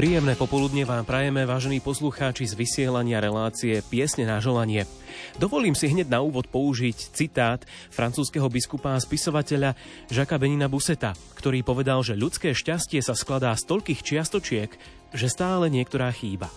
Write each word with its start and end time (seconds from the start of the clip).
Príjemné 0.00 0.32
popoludne 0.32 0.88
vám 0.88 1.04
prajeme, 1.04 1.44
vážení 1.44 1.76
poslucháči 1.76 2.48
z 2.48 2.56
vysielania 2.56 3.20
relácie 3.20 3.84
Piesne 3.84 4.24
na 4.24 4.40
želanie. 4.40 4.88
Dovolím 5.36 5.76
si 5.76 5.92
hneď 5.92 6.08
na 6.08 6.24
úvod 6.24 6.48
použiť 6.48 7.12
citát 7.12 7.60
francúzského 7.92 8.48
biskupa 8.48 8.96
a 8.96 9.04
spisovateľa 9.04 9.76
Žaka 10.08 10.40
Benina 10.40 10.72
Buseta, 10.72 11.12
ktorý 11.36 11.60
povedal, 11.60 12.00
že 12.00 12.16
ľudské 12.16 12.56
šťastie 12.56 13.04
sa 13.04 13.12
skladá 13.12 13.52
z 13.52 13.68
toľkých 13.68 14.00
čiastočiek, 14.00 14.72
že 15.12 15.28
stále 15.28 15.68
niektorá 15.68 16.08
chýba. 16.16 16.48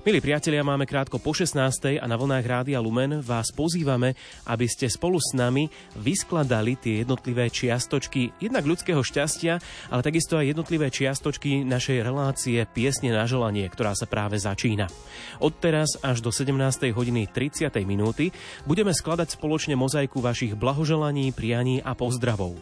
Milí 0.00 0.16
priatelia, 0.24 0.64
máme 0.64 0.88
krátko 0.88 1.20
po 1.20 1.36
16. 1.36 2.00
a 2.00 2.06
na 2.08 2.16
vlnách 2.16 2.40
Rádia 2.48 2.80
Lumen 2.80 3.20
vás 3.20 3.52
pozývame, 3.52 4.16
aby 4.48 4.64
ste 4.64 4.88
spolu 4.88 5.20
s 5.20 5.36
nami 5.36 5.68
vyskladali 5.92 6.80
tie 6.80 7.04
jednotlivé 7.04 7.52
čiastočky 7.52 8.32
jednak 8.40 8.64
ľudského 8.64 9.04
šťastia, 9.04 9.60
ale 9.92 10.00
takisto 10.00 10.40
aj 10.40 10.56
jednotlivé 10.56 10.88
čiastočky 10.88 11.68
našej 11.68 12.00
relácie 12.00 12.64
Piesne 12.64 13.12
na 13.12 13.28
želanie, 13.28 13.68
ktorá 13.68 13.92
sa 13.92 14.08
práve 14.08 14.40
začína. 14.40 14.88
Od 15.36 15.52
teraz 15.60 16.00
až 16.00 16.24
do 16.24 16.32
17. 16.32 16.56
hodiny 16.96 17.28
30. 17.28 17.68
minúty 17.84 18.32
budeme 18.64 18.96
skladať 18.96 19.36
spoločne 19.36 19.76
mozaiku 19.76 20.24
vašich 20.24 20.56
blahoželaní, 20.56 21.28
prianí 21.36 21.84
a 21.84 21.92
pozdravov. 21.92 22.56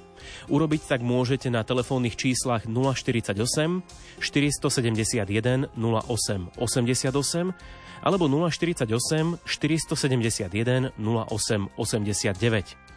Urobiť 0.50 0.91
tak 0.91 1.06
môžete 1.06 1.46
na 1.54 1.62
telefónnych 1.62 2.18
číslach 2.18 2.66
048 2.66 3.38
471 4.18 5.70
08 5.78 6.58
88 6.58 7.27
alebo 8.02 8.30
048 8.30 8.88
471 9.44 10.94
08 10.96 11.68
89. 11.76 12.88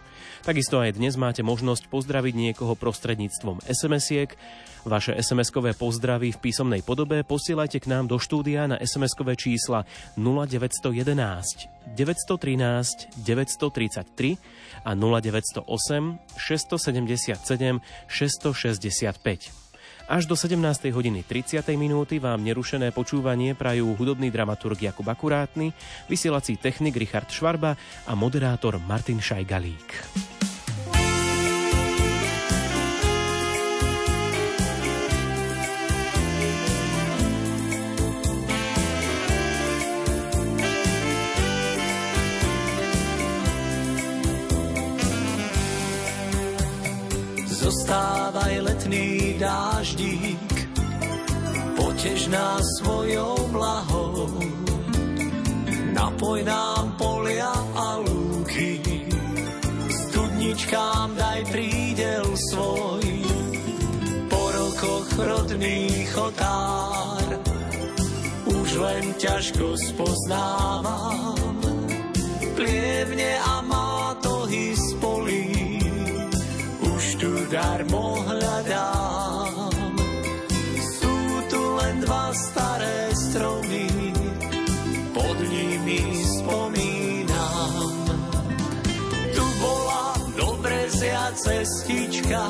Takisto 0.41 0.81
aj 0.81 0.97
dnes 0.97 1.13
máte 1.21 1.45
možnosť 1.45 1.85
pozdraviť 1.93 2.33
niekoho 2.33 2.73
prostredníctvom 2.73 3.61
SMS-iek. 3.61 4.33
Vaše 4.81 5.13
SMS-kové 5.13 5.77
pozdravy 5.77 6.33
v 6.33 6.41
písomnej 6.41 6.81
podobe 6.81 7.21
posielajte 7.21 7.77
k 7.77 7.85
nám 7.85 8.09
do 8.09 8.17
štúdia 8.17 8.65
na 8.65 8.81
SMS-kové 8.81 9.37
čísla 9.37 9.85
0911 10.17 11.93
913 11.93 13.21
933 13.21 14.41
a 14.81 14.91
0908 14.97 15.61
677 16.41 17.77
665. 18.09 19.60
Až 20.11 20.27
do 20.27 20.35
17. 20.35 20.91
hodiny 20.91 21.23
30. 21.23 21.63
minúty 21.79 22.19
vám 22.19 22.43
nerušené 22.43 22.91
počúvanie 22.91 23.55
prajú 23.55 23.95
hudobný 23.95 24.27
dramaturg 24.27 24.75
Jakub 24.75 25.07
Akurátny, 25.07 25.71
vysielací 26.11 26.59
technik 26.59 26.99
Richard 26.99 27.31
Švarba 27.31 27.79
a 27.79 28.11
moderátor 28.11 28.75
Martin 28.83 29.23
Šajgalík. 29.23 29.87
Potež 52.01 52.33
nás 52.33 52.65
svojou 52.81 53.37
blahou. 53.53 54.25
Napoj 55.93 56.41
nám 56.41 56.97
polia 56.97 57.53
a 57.77 58.01
lúky, 58.01 58.81
studničkám 59.85 61.13
daj 61.13 61.45
prídel 61.53 62.25
svoj. 62.49 63.05
Po 64.33 64.41
rokoch 64.49 65.13
rodných 65.13 66.09
otár, 66.17 67.37
už 68.49 68.69
len 68.81 69.13
ťažko 69.21 69.77
spoznávam. 69.93 71.53
Plievne 72.57 73.31
a 73.45 73.61
mátohy 73.61 74.41
spolí, 74.51 74.60
cestička, 91.41 92.43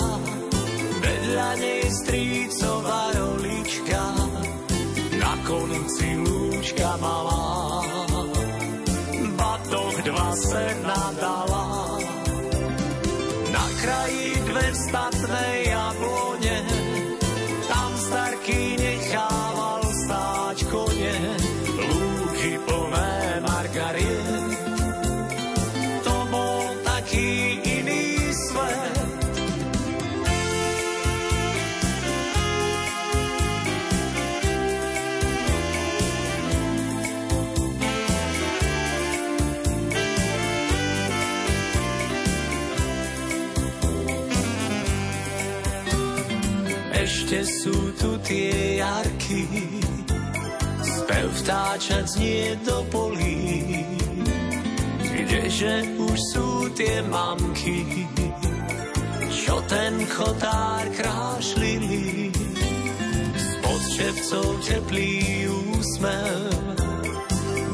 vedľa 1.02 1.50
nej 1.60 1.84
strícová 1.92 3.02
rolička, 3.16 4.04
na 5.20 5.34
konci 5.48 6.10
lúčka 6.20 6.92
malá, 7.00 7.84
batoh 9.40 9.96
dva 10.04 10.30
se 10.36 10.66
nadala 10.84 11.82
kraji 13.82 14.38
dve 14.46 14.68
statné 14.78 15.71
tie 48.32 48.80
jarky, 48.80 49.44
spev 50.80 51.28
vtáčať 51.44 52.06
znie 52.16 52.56
do 52.64 52.80
polí, 52.88 53.84
kdeže 55.04 56.00
už 56.00 56.18
sú 56.32 56.48
tie 56.72 57.04
mamky, 57.12 58.08
čo 59.28 59.60
ten 59.68 60.00
chotár 60.08 60.88
krášlili, 60.96 62.32
spod 63.36 63.82
čepcov 64.00 64.48
teplý 64.64 65.52
úsmev, 65.76 66.56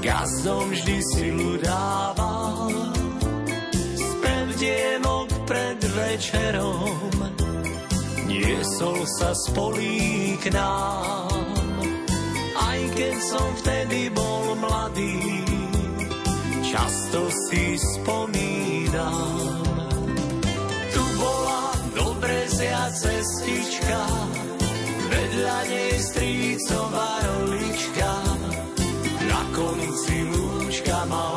gazdom 0.02 0.74
vždy 0.74 0.98
silu 1.14 1.54
dával, 1.62 2.74
spev 3.94 4.46
dievok 4.58 5.30
pred 5.46 5.80
večerom, 5.86 7.14
niesol 8.38 9.02
sa 9.18 9.34
spolí 9.34 10.38
k 10.38 10.54
nám. 10.54 11.34
Aj 12.58 12.82
keď 12.94 13.16
som 13.26 13.50
vtedy 13.62 14.14
bol 14.14 14.54
mladý, 14.62 15.42
často 16.62 17.30
si 17.50 17.78
spomínam. 17.98 19.66
Tu 20.94 21.04
bola 21.18 21.64
dobrezia 21.98 22.94
cestička, 22.94 24.02
vedľa 25.10 25.58
nej 25.70 25.94
strícová 25.98 27.10
rolička, 27.26 28.12
na 29.26 29.42
konci 29.54 30.18
lúčka 30.30 30.98
malá. 31.10 31.37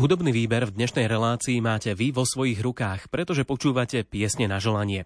Hudobný 0.00 0.32
výber 0.32 0.64
v 0.64 0.80
dnešnej 0.80 1.04
relácii 1.12 1.60
máte 1.60 1.92
vy 1.92 2.08
vo 2.08 2.24
svojich 2.24 2.64
rukách, 2.64 3.12
pretože 3.12 3.44
počúvate 3.44 4.00
piesne 4.00 4.48
na 4.48 4.56
želanie. 4.56 5.04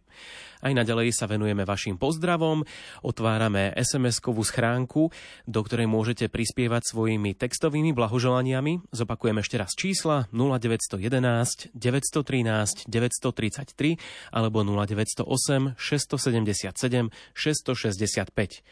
Aj 0.62 0.70
naďalej 0.70 1.10
sa 1.10 1.26
venujeme 1.26 1.66
vašim 1.66 1.98
pozdravom, 1.98 2.62
otvárame 3.02 3.74
SMS-kovú 3.74 4.46
schránku, 4.46 5.10
do 5.50 5.60
ktorej 5.66 5.90
môžete 5.90 6.30
prispievať 6.30 6.94
svojimi 6.94 7.34
textovými 7.34 7.90
blahoželaniami. 7.90 8.94
Zopakujem 8.94 9.42
ešte 9.42 9.58
raz 9.58 9.74
čísla 9.74 10.30
0911 10.30 11.74
913 11.74 12.86
933 12.86 13.98
alebo 14.30 14.62
0908 14.62 15.74
677 15.74 17.10
665. 17.34 18.62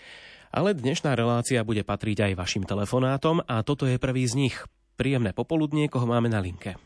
Ale 0.55 0.71
dnešná 0.71 1.19
relácia 1.19 1.67
bude 1.67 1.83
patriť 1.83 2.31
aj 2.31 2.33
vašim 2.39 2.63
telefonátom 2.63 3.43
a 3.43 3.67
toto 3.67 3.91
je 3.91 3.99
prvý 3.99 4.31
z 4.31 4.39
nich. 4.39 4.63
Príjemné 4.97 5.33
popoludnie, 5.33 5.89
koho 5.89 6.05
máme 6.05 6.29
na 6.29 6.39
linke. 6.39 6.77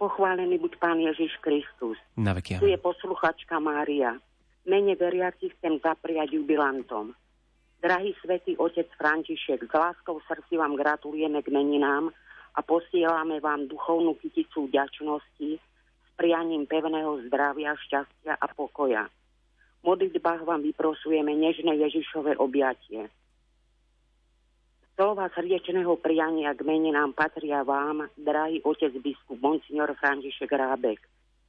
Pochválený 0.00 0.56
buď 0.56 0.72
Pán 0.80 0.96
Ježiš 0.96 1.36
Kristus. 1.44 2.00
Na 2.16 2.32
veky. 2.32 2.56
Tu 2.56 2.72
je 2.72 2.80
posluchačka 2.80 3.60
Mária. 3.60 4.16
Mene 4.64 4.96
veriaci 4.96 5.52
chcem 5.56 5.76
zapriať 5.84 6.32
jubilantom. 6.36 7.12
Drahý 7.80 8.12
svätý 8.20 8.56
otec 8.60 8.88
František, 8.96 9.68
s 9.68 9.72
láskou 9.72 10.20
srdci 10.24 10.56
vám 10.56 10.76
gratulujeme 10.76 11.40
k 11.40 11.48
meninám 11.48 12.12
a 12.56 12.60
posielame 12.60 13.40
vám 13.40 13.68
duchovnú 13.68 14.16
kyticu 14.20 14.68
vďačnosti 14.68 15.50
s 15.56 16.08
prianím 16.16 16.68
pevného 16.68 17.24
zdravia, 17.28 17.76
šťastia 17.76 18.36
a 18.36 18.46
pokoja. 18.52 19.08
V 19.80 19.96
modlitbách 19.96 20.44
vám 20.44 20.60
vyprosujeme 20.60 21.32
nežné 21.32 21.76
Ježišové 21.88 22.36
objatie. 22.36 23.08
Slova 25.00 25.32
srdečného 25.32 25.96
priania 25.96 26.52
k 26.52 26.60
meninám 26.60 27.16
patria 27.16 27.64
vám, 27.64 28.12
drahý 28.20 28.60
otec 28.60 28.92
biskup 29.00 29.40
Monsignor 29.40 29.96
František 29.96 30.52
Rábek. 30.52 31.00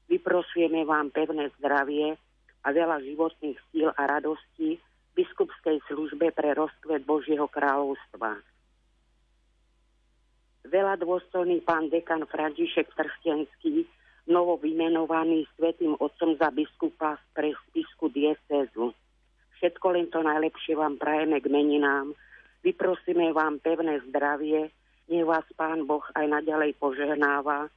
Vyprosujeme 0.08 0.88
vám 0.88 1.12
pevné 1.12 1.52
zdravie 1.60 2.16
a 2.64 2.68
veľa 2.72 3.04
životných 3.04 3.60
síl 3.68 3.92
a 3.92 4.02
radostí 4.08 4.80
v 4.80 5.12
biskupskej 5.20 5.84
službe 5.92 6.32
pre 6.32 6.56
rozkvet 6.56 7.04
Božieho 7.04 7.44
kráľovstva. 7.52 8.40
Veľa 10.72 11.04
dôstojný 11.04 11.60
pán 11.68 11.92
dekan 11.92 12.24
František 12.32 12.88
Trstenský, 12.96 13.84
novo 14.32 14.64
vymenovaný 14.64 15.44
svetým 15.60 16.00
otcom 16.00 16.40
za 16.40 16.56
biskupa 16.56 17.20
pre 17.36 17.52
spisku 17.68 18.16
diecézu. 18.16 18.96
Všetko 19.60 19.92
len 19.92 20.08
to 20.08 20.24
najlepšie 20.24 20.80
vám 20.80 20.96
prajeme 20.96 21.44
k 21.44 21.52
meninám, 21.52 22.16
Vyprosíme 22.62 23.34
vám 23.34 23.58
pevné 23.58 24.00
zdravie, 24.10 24.70
nech 25.10 25.26
vás 25.26 25.46
Pán 25.58 25.90
Boh 25.90 26.06
aj 26.14 26.26
naďalej 26.30 26.78
požehnáva. 26.78 27.74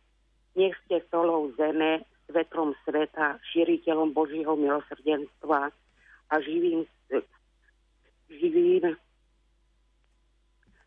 Nech 0.55 0.77
ste 0.85 1.01
solou 1.09 1.51
zeme, 1.57 2.05
svetlom 2.29 2.77
sveta, 2.85 3.41
šíriteľom 3.53 4.13
Božího 4.13 4.57
milosrdenstva 4.57 5.73
a 6.31 6.35
živým, 6.41 6.85
živým 8.29 8.97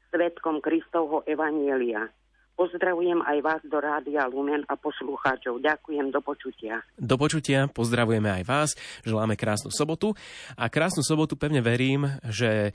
svetkom 0.09 0.61
Kristovho 0.61 1.21
Evanielia. 1.27 2.09
Pozdravujem 2.57 3.21
aj 3.21 3.37
vás 3.45 3.61
do 3.69 3.77
Rádia 3.77 4.25
Lumen 4.25 4.65
a 4.65 4.73
poslucháčov. 4.73 5.61
Ďakujem, 5.61 6.09
do 6.09 6.25
počutia. 6.25 6.81
Do 6.97 7.13
počutia, 7.13 7.69
pozdravujeme 7.69 8.41
aj 8.41 8.43
vás, 8.49 8.69
želáme 9.05 9.37
krásnu 9.37 9.69
sobotu 9.69 10.17
a 10.57 10.65
krásnu 10.65 11.05
sobotu 11.05 11.37
pevne 11.37 11.61
verím, 11.61 12.09
že 12.25 12.73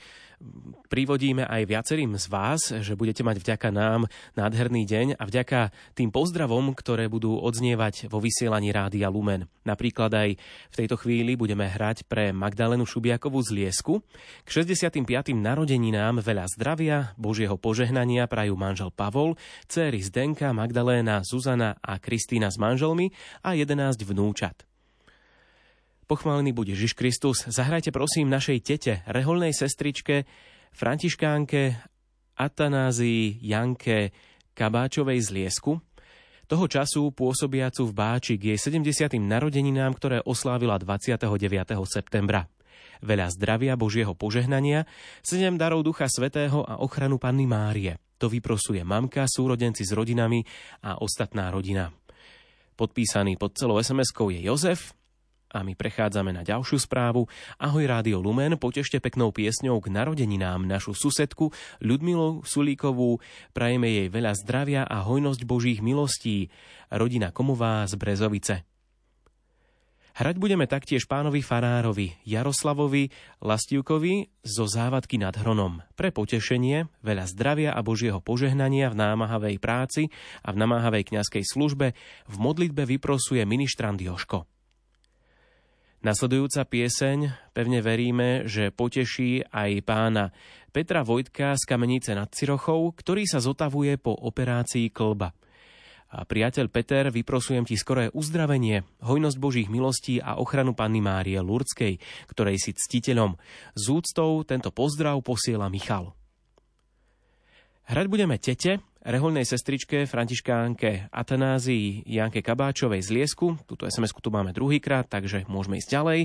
privodíme 0.87 1.47
aj 1.47 1.63
viacerým 1.67 2.15
z 2.19 2.27
vás, 2.31 2.71
že 2.71 2.99
budete 2.99 3.23
mať 3.27 3.43
vďaka 3.43 3.69
nám 3.75 4.11
nádherný 4.39 4.87
deň 4.87 5.07
a 5.19 5.23
vďaka 5.27 5.75
tým 5.99 6.11
pozdravom, 6.15 6.75
ktoré 6.79 7.07
budú 7.07 7.39
odznievať 7.39 8.07
vo 8.11 8.23
vysielaní 8.23 8.75
Rádia 8.75 9.11
Lumen. 9.11 9.51
Napríklad 9.63 10.11
aj 10.11 10.31
v 10.71 10.75
tejto 10.79 10.99
chvíli 10.99 11.39
budeme 11.39 11.71
hrať 11.71 12.07
pre 12.11 12.35
Magdalenu 12.35 12.83
Šubiakovú 12.83 13.39
z 13.43 13.51
Liesku. 13.55 14.03
K 14.43 14.49
65. 14.51 15.07
narodeninám 15.35 16.19
veľa 16.19 16.51
zdravia, 16.51 17.15
Božieho 17.15 17.55
požehnania 17.55 18.27
prajú 18.27 18.59
manžel 18.59 18.91
Pavol, 18.91 19.39
céry 19.73 20.05
Zdenka, 20.05 20.53
Magdaléna, 20.53 21.25
Zuzana 21.25 21.81
a 21.81 21.97
Kristýna 21.97 22.53
s 22.53 22.61
manželmi 22.61 23.09
a 23.41 23.57
11 23.57 24.05
vnúčat. 24.05 24.69
Pochválený 26.05 26.53
bude 26.53 26.77
Ježiš 26.77 26.93
Kristus. 26.93 27.49
Zahrajte 27.49 27.89
prosím 27.89 28.29
našej 28.29 28.59
tete, 28.61 29.01
reholnej 29.09 29.57
sestričke, 29.57 30.29
františkánke 30.77 31.81
Atanázii 32.37 33.41
Janke 33.41 34.13
Kabáčovej 34.53 35.25
z 35.25 35.29
Liesku, 35.33 35.81
toho 36.45 36.69
času 36.69 37.09
pôsobiacu 37.17 37.89
v 37.89 37.93
Báči 37.97 38.37
k 38.37 38.53
jej 38.53 38.61
70. 38.61 39.17
narodeninám, 39.17 39.97
ktoré 39.97 40.21
oslávila 40.21 40.77
29. 40.77 41.33
septembra. 41.89 42.45
Veľa 43.01 43.33
zdravia, 43.33 43.73
Božieho 43.81 44.13
požehnania, 44.13 44.85
sedem 45.25 45.57
darov 45.57 45.81
Ducha 45.81 46.13
Svetého 46.13 46.61
a 46.61 46.77
ochranu 46.85 47.17
Panny 47.17 47.49
Márie. 47.49 47.97
To 48.23 48.31
vyprosuje 48.31 48.87
mamka, 48.87 49.27
súrodenci 49.27 49.83
s 49.83 49.91
rodinami 49.91 50.47
a 50.87 51.03
ostatná 51.03 51.51
rodina. 51.51 51.91
Podpísaný 52.79 53.35
pod 53.35 53.59
celou 53.59 53.83
SMS-kou 53.83 54.31
je 54.31 54.47
Jozef, 54.47 54.95
a 55.53 55.61
my 55.61 55.77
prechádzame 55.77 56.33
na 56.33 56.47
ďalšiu 56.47 56.81
správu. 56.81 57.29
Ahoj 57.61 57.85
Rádio 57.85 58.25
Lumen, 58.25 58.57
potešte 58.57 59.03
peknou 59.03 59.35
piesňou 59.35 59.83
k 59.85 59.93
narodeninám 59.93 60.65
našu 60.65 60.97
susedku 60.97 61.53
Ľudmilu 61.85 62.47
Sulíkovú. 62.47 63.21
Prajeme 63.53 63.91
jej 63.91 64.09
veľa 64.09 64.33
zdravia 64.39 64.87
a 64.89 65.05
hojnosť 65.05 65.45
Božích 65.45 65.85
milostí. 65.85 66.49
Rodina 66.89 67.35
Komová 67.35 67.85
z 67.85 68.01
Brezovice. 68.01 68.72
Hrať 70.13 70.37
budeme 70.37 70.69
taktiež 70.69 71.09
pánovi 71.09 71.41
Farárovi, 71.41 72.13
Jaroslavovi, 72.29 73.09
Lastivkovi 73.41 74.29
zo 74.45 74.69
závadky 74.69 75.17
nad 75.17 75.33
Hronom. 75.33 75.81
Pre 75.97 76.13
potešenie, 76.13 76.85
veľa 77.01 77.25
zdravia 77.33 77.73
a 77.73 77.81
Božieho 77.81 78.21
požehnania 78.21 78.93
v 78.93 79.01
námahavej 79.01 79.57
práci 79.57 80.13
a 80.45 80.53
v 80.53 80.61
namáhavej 80.61 81.09
kňazskej 81.09 81.49
službe 81.49 81.97
v 82.29 82.37
modlitbe 82.37 82.85
vyprosuje 82.85 83.41
ministrant 83.49 83.97
Joško. 83.97 84.45
Nasledujúca 86.03 86.67
pieseň, 86.67 87.19
pevne 87.57 87.81
veríme, 87.81 88.45
že 88.45 88.75
poteší 88.75 89.49
aj 89.49 89.71
pána 89.87 90.35
Petra 90.75 91.07
Vojtka 91.07 91.57
z 91.57 91.63
Kamenice 91.65 92.13
nad 92.13 92.29
Cirochou, 92.35 92.91
ktorý 92.93 93.25
sa 93.25 93.41
zotavuje 93.41 93.97
po 93.97 94.13
operácii 94.13 94.91
klba. 94.93 95.33
A 96.13 96.29
priateľ 96.29 96.69
Peter, 96.69 97.09
vyprosujem 97.09 97.65
ti 97.65 97.81
skoré 97.81 98.13
uzdravenie, 98.13 98.85
hojnosť 99.01 99.37
Božích 99.41 99.73
milostí 99.73 100.21
a 100.21 100.37
ochranu 100.37 100.77
Panny 100.77 101.01
Márie 101.01 101.41
Lurdskej, 101.41 101.97
ktorej 102.29 102.61
si 102.61 102.77
ctiteľom. 102.77 103.41
Z 103.73 103.85
úctou 103.89 104.45
tento 104.45 104.69
pozdrav 104.69 105.17
posiela 105.25 105.73
Michal. 105.73 106.13
Hrať 107.89 108.07
budeme 108.13 108.37
tete, 108.37 108.85
rehoľnej 109.03 109.43
sestričke 109.43 110.05
Františkánke 110.05 111.11
Atanázii 111.11 112.07
Janke 112.07 112.45
Kabáčovej 112.45 113.03
z 113.03 113.11
Liesku. 113.11 113.59
Tuto 113.67 113.89
sms 113.89 114.13
tu 114.13 114.31
máme 114.31 114.55
druhýkrát, 114.55 115.09
takže 115.09 115.49
môžeme 115.51 115.81
ísť 115.81 115.91
ďalej. 115.91 116.21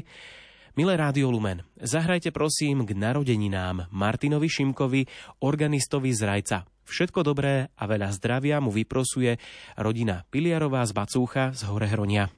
Milé 0.78 0.94
Rádio 0.94 1.34
Lumen, 1.34 1.66
zahrajte 1.82 2.30
prosím 2.30 2.86
k 2.86 2.94
narodeninám 2.94 3.90
Martinovi 3.90 4.46
Šimkovi, 4.46 5.10
organistovi 5.42 6.14
z 6.14 6.22
Rajca. 6.22 6.70
Všetko 6.86 7.26
dobré 7.26 7.74
a 7.74 7.84
veľa 7.90 8.14
zdravia 8.14 8.62
mu 8.62 8.70
vyprosuje 8.70 9.42
rodina 9.74 10.22
Piliarová 10.30 10.86
z 10.86 10.94
Bacúcha 10.94 11.50
z 11.50 11.66
Horehronia. 11.66 12.30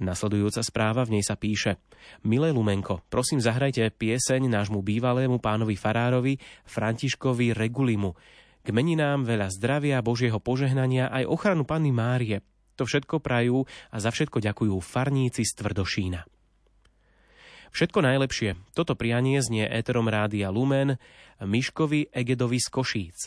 Nasledujúca 0.00 0.64
správa 0.64 1.04
v 1.04 1.20
nej 1.20 1.24
sa 1.28 1.36
píše 1.36 1.76
Milé 2.24 2.48
Lumenko, 2.48 3.04
prosím 3.12 3.44
zahrajte 3.44 3.84
pieseň 3.92 4.48
nášmu 4.48 4.80
bývalému 4.80 5.36
pánovi 5.36 5.76
Farárovi 5.76 6.40
Františkovi 6.64 7.52
Regulimu. 7.52 8.16
K 8.64 8.68
meninám 8.72 9.28
veľa 9.28 9.52
zdravia, 9.52 10.00
Božieho 10.00 10.40
požehnania 10.40 11.12
aj 11.12 11.28
ochranu 11.28 11.68
Panny 11.68 11.92
Márie. 11.92 12.40
To 12.80 12.88
všetko 12.88 13.20
prajú 13.20 13.68
a 13.92 14.00
za 14.00 14.08
všetko 14.08 14.40
ďakujú 14.40 14.80
farníci 14.80 15.44
z 15.44 15.52
Tvrdošína. 15.60 16.39
Všetko 17.70 18.02
najlepšie. 18.02 18.58
Toto 18.74 18.98
prianie 18.98 19.38
znie 19.38 19.62
éterom 19.62 20.10
rádia 20.10 20.50
Lumen 20.50 20.98
Miškovi 21.38 22.10
Egedovi 22.10 22.58
z 22.58 22.68
Košíc. 22.68 23.18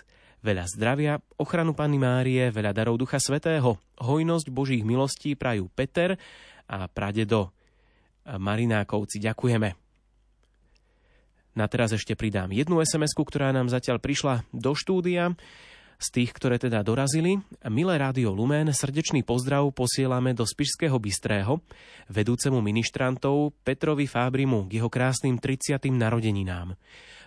Veľa 0.43 0.67
zdravia, 0.67 1.23
ochranu 1.39 1.71
Panny 1.71 1.95
Márie, 1.95 2.51
veľa 2.51 2.75
darov 2.75 2.99
Ducha 2.99 3.15
Svetého, 3.23 3.79
hojnosť 4.03 4.51
Božích 4.51 4.83
milostí 4.83 5.39
prajú 5.39 5.71
Peter 5.71 6.19
a 6.67 6.91
pradedo 6.91 7.55
Marinákovci. 8.27 9.23
Ďakujeme. 9.23 9.79
Na 11.53 11.65
teraz 11.69 11.95
ešte 11.95 12.17
pridám 12.17 12.49
jednu 12.49 12.81
sms 12.81 13.13
ktorá 13.13 13.53
nám 13.53 13.69
zatiaľ 13.69 14.01
prišla 14.01 14.43
do 14.51 14.73
štúdia. 14.73 15.31
Z 16.01 16.07
tých, 16.09 16.31
ktoré 16.35 16.59
teda 16.59 16.81
dorazili, 16.81 17.39
milé 17.69 17.95
Rádio 17.97 18.33
Lumen, 18.33 18.69
srdečný 18.69 19.21
pozdrav 19.25 19.69
posielame 19.71 20.35
do 20.35 20.43
Spišského 20.43 20.97
Bystrého, 20.97 21.61
vedúcemu 22.11 22.59
ministrantov 22.59 23.55
Petrovi 23.61 24.09
Fábrimu 24.09 24.67
k 24.67 24.81
jeho 24.81 24.89
krásnym 24.91 25.39
30. 25.39 25.79
narodeninám. 25.93 26.75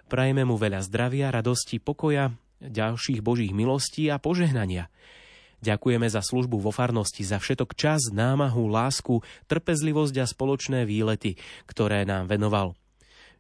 Prajeme 0.07 0.47
mu 0.47 0.55
veľa 0.55 0.85
zdravia, 0.87 1.35
radosti, 1.35 1.83
pokoja 1.83 2.35
ďalších 2.61 3.21
božích 3.21 3.53
milostí 3.53 4.09
a 4.09 4.17
požehnania. 4.17 4.89
Ďakujeme 5.65 6.05
za 6.07 6.21
službu 6.21 6.61
vo 6.61 6.73
farnosti, 6.73 7.25
za 7.25 7.41
všetok 7.41 7.73
čas, 7.73 8.13
námahu, 8.13 8.69
lásku, 8.69 9.25
trpezlivosť 9.49 10.15
a 10.21 10.27
spoločné 10.29 10.85
výlety, 10.85 11.41
ktoré 11.65 12.05
nám 12.05 12.29
venoval. 12.29 12.77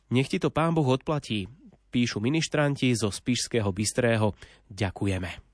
Nech 0.08 0.30
ti 0.30 0.40
to 0.40 0.48
pán 0.48 0.72
Boh 0.72 0.86
odplatí, 0.86 1.50
píšu 1.96 2.20
ministranti 2.20 2.92
zo 2.92 3.08
Spišského 3.08 3.72
Bystrého. 3.72 4.36
Ďakujeme. 4.68 5.45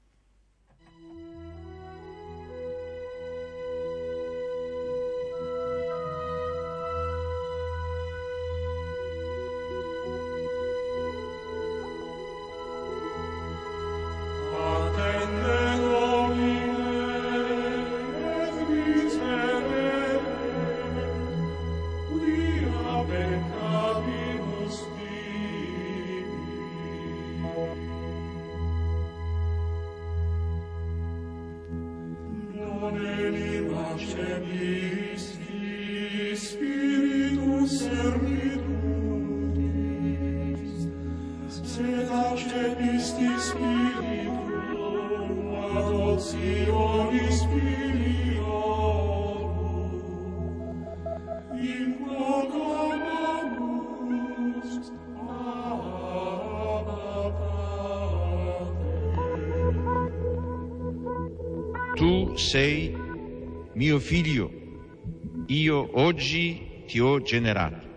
Generato. 67.32 67.90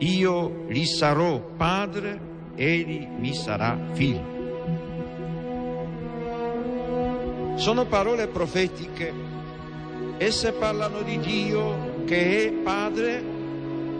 Io 0.00 0.66
gli 0.68 0.84
sarò 0.84 1.40
padre, 1.56 2.20
egli 2.54 3.06
mi 3.18 3.34
sarà 3.34 3.78
figlio. 3.92 4.38
Sono 7.56 7.86
parole 7.86 8.26
profetiche, 8.26 9.10
esse 10.18 10.52
parlano 10.52 11.00
di 11.00 11.18
Dio 11.18 12.04
che 12.04 12.48
è 12.48 12.52
padre 12.52 13.22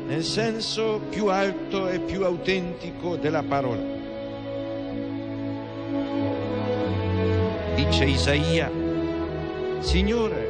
nel 0.07 0.23
senso 0.23 1.01
più 1.09 1.29
alto 1.29 1.89
e 1.89 1.99
più 2.01 2.25
autentico 2.25 3.17
della 3.17 3.43
parola. 3.43 3.99
Dice 7.75 8.05
Isaia, 8.05 8.71
Signore, 9.79 10.50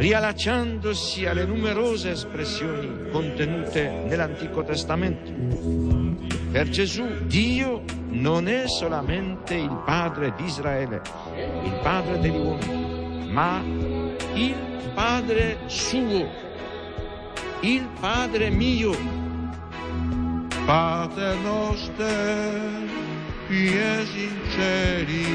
riallacciandosi 0.00 1.26
alle 1.26 1.44
numerose 1.44 2.12
espressioni 2.12 3.10
contenute 3.10 3.90
nell'Antico 4.06 4.64
Testamento. 4.64 5.30
Per 6.50 6.70
Gesù 6.70 7.26
Dio 7.26 7.82
non 8.08 8.48
è 8.48 8.66
solamente 8.66 9.56
il 9.56 9.82
Padre 9.84 10.32
di 10.38 10.44
Israele, 10.44 11.02
il 11.64 11.78
Padre 11.82 12.18
degli 12.18 12.34
uomini, 12.34 13.30
ma 13.30 13.62
il 14.32 14.54
Padre 14.94 15.58
suo, 15.66 16.26
il 17.60 17.86
Padre 18.00 18.48
mio. 18.48 18.96
Pater 20.64 21.36
noster, 21.42 22.88
pies 23.48 24.14
in 24.14 24.38
cieli, 24.50 25.26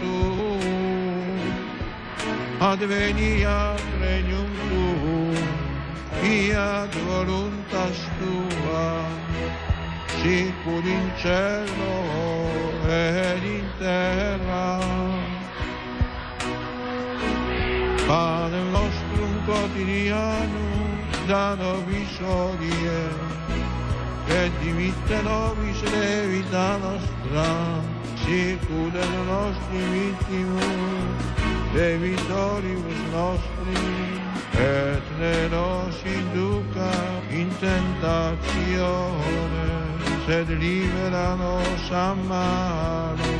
tuum, 0.00 1.40
adveniat 2.60 3.80
regnum 4.00 4.50
tuum, 4.68 5.36
fiat 6.20 6.92
voluntas 7.08 7.98
tua, 8.18 8.88
sicur 10.20 10.84
in 10.84 11.06
cielo 11.20 11.96
ed 12.88 13.44
in 13.44 13.68
terra. 13.78 14.80
Pane 18.06 18.60
nostrum 18.72 19.34
quotidianum, 19.46 20.90
da 21.26 21.56
nobis 21.56 22.14
hodie, 22.20 23.02
et 24.28 24.52
dimitte 24.62 25.18
nobis 25.22 25.80
levita 25.92 26.78
nostra, 26.78 27.95
sicur 28.26 28.90
et 28.90 29.14
nostri 29.30 29.80
vittimus, 29.92 31.22
debitoribus 31.74 33.00
nostri, 33.14 33.86
et 34.58 35.04
ne 35.20 35.36
nos 35.54 35.96
induca 36.04 36.94
in 37.30 37.48
tentatione, 37.62 39.68
sed 40.26 40.48
libera 40.58 41.28
nos 41.36 41.90
a 41.92 42.14
malo. 42.14 43.34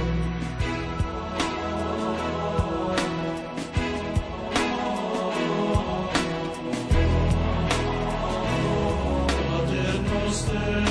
Noster, 10.26 10.82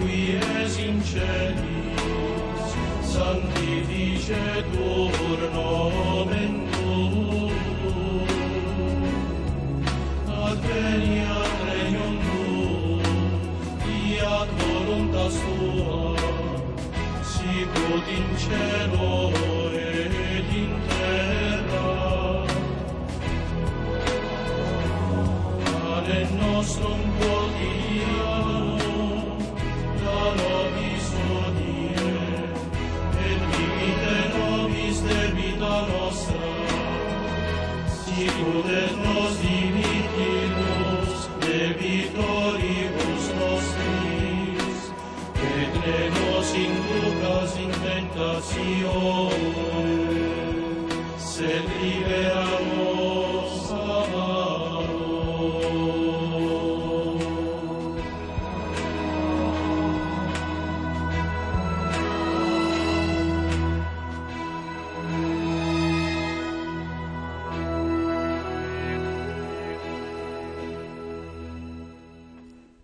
qui 0.00 0.36
es 0.36 0.78
in 0.78 1.02
celis, 1.02 1.71
sanctificetur 3.12 5.40
nomen 5.54 6.52
tuum. 6.72 7.52
Adveniat 10.48 11.52
regnum 11.68 12.14
tuum, 12.26 13.02
fiat 13.82 14.48
voluntas 14.60 15.34
tua, 15.44 16.00
sicut 17.32 18.06
in 18.18 18.28
cielo 18.42 19.12
et 19.76 20.48
in 20.62 20.72
terra. 20.88 21.90
Ad 25.96 26.08
nostrum 26.40 27.00
quotidianum, 27.18 29.38
da 30.00 30.18
nobis 30.38 30.91
scelta 35.62 35.86
nostra, 35.86 36.48
sicudet 38.04 38.92
nos 39.04 39.32
dimittimus 39.38 41.28
debitoribus 41.40 43.24
nostris, 43.38 44.80
et 45.36 45.72
ne 45.86 46.00
nos 46.10 46.48
inducas 46.54 47.52
in 47.58 47.72
tentationem, 47.84 49.42
sed 51.18 51.64
libera 51.80 52.51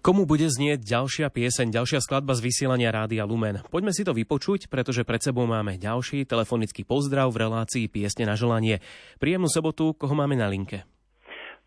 Komu 0.08 0.24
bude 0.24 0.48
znieť 0.48 0.88
ďalšia 0.88 1.28
pieseň, 1.28 1.68
ďalšia 1.68 2.00
skladba 2.00 2.32
z 2.32 2.40
vysielania 2.48 2.88
Rádia 2.88 3.28
Lumen? 3.28 3.60
Poďme 3.68 3.92
si 3.92 4.08
to 4.08 4.16
vypočuť, 4.16 4.72
pretože 4.72 5.04
pred 5.04 5.20
sebou 5.20 5.44
máme 5.44 5.76
ďalší 5.76 6.24
telefonický 6.24 6.88
pozdrav 6.88 7.28
v 7.28 7.44
relácii 7.44 7.92
Piesne 7.92 8.24
na 8.24 8.32
želanie. 8.32 8.80
Príjemnú 9.20 9.52
sobotu, 9.52 9.92
koho 9.92 10.16
máme 10.16 10.32
na 10.32 10.48
linke? 10.48 10.88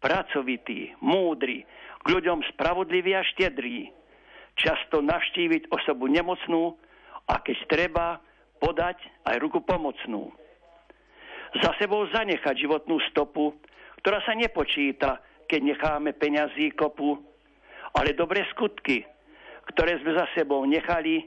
pracovití, 0.00 0.96
múdri, 1.04 1.62
k 2.00 2.06
ľuďom 2.08 2.40
spravodlivý 2.56 3.12
a 3.14 3.22
štedrý. 3.36 3.99
Často 4.60 5.00
navštíviť 5.00 5.72
osobu 5.72 6.04
nemocnú 6.04 6.76
a 7.24 7.40
keď 7.40 7.56
treba, 7.64 8.06
podať 8.60 9.00
aj 9.24 9.40
ruku 9.40 9.64
pomocnú. 9.64 10.28
Za 11.64 11.72
sebou 11.80 12.04
zanechať 12.12 12.54
životnú 12.60 13.00
stopu, 13.08 13.56
ktorá 14.04 14.20
sa 14.22 14.36
nepočíta, 14.36 15.24
keď 15.48 15.60
necháme 15.64 16.12
peňazí 16.14 16.76
kopu, 16.76 17.18
ale 17.96 18.14
dobré 18.14 18.44
skutky, 18.52 19.02
ktoré 19.72 19.98
sme 20.04 20.14
za 20.14 20.28
sebou 20.36 20.62
nechali, 20.68 21.26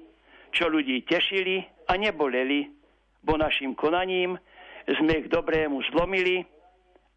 čo 0.54 0.70
ľudí 0.70 1.04
tešili 1.10 1.66
a 1.90 1.98
neboleli, 1.98 2.70
bo 3.26 3.36
našim 3.36 3.74
konaním 3.74 4.38
sme 4.86 5.26
ich 5.26 5.28
dobrému 5.28 5.82
zlomili 5.92 6.46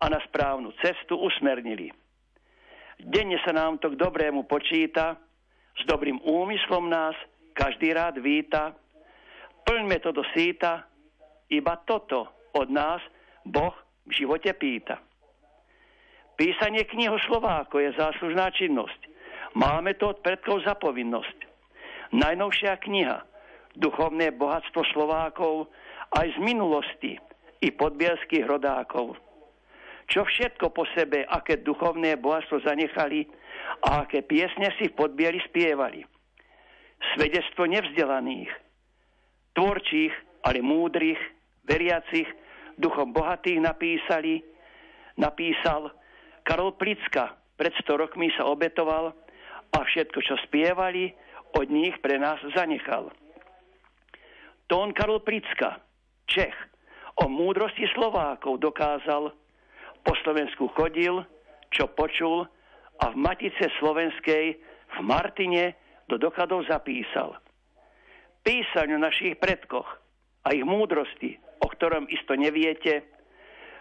a 0.01 0.09
na 0.09 0.19
správnu 0.25 0.73
cestu 0.81 1.21
usmernili. 1.21 1.93
Denne 2.97 3.37
sa 3.45 3.53
nám 3.53 3.77
to 3.79 3.93
k 3.93 4.01
dobrému 4.01 4.49
počíta, 4.49 5.21
s 5.77 5.83
dobrým 5.85 6.21
úmyslom 6.25 6.89
nás 6.89 7.17
každý 7.53 7.93
rád 7.93 8.21
víta. 8.21 8.73
Plňme 9.67 9.99
to 10.01 10.13
do 10.13 10.23
síta, 10.33 10.87
iba 11.51 11.75
toto 11.85 12.51
od 12.55 12.69
nás 12.71 13.03
Boh 13.45 13.75
v 14.07 14.13
živote 14.25 14.53
pýta. 14.57 14.99
Písanie 16.37 16.85
kniho 16.85 17.17
Slováko 17.25 17.81
je 17.81 17.97
záslužná 17.97 18.53
činnosť. 18.53 19.09
Máme 19.57 19.97
to 19.97 20.13
od 20.13 20.21
predkov 20.21 20.63
za 20.69 20.77
povinnosť. 20.77 21.49
Najnovšia 22.13 22.77
kniha, 22.77 23.19
duchovné 23.73 24.37
bohatstvo 24.37 24.85
Slovákov, 24.93 25.73
aj 26.13 26.37
z 26.37 26.39
minulosti 26.45 27.13
i 27.65 27.69
podbielských 27.73 28.45
rodákov 28.45 29.17
čo 30.07 30.23
všetko 30.23 30.71
po 30.71 30.87
sebe, 30.95 31.27
aké 31.27 31.59
duchovné 31.63 32.19
bohatstvo 32.19 32.63
zanechali 32.63 33.27
a 33.87 34.07
aké 34.07 34.23
piesne 34.23 34.73
si 34.79 34.91
v 34.91 34.97
podbieli 34.97 35.41
spievali. 35.47 36.03
Svedectvo 37.15 37.69
nevzdelaných, 37.69 38.51
tvorčích, 39.53 40.15
ale 40.47 40.65
múdrych, 40.65 41.21
veriacich, 41.67 42.29
duchom 42.79 43.13
bohatých 43.13 43.61
napísali, 43.61 44.41
napísal 45.19 45.93
Karol 46.47 46.77
Plicka. 46.77 47.37
Pred 47.57 47.73
100 47.89 48.03
rokmi 48.05 48.29
sa 48.37 48.45
obetoval 48.53 49.17
a 49.73 49.79
všetko, 49.81 50.19
čo 50.21 50.37
spievali, 50.45 51.09
od 51.57 51.67
nich 51.73 51.97
pre 52.05 52.21
nás 52.21 52.37
zanechal. 52.53 53.09
Tón 54.69 54.93
Karol 54.93 55.25
Plicka, 55.25 55.81
Čech, 56.29 56.55
o 57.17 57.31
múdrosti 57.33 57.89
Slovákov 57.97 58.61
dokázal 58.61 59.33
po 60.05 60.13
Slovensku 60.21 60.69
chodil, 60.77 61.25
čo 61.73 61.89
počul 61.97 62.45
a 63.03 63.13
v 63.13 63.17
Matice 63.17 63.69
Slovenskej 63.79 64.45
v 64.97 64.99
Martine 65.03 65.77
do 66.09 66.17
dokladov 66.17 66.65
zapísal. 66.71 67.37
Písaň 68.47 68.97
o 68.97 69.03
našich 69.03 69.35
predkoch 69.43 69.87
a 70.47 70.55
ich 70.55 70.63
múdrosti, 70.63 71.35
o 71.61 71.67
ktorom 71.67 72.07
isto 72.07 72.39
neviete, 72.39 73.03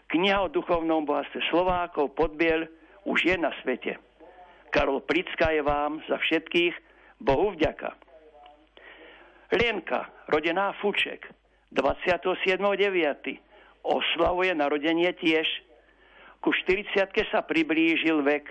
kniha 0.10 0.42
o 0.42 0.50
duchovnom 0.50 1.06
bohatstve 1.06 1.42
Slovákov 1.54 2.18
Podbiel 2.18 2.66
už 3.06 3.20
je 3.30 3.36
na 3.38 3.54
svete. 3.62 4.02
Karol 4.74 5.06
Prická 5.06 5.54
je 5.54 5.62
vám 5.62 6.02
za 6.10 6.18
všetkých 6.18 6.74
Bohu 7.22 7.54
vďaka. 7.54 7.94
Lienka, 9.54 10.10
rodená 10.28 10.74
Fuček, 10.82 11.30
27.9. 11.72 12.66
oslavuje 13.86 14.52
narodenie 14.58 15.14
tiež 15.14 15.46
ku 16.46 16.54
40 16.54 17.10
sa 17.34 17.42
priblížil 17.42 18.22
vek. 18.22 18.46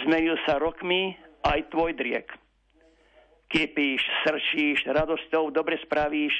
Zmenil 0.00 0.40
sa 0.48 0.56
rokmi 0.56 1.12
aj 1.44 1.68
tvoj 1.68 1.92
driek. 1.92 2.32
Kypíš, 3.52 4.00
srčíš, 4.24 4.88
radosťou 4.88 5.52
dobre 5.52 5.76
spravíš 5.84 6.32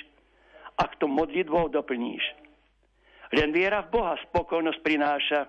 a 0.80 0.88
k 0.88 0.96
tomu 0.96 1.20
modlitbou 1.20 1.68
doplníš. 1.68 2.24
Len 3.36 3.52
viera 3.52 3.84
v 3.84 3.92
Boha 3.92 4.16
spokojnosť 4.32 4.80
prináša 4.80 5.40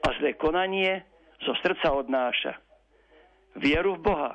a 0.00 0.08
zlé 0.16 0.36
konanie 0.40 1.04
zo 1.44 1.52
srdca 1.60 1.92
odnáša. 1.92 2.56
Vieru 3.60 4.00
v 4.00 4.04
Boha 4.04 4.32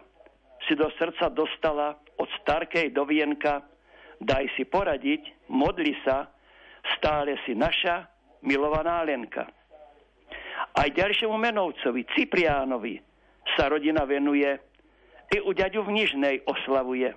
si 0.70 0.78
do 0.78 0.90
srdca 0.98 1.34
dostala 1.34 1.98
od 2.22 2.30
starkej 2.42 2.94
do 2.94 3.06
vienka, 3.06 3.66
daj 4.22 4.46
si 4.54 4.66
poradiť, 4.66 5.50
modli 5.50 5.98
sa, 6.06 6.30
stále 6.98 7.38
si 7.46 7.58
naša 7.58 8.06
milovaná 8.46 9.02
Lenka. 9.02 9.48
Aj 10.78 10.88
ďalšiemu 10.90 11.34
menovcovi, 11.34 12.06
Cipriánovi, 12.14 13.02
sa 13.58 13.70
rodina 13.70 14.06
venuje. 14.06 14.50
I 15.30 15.38
u 15.46 15.54
ďaďu 15.54 15.86
v 15.86 15.94
Nižnej 15.94 16.36
oslavuje. 16.46 17.14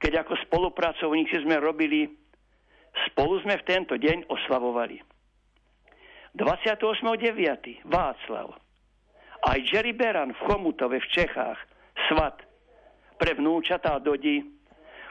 Keď 0.00 0.12
ako 0.24 0.34
spolupracovníci 0.48 1.44
sme 1.44 1.60
robili, 1.60 2.08
spolu 3.12 3.40
sme 3.44 3.60
v 3.60 3.66
tento 3.68 3.94
deň 3.96 4.28
oslavovali. 4.28 5.00
28.9. 6.32 7.84
Václav. 7.84 8.56
Aj 9.42 9.58
Jerry 9.60 9.92
Beran 9.92 10.32
v 10.32 10.40
Chomutove 10.48 10.96
v 11.02 11.10
Čechách, 11.12 11.60
svat 12.08 12.40
pre 13.20 13.36
vnúčatá 13.36 14.00
dodi, 14.00 14.40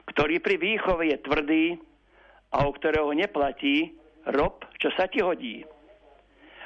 ktorý 0.10 0.42
pri 0.42 0.58
výchove 0.58 1.14
je 1.14 1.18
tvrdý 1.22 1.66
a 2.52 2.66
o 2.66 2.72
ktorého 2.74 3.14
neplatí 3.14 3.94
rob, 4.34 4.66
čo 4.82 4.90
sa 4.98 5.06
ti 5.06 5.22
hodí. 5.22 5.62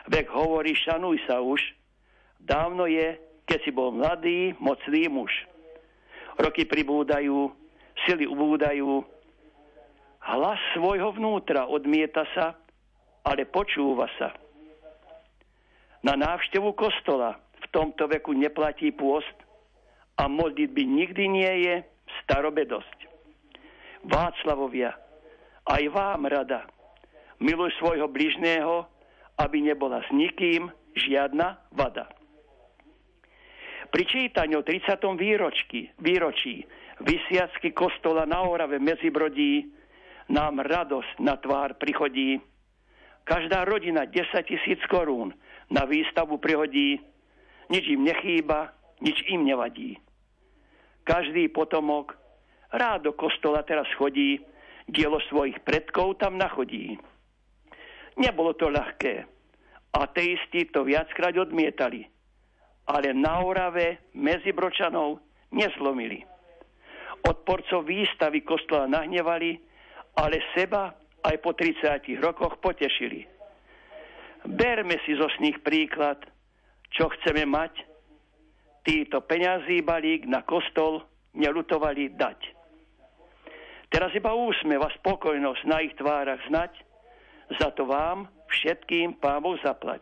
Vek 0.06 0.30
hovorí, 0.30 0.78
šanuj 0.78 1.18
sa 1.26 1.42
už. 1.42 1.62
Dávno 2.38 2.86
je, 2.86 3.18
keď 3.50 3.60
si 3.66 3.72
bol 3.74 3.90
mladý, 3.90 4.54
mocný 4.62 5.10
muž. 5.10 5.34
Roky 6.38 6.68
pribúdajú, 6.68 7.50
sily 8.06 8.30
ubúdajú. 8.30 9.02
Hlas 10.22 10.62
svojho 10.78 11.14
vnútra 11.18 11.66
odmieta 11.66 12.26
sa, 12.38 12.54
ale 13.26 13.50
počúva 13.50 14.06
sa. 14.22 14.34
Na 16.06 16.14
návštevu 16.14 16.78
kostola 16.78 17.42
v 17.66 17.66
tomto 17.74 18.06
veku 18.06 18.38
neplatí 18.38 18.94
pôst 18.94 19.34
a 20.22 20.30
modlitby 20.30 20.86
nikdy 20.86 21.24
nie 21.26 21.54
je 21.66 21.76
starobedosť. 22.26 23.10
Václavovia, 24.06 24.94
aj 25.66 25.84
vám 25.90 26.30
rada, 26.30 26.70
miluj 27.42 27.74
svojho 27.82 28.06
bližného 28.06 28.86
aby 29.38 29.58
nebola 29.62 30.02
s 30.04 30.10
nikým 30.12 30.72
žiadna 30.96 31.60
vada. 31.76 32.08
Pri 33.92 34.04
čítaní 34.08 34.56
o 34.56 34.64
30. 34.64 35.00
výročky, 35.16 35.92
výročí 36.00 36.68
vysiacky 37.00 37.72
kostola 37.72 38.24
na 38.28 38.44
Orave 38.44 38.80
Medzibrodí 38.80 39.72
nám 40.32 40.64
radosť 40.64 41.22
na 41.22 41.36
tvár 41.38 41.76
prichodí. 41.80 42.40
Každá 43.24 43.66
rodina 43.66 44.06
10 44.06 44.36
tisíc 44.46 44.80
korún 44.88 45.34
na 45.70 45.86
výstavu 45.86 46.38
prihodí. 46.38 47.02
Nič 47.72 47.86
im 47.90 48.06
nechýba, 48.06 48.74
nič 49.02 49.18
im 49.32 49.48
nevadí. 49.48 49.98
Každý 51.06 51.50
potomok 51.50 52.18
rád 52.74 53.10
do 53.10 53.12
kostola 53.14 53.62
teraz 53.66 53.90
chodí, 53.98 54.42
dielo 54.90 55.18
svojich 55.30 55.58
predkov 55.66 56.22
tam 56.22 56.38
nachodí. 56.38 56.98
Nebolo 58.16 58.56
to 58.56 58.72
ľahké. 58.72 59.28
Ateisti 59.96 60.72
to 60.72 60.84
viackrát 60.84 61.36
odmietali 61.36 62.16
ale 62.86 63.14
na 63.14 63.42
Orave 63.42 64.14
Mezibročanov 64.14 65.18
neslomili. 65.50 66.22
Odporcov 67.26 67.90
výstavy 67.90 68.46
kostola 68.46 68.86
nahnevali, 68.86 69.58
ale 70.22 70.38
seba 70.54 70.94
aj 71.26 71.36
po 71.42 71.58
30 71.58 72.22
rokoch 72.22 72.62
potešili. 72.62 73.26
Berme 74.46 75.02
si 75.02 75.18
zo 75.18 75.26
nich 75.42 75.58
príklad, 75.66 76.22
čo 76.94 77.10
chceme 77.10 77.50
mať. 77.50 77.74
Títo 78.86 79.26
peňazí 79.26 79.82
balík 79.82 80.30
na 80.30 80.46
kostol 80.46 81.02
nelutovali 81.34 82.14
dať. 82.14 82.40
Teraz 83.90 84.14
iba 84.14 84.38
úsmev 84.38 84.86
a 84.86 84.94
spokojnosť 85.02 85.62
na 85.66 85.82
ich 85.82 85.98
tvárach 85.98 86.38
znať, 86.46 86.78
za 87.62 87.70
to 87.74 87.86
vám 87.86 88.28
všetkým 88.50 89.22
pámov 89.22 89.62
zaplať. 89.62 90.02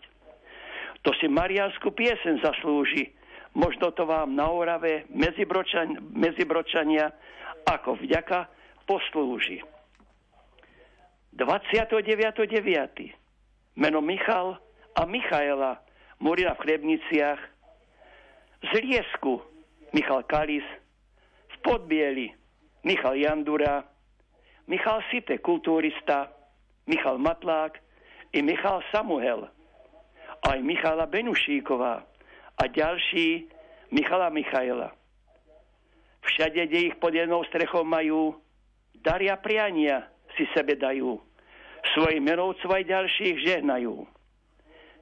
To 1.03 1.11
si 1.19 1.27
mariánsku 1.27 1.91
piesen 1.91 2.39
zaslúži. 2.39 3.11
Možno 3.53 3.93
to 3.93 4.07
vám 4.07 4.33
na 4.33 4.49
Orave 4.49 5.05
medzibročan, 5.13 5.99
medzibročania 6.15 7.13
ako 7.69 8.01
vďaka 8.01 8.49
poslúži. 8.89 9.61
29.9. 11.37 13.77
Meno 13.77 14.01
Michal 14.01 14.57
a 14.93 15.01
Michaela 15.05 15.77
Murina 16.23 16.55
v 16.55 16.63
Chlebniciach, 16.63 17.39
z 18.63 18.71
Liesku 18.79 19.43
Michal 19.91 20.23
Kalis, 20.23 20.63
v 21.51 21.55
Podbieli 21.61 22.31
Michal 22.87 23.19
Jandura, 23.19 23.83
Michal 24.71 25.03
Site, 25.11 25.43
kultúrista, 25.43 26.31
Michal 26.85 27.17
Matlák 27.17 27.79
i 28.33 28.41
Michal 28.41 28.81
Samuel– 28.91 29.47
aj 30.43 30.59
Michala 30.59 31.07
Benušíková 31.07 32.03
a 32.59 32.63
ďalší 32.67 33.47
Michala 33.95 34.27
Michaela. 34.27 34.91
Všade, 36.23 36.67
kde 36.67 36.91
ich 36.91 36.95
pod 36.99 37.15
jednou 37.15 37.43
strechou 37.47 37.83
majú, 37.83 38.35
daria 39.03 39.35
priania 39.39 40.07
si 40.35 40.47
sebe 40.55 40.75
dajú. 40.75 41.19
Svojim 41.95 42.23
menovcov 42.23 42.71
aj 42.71 42.83
ďalších 42.87 43.35
žehnajú. 43.43 44.07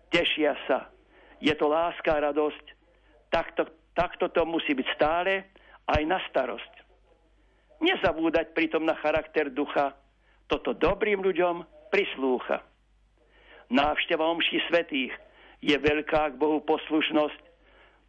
Tešia 0.09 0.57
sa. 0.65 0.89
Je 1.37 1.53
to 1.53 1.69
láska 1.69 2.17
a 2.17 2.33
radosť. 2.33 2.65
Takto, 3.29 3.69
takto 3.93 4.33
to 4.33 4.41
musí 4.49 4.73
byť 4.73 4.87
stále 4.97 5.45
aj 5.85 6.01
na 6.09 6.17
starosť. 6.29 6.73
Nezabúdať 7.85 8.53
pritom 8.57 8.81
na 8.81 8.97
charakter 8.97 9.53
ducha. 9.53 9.93
Toto 10.51 10.75
dobrým 10.75 11.23
ľuďom 11.23 11.63
prislúcha. 11.87 12.59
Návšteva 13.71 14.27
omší 14.27 14.59
svetých– 14.67 15.15
je 15.61 15.77
veľká 15.77 16.33
k 16.33 16.39
Bohu 16.41 16.57
poslušnosť. 16.65 17.37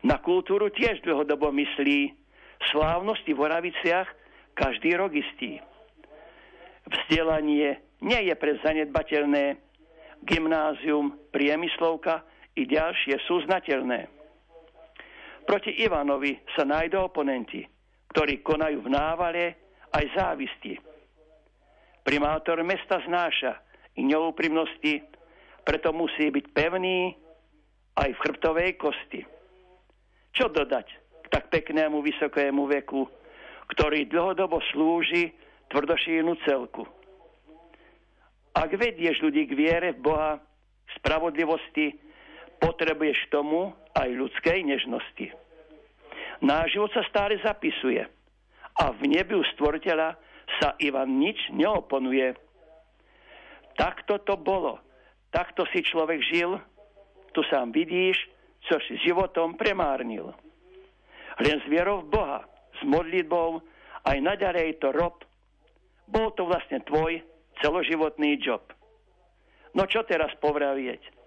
Na 0.00 0.16
kultúru 0.22 0.72
tiež 0.72 1.04
dlhodobo 1.04 1.52
myslí, 1.52 2.16
slávnosti 2.72 3.36
v 3.36 3.40
Oraviciach 3.40 4.08
každý 4.56 4.96
rok 4.96 5.12
istý. 5.12 5.60
Vzdelanie 6.88 7.80
nie 8.00 8.20
je 8.24 8.34
pre 8.34 8.56
zanedbateľné, 8.64 9.60
gymnázium, 10.24 11.20
priemyslovka 11.32 12.24
i 12.56 12.64
ďalšie 12.64 13.20
sú 13.28 13.44
znateľné. 13.44 14.08
Proti 15.44 15.82
Ivanovi 15.82 16.36
sa 16.54 16.62
nájdú 16.62 17.10
oponenti, 17.10 17.64
ktorí 18.14 18.40
konajú 18.44 18.86
v 18.86 18.92
návale 18.92 19.44
aj 19.90 20.04
závisti 20.14 20.90
Primátor 22.00 22.64
mesta 22.64 22.98
znáša 23.04 23.60
i 24.00 24.02
neúprimnosti, 24.02 25.04
preto 25.62 25.92
musí 25.92 26.32
byť 26.32 26.46
pevný 26.56 27.12
aj 28.00 28.10
v 28.16 28.22
chrbtovej 28.24 28.70
kosti. 28.80 29.20
Čo 30.32 30.48
dodať 30.48 30.86
k 31.22 31.26
tak 31.28 31.52
peknému 31.52 32.00
vysokému 32.00 32.64
veku, 32.66 33.04
ktorý 33.76 34.08
dlhodobo 34.08 34.64
slúži 34.72 35.30
tvrdošínu 35.68 36.32
celku? 36.48 36.88
Ak 38.56 38.72
vedieš 38.74 39.20
ľudí 39.22 39.46
k 39.46 39.54
viere 39.54 39.88
v 39.94 40.02
Boha, 40.02 40.42
spravodlivosti, 40.98 41.94
potrebuješ 42.60 43.32
tomu 43.32 43.72
aj 43.96 44.08
ľudskej 44.12 44.62
nežnosti. 44.62 45.32
Náš 46.40 46.76
život 46.76 46.92
sa 46.92 47.04
stále 47.08 47.36
zapisuje 47.40 48.00
a 48.80 48.84
v 48.92 49.00
nebi 49.12 49.36
u 49.36 49.44
stvoriteľa 49.56 50.16
sa 50.60 50.76
Ivan 50.80 51.20
nič 51.20 51.36
neoponuje. 51.52 52.32
Takto 53.76 54.20
to 54.24 54.36
bolo. 54.40 54.80
Takto 55.30 55.64
si 55.70 55.84
človek 55.84 56.20
žil. 56.26 56.58
Tu 57.36 57.40
sám 57.46 57.70
vidíš, 57.70 58.18
čo 58.66 58.76
si 58.84 58.98
životom 59.04 59.54
premárnil. 59.54 60.32
Len 61.40 61.56
s 61.62 61.66
vierou 61.70 62.04
v 62.04 62.10
Boha, 62.12 62.40
s 62.76 62.80
modlitbou, 62.84 63.62
aj 64.04 64.16
naďalej 64.18 64.80
to 64.80 64.90
rob. 64.92 65.22
Bol 66.10 66.34
to 66.34 66.48
vlastne 66.48 66.82
tvoj 66.84 67.22
celoživotný 67.62 68.40
job. 68.42 68.64
No 69.76 69.86
čo 69.86 70.02
teraz 70.02 70.34
povravieť? 70.42 71.19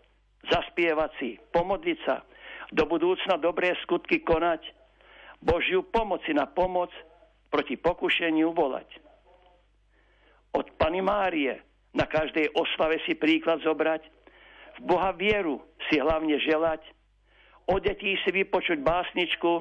Zaspievať 0.51 1.11
si, 1.19 1.29
pomodliť 1.51 1.99
sa, 2.03 2.23
do 2.73 2.83
budúcna 2.89 3.39
dobré 3.39 3.75
skutky 3.85 4.23
konať, 4.23 4.63
Božiu 5.43 5.83
pomoci 5.83 6.31
na 6.31 6.47
pomoc 6.47 6.89
proti 7.51 7.75
pokušeniu 7.75 8.51
volať 8.55 9.03
od 10.53 10.69
Pany 10.77 11.01
Márie. 11.01 11.59
Na 11.93 12.09
každej 12.09 12.53
oslave 12.57 13.01
si 13.05 13.13
príklad 13.13 13.61
zobrať. 13.61 14.01
V 14.77 14.89
Boha 14.89 15.13
vieru 15.13 15.61
si 15.89 16.01
hlavne 16.01 16.41
želať. 16.41 16.81
O 17.69 17.77
detí 17.77 18.17
si 18.25 18.29
vypočuť 18.33 18.81
básničku 18.81 19.51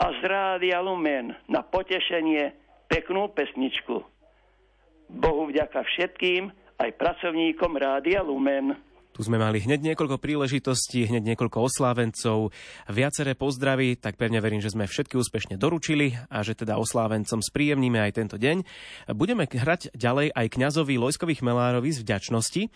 a 0.00 0.06
z 0.16 0.20
rádia 0.24 0.80
Lumen 0.80 1.36
na 1.48 1.60
potešenie 1.60 2.52
peknú 2.88 3.28
pesničku. 3.32 4.00
Bohu 5.06 5.42
vďaka 5.48 5.84
všetkým, 5.86 6.50
aj 6.76 6.90
pracovníkom 6.98 7.78
Rádia 7.78 8.24
Lumen. 8.24 8.74
Tu 9.16 9.24
sme 9.24 9.40
mali 9.40 9.64
hneď 9.64 9.80
niekoľko 9.80 10.20
príležitostí, 10.20 11.08
hneď 11.08 11.32
niekoľko 11.32 11.72
oslávencov, 11.72 12.52
viaceré 12.92 13.32
pozdravy, 13.32 13.96
tak 13.96 14.20
pevne 14.20 14.44
verím, 14.44 14.60
že 14.60 14.76
sme 14.76 14.84
všetky 14.84 15.16
úspešne 15.16 15.56
doručili 15.56 16.12
a 16.28 16.44
že 16.44 16.52
teda 16.52 16.76
oslávencom 16.76 17.40
spríjemníme 17.40 17.96
aj 17.96 18.12
tento 18.12 18.36
deň. 18.36 18.60
Budeme 19.16 19.48
hrať 19.48 19.96
ďalej 19.96 20.36
aj 20.36 20.46
kňazovi 20.52 21.00
Lojskových 21.00 21.40
Melárovi 21.40 21.96
z 21.96 22.04
vďačnosti. 22.04 22.68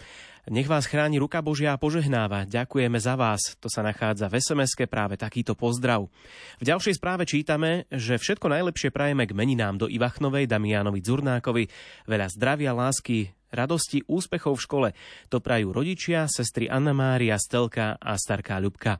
Nech 0.48 0.64
vás 0.64 0.88
chráni 0.88 1.20
ruka 1.20 1.44
Božia 1.44 1.76
a 1.76 1.81
požehnáva. 1.81 2.48
Ďakujeme 2.48 2.96
za 2.96 3.12
vás. 3.12 3.61
To 3.61 3.68
sa 3.68 3.85
nachádza 3.85 4.24
v 4.33 4.40
sms 4.40 4.72
práve 4.88 5.20
takýto 5.20 5.53
pozdrav. 5.53 6.09
V 6.57 6.64
ďalšej 6.64 6.96
správe 6.96 7.29
čítame, 7.29 7.85
že 7.92 8.16
všetko 8.16 8.48
najlepšie 8.48 8.88
prajeme 8.88 9.29
k 9.29 9.37
meninám 9.37 9.76
do 9.76 9.85
Ivachnovej, 9.85 10.48
Damianovi 10.48 11.05
Dzurnákovi. 11.05 11.68
Veľa 12.09 12.33
zdravia, 12.33 12.72
lásky, 12.72 13.37
radosti, 13.53 14.00
úspechov 14.09 14.57
v 14.57 14.64
škole. 14.64 14.88
To 15.29 15.44
prajú 15.44 15.76
rodičia, 15.76 16.24
sestry 16.24 16.72
Anna 16.72 16.96
Mária, 16.96 17.37
Stelka 17.37 18.00
a 18.00 18.16
starká 18.16 18.57
Ľubka. 18.64 18.96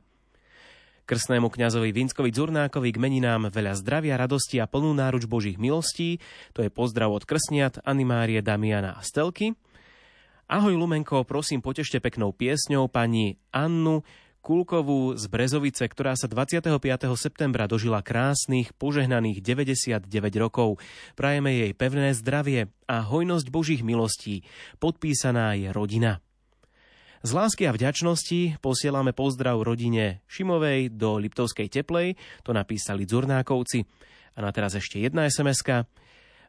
Krstnému 1.09 1.49
kňazovi 1.49 1.89
Vinskovi 1.89 2.29
Dzurnákovi 2.29 2.93
k 2.93 3.01
meninám 3.01 3.49
veľa 3.49 3.81
zdravia, 3.81 4.13
radosti 4.13 4.61
a 4.61 4.69
plnú 4.69 4.93
náruč 4.93 5.25
Božích 5.25 5.57
milostí. 5.57 6.21
To 6.53 6.61
je 6.61 6.69
pozdrav 6.69 7.09
od 7.09 7.25
krstniat 7.25 7.81
Animárie, 7.81 8.45
Damiana 8.45 8.93
a 8.93 9.01
Stelky. 9.01 9.57
Ahoj 10.51 10.75
Lumenko, 10.75 11.23
prosím 11.23 11.63
potešte 11.63 12.03
peknou 12.03 12.35
piesňou 12.35 12.91
pani 12.91 13.39
Annu 13.55 14.03
Kulkovú 14.43 15.15
z 15.15 15.31
Brezovice, 15.31 15.87
ktorá 15.87 16.11
sa 16.19 16.27
25. 16.27 16.75
septembra 17.15 17.71
dožila 17.71 18.03
krásnych, 18.03 18.75
požehnaných 18.75 19.39
99 19.39 20.11
rokov. 20.35 20.75
Prajeme 21.15 21.55
jej 21.55 21.71
pevné 21.71 22.11
zdravie 22.11 22.67
a 22.83 22.99
hojnosť 22.99 23.47
Božích 23.47 23.79
milostí. 23.79 24.43
Podpísaná 24.83 25.55
je 25.55 25.71
rodina. 25.71 26.19
Z 27.23 27.31
lásky 27.31 27.63
a 27.63 27.71
vďačnosti 27.71 28.59
posielame 28.59 29.15
pozdrav 29.15 29.55
rodine 29.63 30.19
Šimovej 30.27 30.91
do 30.91 31.15
Liptovskej 31.15 31.71
Teplej, 31.71 32.19
to 32.43 32.51
napísali 32.51 33.07
Dzurnákovci. 33.07 33.87
A 34.35 34.43
na 34.43 34.51
teraz 34.51 34.75
ešte 34.75 34.99
jedna 34.99 35.31
sms. 35.31 35.87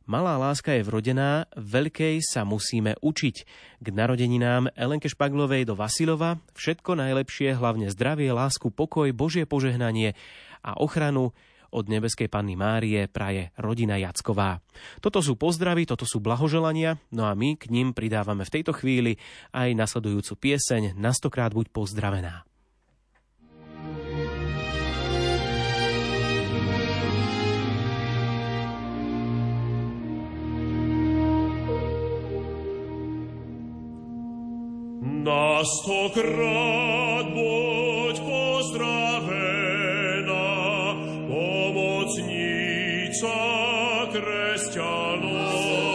Malá 0.03 0.35
láska 0.35 0.75
je 0.75 0.83
vrodená, 0.83 1.47
veľkej 1.55 2.27
sa 2.27 2.43
musíme 2.43 2.99
učiť. 2.99 3.37
K 3.79 3.87
narodeninám 3.87 4.75
Elenke 4.75 5.07
Špaglovej 5.07 5.63
do 5.63 5.79
Vasilova 5.79 6.43
všetko 6.59 6.99
najlepšie, 6.99 7.55
hlavne 7.55 7.87
zdravie, 7.87 8.35
lásku, 8.35 8.75
pokoj, 8.75 9.07
Božie 9.15 9.47
požehnanie 9.47 10.19
a 10.67 10.75
ochranu 10.83 11.31
od 11.73 11.89
nebeskej 11.89 12.29
panny 12.29 12.59
Márie 12.59 13.09
praje 13.09 13.55
rodina 13.57 13.97
Jacková. 13.97 14.61
Toto 14.99 15.25
sú 15.25 15.39
pozdravy, 15.39 15.89
toto 15.89 16.05
sú 16.05 16.21
blahoželania, 16.21 17.01
no 17.15 17.25
a 17.25 17.33
my 17.33 17.57
k 17.57 17.73
ním 17.73 17.97
pridávame 17.97 18.45
v 18.45 18.55
tejto 18.61 18.77
chvíli 18.77 19.17
aj 19.57 19.73
nasledujúcu 19.73 20.35
pieseň 20.37 20.99
Na 20.99 21.17
stokrát 21.17 21.55
buď 21.55 21.73
pozdravená. 21.73 22.45
Na 35.23 35.63
stokrát 35.63 37.31
buď 37.31 38.17
pozdravená, 38.27 39.39
pomocnica 41.31 42.19
kresťanov. 44.11 45.92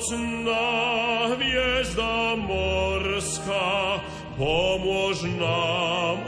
Mocná 0.00 1.28
hviezda 1.36 2.32
morská, 2.40 4.00
pomôž 4.40 5.28
nám, 5.36 6.24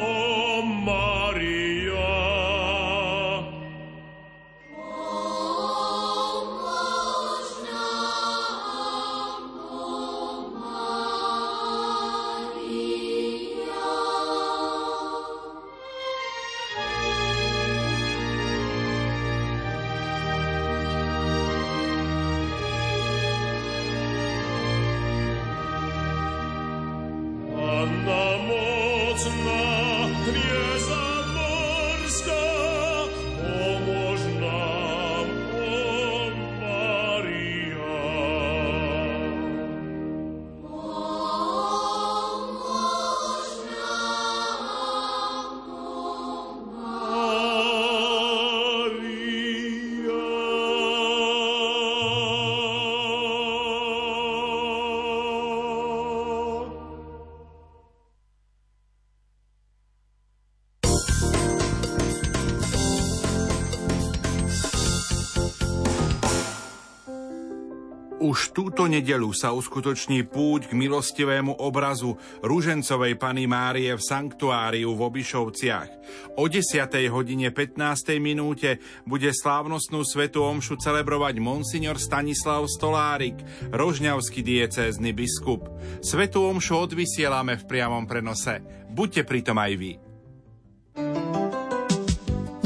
nedelu 68.93 69.33
sa 69.33 69.57
uskutoční 69.57 70.29
púť 70.29 70.69
k 70.69 70.77
milostivému 70.77 71.65
obrazu 71.65 72.21
Rúžencovej 72.45 73.17
Pany 73.17 73.49
Márie 73.49 73.89
v 73.89 74.03
sanktuáriu 74.05 74.93
v 74.93 75.01
Obišovciach. 75.09 75.89
O 76.37 76.45
10. 76.45 76.93
hodine 77.09 77.49
15. 77.49 78.21
minúte 78.21 78.77
bude 79.09 79.33
slávnostnú 79.33 80.05
svetu 80.05 80.45
omšu 80.45 80.77
celebrovať 80.77 81.41
monsignor 81.41 81.97
Stanislav 81.97 82.69
Stolárik, 82.69 83.41
rožňavský 83.73 84.45
diecézny 84.45 85.17
biskup. 85.17 85.73
Svetu 86.05 86.45
omšu 86.45 86.77
odvysielame 86.77 87.57
v 87.57 87.65
priamom 87.65 88.05
prenose. 88.05 88.61
Buďte 88.93 89.25
pritom 89.25 89.57
aj 89.57 89.73
vy. 89.81 90.12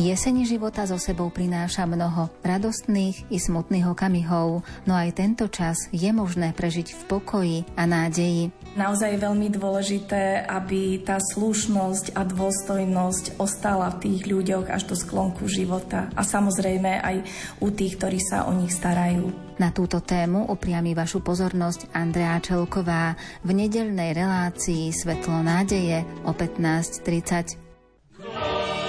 Jeseň 0.07 0.47
života 0.47 0.87
so 0.87 1.03
sebou 1.03 1.35
prináša 1.35 1.83
mnoho 1.83 2.31
radostných 2.47 3.27
i 3.27 3.42
smutných 3.42 3.90
okamihov, 3.90 4.62
no 4.87 4.95
aj 4.95 5.19
tento 5.19 5.51
čas 5.51 5.90
je 5.90 6.07
možné 6.14 6.55
prežiť 6.55 6.95
v 6.95 7.03
pokoji 7.11 7.59
a 7.75 7.90
nádeji. 7.90 8.55
Naozaj 8.79 9.19
je 9.19 9.25
veľmi 9.27 9.51
dôležité, 9.51 10.47
aby 10.47 11.03
tá 11.03 11.19
slušnosť 11.19 12.14
a 12.14 12.23
dôstojnosť 12.23 13.42
ostala 13.42 13.90
v 13.99 14.07
tých 14.07 14.31
ľuďoch 14.31 14.71
až 14.71 14.87
do 14.87 14.95
sklonku 14.95 15.51
života 15.51 16.07
a 16.14 16.23
samozrejme 16.23 17.03
aj 17.03 17.27
u 17.59 17.75
tých, 17.75 17.99
ktorí 17.99 18.23
sa 18.23 18.47
o 18.47 18.55
nich 18.55 18.79
starajú. 18.79 19.35
Na 19.59 19.75
túto 19.75 19.99
tému 19.99 20.47
upriami 20.47 20.95
vašu 20.95 21.19
pozornosť 21.19 21.90
Andrea 21.99 22.38
Čelková 22.38 23.19
v 23.42 23.51
nedelnej 23.51 24.14
relácii 24.14 24.95
Svetlo 24.95 25.42
nádeje 25.42 26.07
o 26.23 26.31
15.30. 26.31 28.86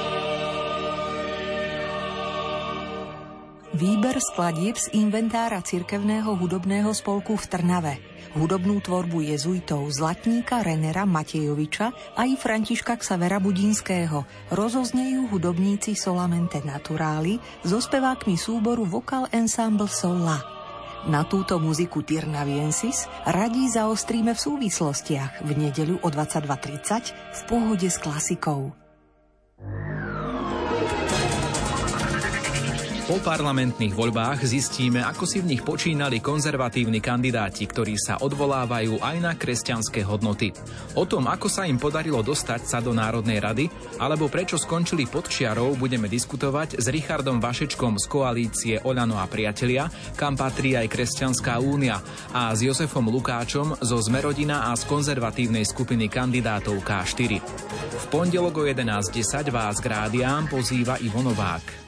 Výber 3.77 4.17
skladieb 4.17 4.73
z 4.73 4.89
inventára 4.97 5.61
cirkevného 5.61 6.33
hudobného 6.33 6.89
spolku 6.97 7.37
v 7.37 7.45
Trnave. 7.45 7.93
Hudobnú 8.33 8.81
tvorbu 8.81 9.21
jezuitov 9.21 9.85
Zlatníka 9.93 10.65
Renera 10.65 11.05
Matejoviča 11.05 12.17
a 12.17 12.25
i 12.25 12.33
Františka 12.33 12.97
Ksavera 12.97 13.37
Budinského 13.37 14.25
rozoznejú 14.49 15.29
hudobníci 15.29 15.93
Solamente 15.93 16.57
Naturáli 16.65 17.37
so 17.61 17.77
spevákmi 17.77 18.33
súboru 18.33 18.81
Vocal 18.81 19.29
Ensemble 19.29 19.93
Sola. 19.93 20.41
Na 21.05 21.29
túto 21.29 21.61
muziku 21.61 22.01
Tirnaviensis 22.01 23.05
radí 23.29 23.69
zaostríme 23.69 24.33
v 24.33 24.41
súvislostiach 24.41 25.45
v 25.45 25.49
nedeľu 25.53 26.01
o 26.01 26.09
22.30 26.09 27.13
v 27.13 27.41
pohode 27.45 27.85
s 27.85 28.01
klasikou. 28.01 28.73
Po 33.07 33.23
parlamentných 33.23 33.95
voľbách 33.95 34.43
zistíme, 34.43 34.99
ako 34.99 35.23
si 35.23 35.39
v 35.39 35.55
nich 35.55 35.63
počínali 35.63 36.19
konzervatívni 36.19 36.99
kandidáti, 36.99 37.63
ktorí 37.63 37.95
sa 37.95 38.19
odvolávajú 38.19 38.99
aj 38.99 39.17
na 39.23 39.31
kresťanské 39.31 40.03
hodnoty. 40.03 40.51
O 40.99 41.07
tom, 41.07 41.31
ako 41.31 41.47
sa 41.47 41.63
im 41.63 41.79
podarilo 41.79 42.19
dostať 42.19 42.67
sa 42.67 42.83
do 42.83 42.91
Národnej 42.91 43.39
rady, 43.39 43.71
alebo 44.03 44.27
prečo 44.27 44.59
skončili 44.59 45.07
pod 45.07 45.31
čiarou, 45.31 45.79
budeme 45.79 46.11
diskutovať 46.11 46.83
s 46.83 46.91
Richardom 46.91 47.39
Vašečkom 47.39 47.95
z 47.95 48.05
koalície 48.11 48.75
Oľano 48.83 49.15
a 49.15 49.25
priatelia, 49.31 49.87
kam 50.19 50.35
patrí 50.35 50.75
aj 50.75 50.91
Kresťanská 50.91 51.63
únia, 51.63 52.03
a 52.35 52.51
s 52.51 52.59
Jozefom 52.59 53.07
Lukáčom 53.07 53.79
zo 53.87 54.03
Zmerodina 54.03 54.67
a 54.67 54.75
z 54.75 54.83
konzervatívnej 54.83 55.63
skupiny 55.63 56.11
kandidátov 56.11 56.83
K4. 56.83 57.39
V 58.03 58.05
pondelok 58.11 58.59
o 58.59 58.63
11.10 58.67 59.47
vás 59.47 59.79
k 59.79 59.95
rádiám 59.95 60.51
pozýva 60.51 60.99
Ivo 60.99 61.23
Novák. 61.23 61.86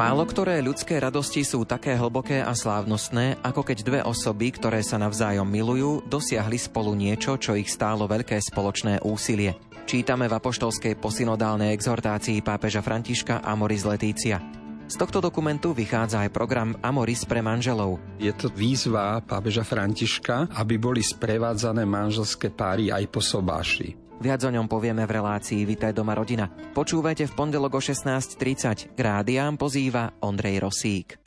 Málo 0.00 0.24
ktoré 0.24 0.64
ľudské 0.64 0.96
radosti 0.96 1.44
sú 1.44 1.68
také 1.68 1.92
hlboké 1.92 2.40
a 2.40 2.56
slávnostné, 2.56 3.36
ako 3.44 3.60
keď 3.60 3.78
dve 3.84 4.00
osoby, 4.00 4.48
ktoré 4.48 4.80
sa 4.80 4.96
navzájom 4.96 5.44
milujú, 5.44 6.08
dosiahli 6.08 6.56
spolu 6.56 6.96
niečo, 6.96 7.36
čo 7.36 7.52
ich 7.52 7.68
stálo 7.68 8.08
veľké 8.08 8.40
spoločné 8.40 9.04
úsilie. 9.04 9.60
Čítame 9.84 10.24
v 10.24 10.40
apoštolskej 10.40 10.96
posynodálnej 10.96 11.76
exhortácii 11.76 12.40
pápeža 12.40 12.80
Františka 12.80 13.44
Amoris 13.44 13.84
Letícia. 13.84 14.40
Z 14.88 14.96
tohto 14.96 15.20
dokumentu 15.20 15.76
vychádza 15.76 16.24
aj 16.24 16.32
program 16.32 16.72
Amoris 16.80 17.28
pre 17.28 17.44
manželov. 17.44 18.00
Je 18.16 18.32
to 18.32 18.48
výzva 18.48 19.20
pápeža 19.20 19.68
Františka, 19.68 20.48
aby 20.56 20.80
boli 20.80 21.04
sprevádzané 21.04 21.84
manželské 21.84 22.48
páry 22.48 22.88
aj 22.88 23.04
po 23.12 23.20
sobáši. 23.20 24.09
Viac 24.20 24.44
o 24.44 24.52
ňom 24.52 24.68
povieme 24.68 25.08
v 25.08 25.16
relácii 25.16 25.64
Vitaj 25.64 25.96
doma 25.96 26.12
rodina. 26.12 26.44
Počúvajte 26.76 27.24
v 27.24 27.32
pondelok 27.32 27.72
o 27.76 27.80
16.30. 27.80 28.92
K 28.92 28.98
rádiám 29.00 29.56
pozýva 29.56 30.12
Ondrej 30.20 30.60
Rosík. 30.60 31.24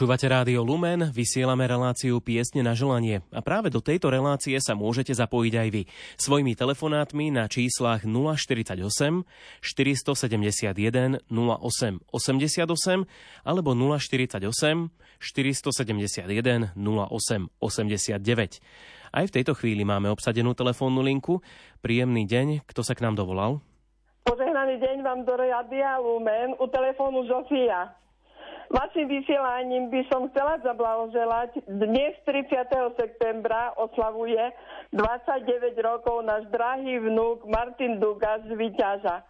Počúvate 0.00 0.32
rádio 0.32 0.64
Lumen, 0.64 1.12
vysielame 1.12 1.68
reláciu 1.68 2.24
Piesne 2.24 2.64
na 2.64 2.72
želanie 2.72 3.20
a 3.36 3.44
práve 3.44 3.68
do 3.68 3.84
tejto 3.84 4.08
relácie 4.08 4.56
sa 4.56 4.72
môžete 4.72 5.12
zapojiť 5.12 5.54
aj 5.60 5.68
vy. 5.68 5.82
Svojimi 6.16 6.56
telefonátmi 6.56 7.28
na 7.28 7.44
číslach 7.44 8.08
048 8.08 8.80
471 9.60 11.20
08 11.28 12.00
88 12.16 13.44
alebo 13.44 13.70
048 13.76 14.40
471 15.20 16.72
08 16.72 17.60
89. 17.60 19.12
Aj 19.12 19.24
v 19.28 19.32
tejto 19.36 19.52
chvíli 19.52 19.84
máme 19.84 20.08
obsadenú 20.08 20.56
telefónnu 20.56 21.04
linku. 21.04 21.44
Príjemný 21.84 22.24
deň, 22.24 22.64
kto 22.64 22.80
sa 22.80 22.96
k 22.96 23.04
nám 23.04 23.20
dovolal? 23.20 23.60
Požehnaný 24.24 24.80
deň 24.80 25.04
vám 25.04 25.28
do 25.28 25.36
Radia 25.36 26.00
Lumen 26.00 26.56
u 26.56 26.64
telefónu 26.72 27.28
Zofia. 27.28 28.00
Vašim 28.70 29.10
vysielaním 29.10 29.90
by 29.90 30.00
som 30.06 30.30
chcela 30.30 30.62
zablahoželať. 30.62 31.66
Dnes 31.66 32.14
30. 32.22 32.70
septembra 32.94 33.74
oslavuje 33.74 34.38
29 34.94 35.74
rokov 35.82 36.22
náš 36.22 36.46
drahý 36.54 37.02
vnúk 37.02 37.42
Martin 37.50 37.98
Dugas 37.98 38.46
z 38.46 38.54
Vyťaža. 38.54 39.26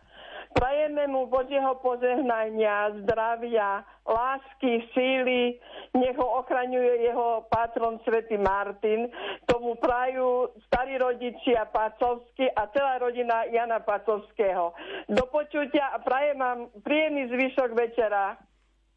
Prajeme 0.51 1.07
mu 1.07 1.31
Božieho 1.31 1.79
požehnania, 1.79 2.91
zdravia, 3.07 3.87
lásky, 4.03 4.83
síly, 4.91 5.63
nech 5.95 6.19
ho 6.19 6.27
ochraňuje 6.43 7.07
jeho 7.07 7.47
patron 7.47 8.03
svätý 8.03 8.35
Martin. 8.35 9.07
Tomu 9.47 9.79
prajú 9.79 10.51
starí 10.67 10.99
rodičia 10.99 11.71
Pacovsky 11.71 12.51
a 12.51 12.67
celá 12.75 12.99
rodina 12.99 13.47
Jana 13.47 13.79
Pacovského. 13.79 14.75
Do 15.07 15.23
počutia 15.31 15.95
a 15.95 16.03
prajem 16.03 16.43
vám 16.43 16.61
príjemný 16.83 17.31
zvyšok 17.31 17.71
večera. 17.71 18.50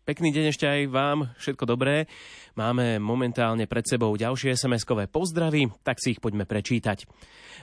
Pekný 0.04 0.36
deň 0.36 0.52
ešte 0.52 0.68
aj 0.68 0.92
vám, 0.92 1.32
všetko 1.40 1.64
dobré. 1.64 2.12
Máme 2.60 3.00
momentálne 3.00 3.72
pred 3.72 3.88
sebou 3.88 4.12
ďalšie 4.20 4.52
SMS-kové 4.52 5.08
pozdravy, 5.08 5.72
tak 5.80 6.04
si 6.04 6.12
ich 6.12 6.20
poďme 6.20 6.44
prečítať. 6.44 7.08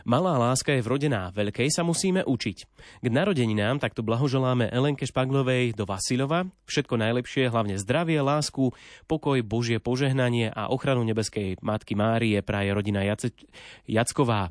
Malá 0.09 0.41
láska 0.41 0.73
je 0.73 0.81
vrodená, 0.81 1.37
veľkej 1.37 1.69
sa 1.69 1.85
musíme 1.85 2.25
učiť. 2.25 2.59
K 3.05 3.07
narodeninám 3.13 3.77
takto 3.77 4.01
blahoželáme 4.01 4.73
Elenke 4.73 5.05
Špaglovej 5.05 5.77
do 5.77 5.85
Vasilova. 5.85 6.49
Všetko 6.65 6.97
najlepšie, 6.97 7.53
hlavne 7.53 7.77
zdravie, 7.77 8.25
lásku, 8.25 8.73
pokoj, 9.05 9.37
Božie 9.45 9.77
požehnanie 9.77 10.49
a 10.49 10.73
ochranu 10.73 11.05
nebeskej 11.05 11.61
Matky 11.61 11.93
Márie 11.93 12.41
praje 12.41 12.73
rodina 12.73 13.05
Jace- 13.05 13.37
Jacková. 13.85 14.49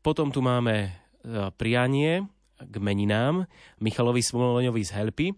Potom 0.00 0.32
tu 0.32 0.40
máme 0.40 0.88
e, 0.88 0.88
prianie 1.60 2.24
k 2.56 2.74
meninám 2.80 3.44
Michalovi 3.76 4.24
Smoloňovi 4.24 4.80
z 4.80 4.92
Helpy. 4.96 5.28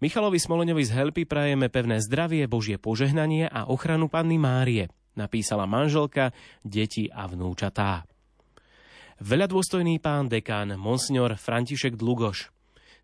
Michalovi 0.00 0.40
Smoleňovi 0.40 0.80
z 0.88 0.96
Helpy 0.96 1.22
prajeme 1.28 1.68
pevné 1.68 2.00
zdravie, 2.00 2.48
Božie 2.48 2.80
požehnanie 2.80 3.44
a 3.44 3.68
ochranu 3.68 4.08
Panny 4.08 4.40
Márie, 4.40 4.88
napísala 5.12 5.68
manželka, 5.68 6.32
deti 6.64 7.12
a 7.12 7.28
vnúčatá. 7.28 8.08
Veľa 9.20 9.44
dôstojný 9.52 10.00
pán 10.00 10.32
dekán, 10.32 10.72
monsignor 10.80 11.36
František 11.36 12.00
Dlugoš. 12.00 12.48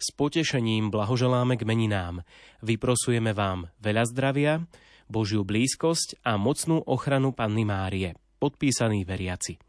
S 0.01 0.09
potešením 0.17 0.89
blahoželáme 0.89 1.61
k 1.61 1.69
meninám. 1.69 2.25
Vyprosujeme 2.65 3.37
vám 3.37 3.69
veľa 3.77 4.05
zdravia, 4.09 4.65
Božiu 5.05 5.45
blízkosť 5.45 6.25
a 6.25 6.41
mocnú 6.41 6.81
ochranu 6.81 7.37
Panny 7.37 7.69
Márie. 7.69 8.17
Podpísaný 8.41 9.05
veriaci. 9.05 9.61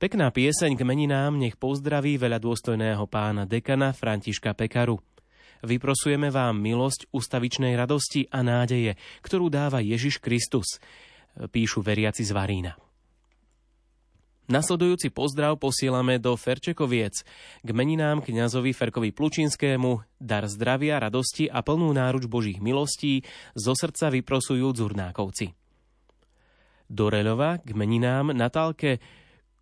Pekná 0.00 0.32
pieseň 0.32 0.80
k 0.80 0.82
meninám 0.88 1.36
nech 1.36 1.60
pozdraví 1.60 2.16
veľa 2.16 2.40
dôstojného 2.40 3.04
pána 3.04 3.44
dekana 3.44 3.92
Františka 3.92 4.56
Pekaru– 4.56 4.96
Vyprosujeme 5.60 6.32
vám 6.32 6.56
milosť 6.56 7.12
ustavičnej 7.12 7.76
radosti 7.76 8.24
a 8.32 8.40
nádeje, 8.40 8.96
ktorú 9.20 9.52
dáva 9.52 9.84
Ježiš 9.84 10.16
Kristus, 10.16 10.80
píšu 11.36 11.84
veriaci 11.84 12.24
z 12.24 12.32
Varína. 12.32 12.72
Nasledujúci 14.50 15.14
pozdrav 15.14 15.62
posielame 15.62 16.18
do 16.18 16.34
Ferčekoviec 16.34 17.22
k 17.62 17.68
meninám 17.70 18.18
kňazovi 18.18 18.74
Ferkovi 18.74 19.14
Plučinskému, 19.14 20.18
dar 20.18 20.50
zdravia, 20.50 20.98
radosti 20.98 21.46
a 21.46 21.62
plnú 21.62 21.94
náruč 21.94 22.26
Božích 22.26 22.58
milostí 22.58 23.22
zo 23.54 23.78
srdca 23.78 24.10
vyprosujú 24.10 24.74
Zurnákovci. 24.74 25.54
Do 26.90 27.06
Reľova 27.06 27.62
k 27.62 27.78
meninám 27.78 28.34
Natálke 28.34 28.98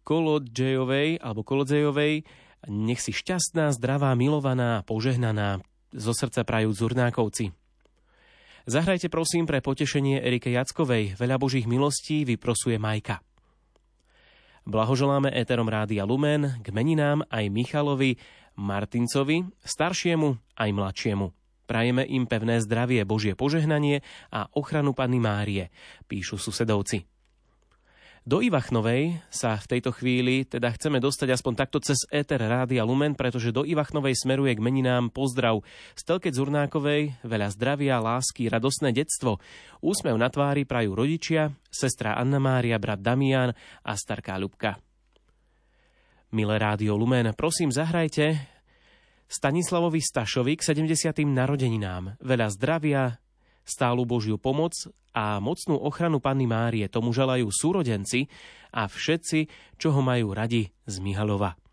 Kolodžejovej 0.09 1.20
alebo 1.20 1.44
Kolodzejovej 1.44 2.24
nech 2.66 3.05
si 3.05 3.12
šťastná, 3.12 3.70
zdravá, 3.76 4.16
milovaná, 4.16 4.82
požehnaná, 4.88 5.61
zo 5.93 6.12
srdca 6.12 6.45
prajú 6.45 6.72
Zurnákovci. 6.72 7.53
Zahrajte 8.68 9.09
prosím 9.09 9.49
pre 9.49 9.64
potešenie 9.64 10.20
Erike 10.20 10.53
Jackovej. 10.53 11.16
Veľa 11.16 11.41
božích 11.41 11.64
milostí 11.64 12.28
vyprosuje 12.28 12.76
Majka. 12.76 13.24
Blahoželáme 14.68 15.32
éterom 15.32 15.64
Rádia 15.64 16.05
Lumen 16.05 16.61
k 16.61 16.68
meninám 16.76 17.24
aj 17.32 17.49
Michalovi 17.49 18.20
Martincovi, 18.61 19.49
staršiemu 19.64 20.36
aj 20.61 20.70
mladšiemu. 20.74 21.26
Prajeme 21.64 22.05
im 22.05 22.28
pevné 22.28 22.61
zdravie, 22.61 23.01
Božie 23.09 23.32
požehnanie 23.32 24.05
a 24.28 24.49
ochranu 24.53 24.93
Panny 24.93 25.16
Márie, 25.16 25.72
píšu 26.05 26.36
susedovci. 26.36 27.17
Do 28.29 28.45
Ivachnovej 28.45 29.24
sa 29.33 29.57
v 29.57 29.68
tejto 29.72 29.89
chvíli 29.89 30.45
teda 30.45 30.68
chceme 30.76 31.01
dostať 31.01 31.33
aspoň 31.33 31.53
takto 31.57 31.81
cez 31.81 32.05
Éter 32.12 32.37
Rádia 32.37 32.85
Lumen, 32.85 33.16
pretože 33.16 33.57
do 33.57 33.64
Ivachnovej 33.64 34.20
smeruje 34.20 34.53
k 34.53 34.61
meninám 34.61 35.09
pozdrav 35.09 35.64
Stelke 35.97 36.29
Zurnákovej, 36.29 37.24
veľa 37.24 37.49
zdravia, 37.57 38.05
lásky, 38.05 38.53
radosné 38.53 38.93
detstvo. 38.93 39.41
Úsmev 39.81 40.12
na 40.20 40.29
tvári 40.29 40.68
prajú 40.68 40.93
rodičia, 40.93 41.57
sestra 41.72 42.20
Anna 42.20 42.37
Mária, 42.37 42.76
brat 42.76 43.01
Damian 43.01 43.49
a 43.81 43.93
starká 43.97 44.37
Ľubka. 44.37 44.76
Milé 46.37 46.61
Rádio 46.61 47.01
Lumen, 47.01 47.33
prosím 47.33 47.72
zahrajte 47.72 48.37
Stanislavovi 49.24 50.05
Stašovi 50.05 50.61
k 50.61 50.68
70. 50.76 51.24
narodeninám. 51.24 52.20
Veľa 52.20 52.53
zdravia, 52.53 53.16
stálu 53.68 54.08
Božiu 54.08 54.40
pomoc 54.40 54.72
a 55.12 55.36
mocnú 55.44 55.76
ochranu 55.76 56.18
Panny 56.24 56.48
Márie 56.48 56.88
tomu 56.88 57.12
želajú 57.12 57.52
súrodenci 57.52 58.32
a 58.72 58.88
všetci, 58.88 59.38
čo 59.76 59.92
ho 59.92 60.00
majú 60.00 60.32
radi 60.32 60.72
z 60.88 60.94
Mihalova. 61.04 61.67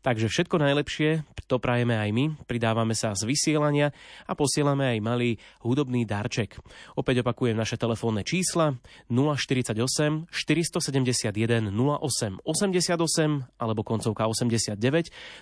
Takže 0.00 0.32
všetko 0.32 0.56
najlepšie, 0.56 1.28
to 1.44 1.60
prajeme 1.60 1.92
aj 1.92 2.08
my, 2.16 2.24
pridávame 2.48 2.96
sa 2.96 3.12
z 3.12 3.28
vysielania 3.28 3.92
a 4.24 4.32
posielame 4.32 4.96
aj 4.96 4.98
malý 5.04 5.36
hudobný 5.60 6.08
darček. 6.08 6.56
Opäť 6.96 7.20
opakujem 7.20 7.52
naše 7.52 7.76
telefónne 7.76 8.24
čísla 8.24 8.80
048 9.12 9.76
471 10.32 11.68
08 11.68 12.40
88 12.40 13.60
alebo 13.60 13.80
koncovka 13.84 14.24
89. 14.24 14.80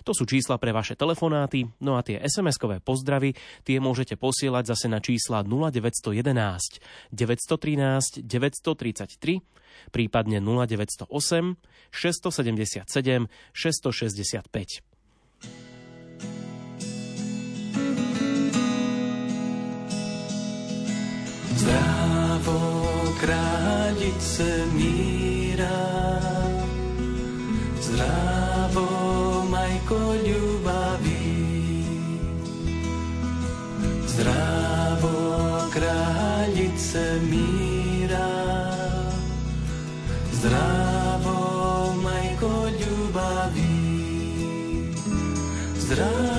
To 0.02 0.10
sú 0.10 0.26
čísla 0.26 0.58
pre 0.58 0.74
vaše 0.74 0.98
telefonáty, 0.98 1.70
no 1.78 1.94
a 1.94 2.02
tie 2.02 2.18
SMS-kové 2.18 2.82
pozdravy 2.82 3.38
tie 3.62 3.78
môžete 3.78 4.18
posielať 4.18 4.74
zase 4.74 4.90
na 4.90 4.98
čísla 4.98 5.46
0911 5.46 7.14
913 7.14 8.26
933 8.26 9.58
prípadne 9.90 10.40
0908 10.40 11.56
677 11.90 13.28
665. 13.52 14.82
Zdravo 21.58 22.60
králice 23.18 24.46
míra, 24.78 25.82
zdravo 27.82 28.86
majko 29.50 29.98
ľubavý, 30.22 31.34
zdravo 34.06 34.67
zdravo, 45.88 46.37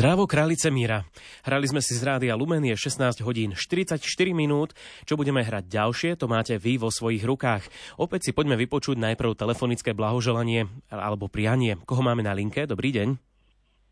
Zdravo 0.00 0.24
králice 0.24 0.72
Míra. 0.72 1.04
Hrali 1.44 1.68
sme 1.68 1.84
si 1.84 1.92
z 1.92 2.00
rádia 2.00 2.32
Lumen, 2.32 2.64
je 2.64 2.72
16 2.72 3.20
hodín 3.20 3.52
44 3.52 4.00
minút. 4.32 4.72
Čo 5.04 5.20
budeme 5.20 5.44
hrať 5.44 5.68
ďalšie, 5.68 6.16
to 6.16 6.24
máte 6.24 6.56
vy 6.56 6.80
vo 6.80 6.88
svojich 6.88 7.20
rukách. 7.20 7.68
Opäť 8.00 8.24
si 8.24 8.30
poďme 8.32 8.56
vypočuť 8.56 8.96
najprv 8.96 9.36
telefonické 9.36 9.92
blahoželanie 9.92 10.72
alebo 10.88 11.28
prianie. 11.28 11.76
Koho 11.84 12.00
máme 12.00 12.24
na 12.24 12.32
linke? 12.32 12.64
Dobrý 12.64 12.96
deň. 12.96 13.20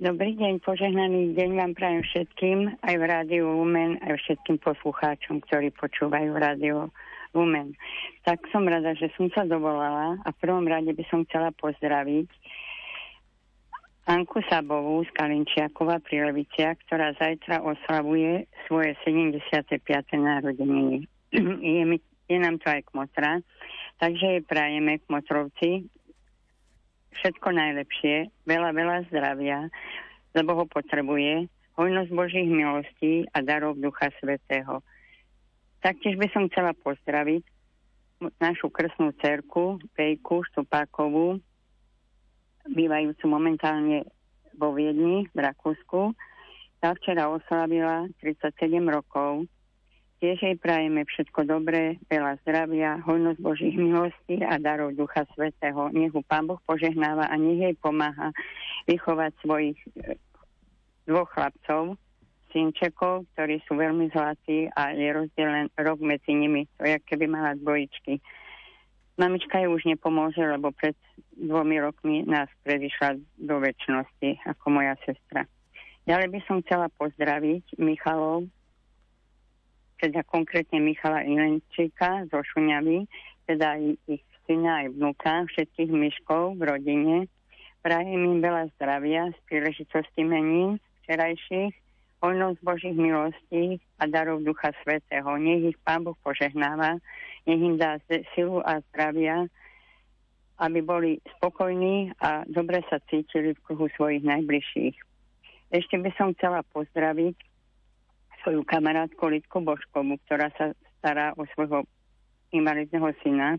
Dobrý 0.00 0.32
deň, 0.32 0.64
požehnaný 0.64 1.36
deň 1.36 1.50
vám 1.60 1.72
prajem 1.76 2.00
všetkým, 2.00 2.80
aj 2.88 2.94
v 2.96 3.04
rádiu 3.04 3.44
Lumen, 3.44 4.00
aj 4.00 4.16
všetkým 4.16 4.64
poslucháčom, 4.64 5.44
ktorí 5.44 5.76
počúvajú 5.76 6.32
rádiu 6.40 6.88
Lumen. 7.36 7.76
Tak 8.24 8.48
som 8.48 8.64
rada, 8.64 8.96
že 8.96 9.12
som 9.12 9.28
sa 9.36 9.44
dovolala 9.44 10.16
a 10.24 10.28
v 10.32 10.40
prvom 10.40 10.64
rade 10.64 10.88
by 10.88 11.04
som 11.12 11.28
chcela 11.28 11.52
pozdraviť 11.52 12.32
Anku 14.08 14.40
Sabovú 14.48 15.04
z 15.04 15.12
Kalinčiakova 15.12 16.00
pri 16.00 16.32
Leviciach, 16.32 16.80
ktorá 16.88 17.12
zajtra 17.20 17.60
oslavuje 17.60 18.48
svoje 18.64 18.96
75. 19.04 19.84
narodeniny. 20.16 21.04
je, 21.76 21.84
mi, 21.84 22.00
je 22.24 22.38
nám 22.40 22.56
to 22.56 22.72
aj 22.72 22.88
kmotra, 22.88 23.44
takže 24.00 24.24
jej 24.24 24.42
prajeme 24.48 24.96
kmotrovci 25.04 25.92
všetko 27.20 27.52
najlepšie, 27.52 28.32
veľa, 28.48 28.72
veľa 28.72 28.96
zdravia, 29.12 29.68
lebo 30.32 30.56
ho 30.56 30.64
potrebuje, 30.64 31.44
hojnosť 31.76 32.08
Božích 32.08 32.48
milostí 32.48 33.28
a 33.36 33.44
darov 33.44 33.76
Ducha 33.76 34.08
Svetého. 34.24 34.80
Taktiež 35.84 36.16
by 36.16 36.32
som 36.32 36.48
chcela 36.48 36.72
pozdraviť 36.80 37.44
našu 38.40 38.72
krsnú 38.72 39.12
cerku, 39.20 39.76
Pejku 39.92 40.48
Štupákovú, 40.48 41.44
bývajúcu 42.72 43.24
momentálne 43.28 44.04
vo 44.58 44.74
Viedni 44.74 45.30
v 45.32 45.38
Rakúsku. 45.38 46.12
Tá 46.78 46.94
včera 46.94 47.30
oslavila 47.30 48.06
37 48.22 48.54
rokov. 48.86 49.46
Tiež 50.18 50.42
jej 50.42 50.58
prajeme 50.58 51.06
všetko 51.06 51.46
dobré, 51.46 51.94
veľa 52.10 52.42
zdravia, 52.42 52.98
hojnosť 53.06 53.38
Božích 53.38 53.78
milostí 53.78 54.42
a 54.42 54.58
darov 54.58 54.98
Ducha 54.98 55.22
Svetého. 55.30 55.94
Nech 55.94 56.10
ho 56.10 56.26
Pán 56.26 56.50
Boh 56.50 56.58
požehnáva 56.66 57.30
a 57.30 57.34
nech 57.38 57.62
jej 57.62 57.74
pomáha 57.78 58.34
vychovať 58.90 59.30
svojich 59.38 59.78
e, 59.78 60.18
dvoch 61.06 61.30
chlapcov, 61.30 61.94
synčekov, 62.50 63.30
ktorí 63.38 63.62
sú 63.70 63.78
veľmi 63.78 64.10
zlatí 64.10 64.66
a 64.74 64.90
je 64.90 65.06
rozdelen 65.06 65.70
rok 65.78 66.02
medzi 66.02 66.34
nimi. 66.34 66.66
To 66.82 66.90
je, 66.90 66.98
keby 67.06 67.30
mala 67.30 67.54
dvojičky. 67.54 68.18
Mamička 69.18 69.58
jej 69.58 69.66
už 69.66 69.82
nepomôže, 69.82 70.38
lebo 70.38 70.70
pred 70.70 70.94
dvomi 71.34 71.82
rokmi 71.82 72.22
nás 72.22 72.46
predišla 72.62 73.18
do 73.42 73.58
väčšnosti 73.58 74.46
ako 74.46 74.64
moja 74.70 74.94
sestra. 75.02 75.42
Ďalej 76.06 76.28
by 76.32 76.40
som 76.46 76.62
chcela 76.62 76.86
pozdraviť 76.94 77.82
Michalov, 77.82 78.46
teda 79.98 80.22
konkrétne 80.22 80.78
Michala 80.78 81.26
Ilenčíka 81.26 82.30
zo 82.30 82.38
Šuňavy, 82.46 83.10
teda 83.50 83.76
ich 84.06 84.22
syna 84.46 84.86
aj 84.86 84.94
vnúka, 84.94 85.44
všetkých 85.50 85.90
myškov 85.90 86.56
v 86.56 86.62
rodine. 86.64 87.16
Prajem 87.82 88.22
im 88.22 88.38
veľa 88.38 88.70
zdravia 88.78 89.34
z 89.34 89.38
príležitosti 89.50 90.22
menín 90.22 90.78
včerajších, 91.02 91.74
hojnosť 92.22 92.58
Božích 92.62 92.96
milostí 92.96 93.82
a 93.98 94.06
darov 94.06 94.42
Ducha 94.42 94.72
Svetého. 94.82 95.28
Nech 95.38 95.74
ich 95.74 95.78
Pán 95.84 96.06
Boh 96.06 96.16
požehnáva 96.24 96.98
nech 97.48 97.60
im 97.64 97.80
dá 97.80 97.96
silu 98.36 98.60
a 98.60 98.84
zdravia, 98.92 99.48
aby 100.60 100.84
boli 100.84 101.10
spokojní 101.38 102.12
a 102.20 102.44
dobre 102.44 102.84
sa 102.92 103.00
cítili 103.08 103.56
v 103.56 103.62
kruhu 103.64 103.88
svojich 103.96 104.20
najbližších. 104.20 104.96
Ešte 105.72 105.96
by 105.96 106.10
som 106.20 106.36
chcela 106.36 106.60
pozdraviť 106.76 107.36
svoju 108.44 108.62
kamarátku 108.68 109.24
Lidku 109.32 109.64
Božkovu, 109.64 110.20
ktorá 110.28 110.52
sa 110.60 110.76
stará 111.00 111.32
o 111.40 111.46
svojho 111.56 111.88
invalidného 112.52 113.12
syna. 113.24 113.56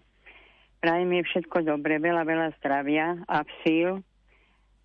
Prajem 0.79 1.11
jej 1.19 1.23
všetko 1.25 1.65
dobre, 1.67 1.99
veľa, 1.99 2.23
veľa 2.23 2.47
zdravia 2.61 3.19
a 3.27 3.43
síl 3.61 3.99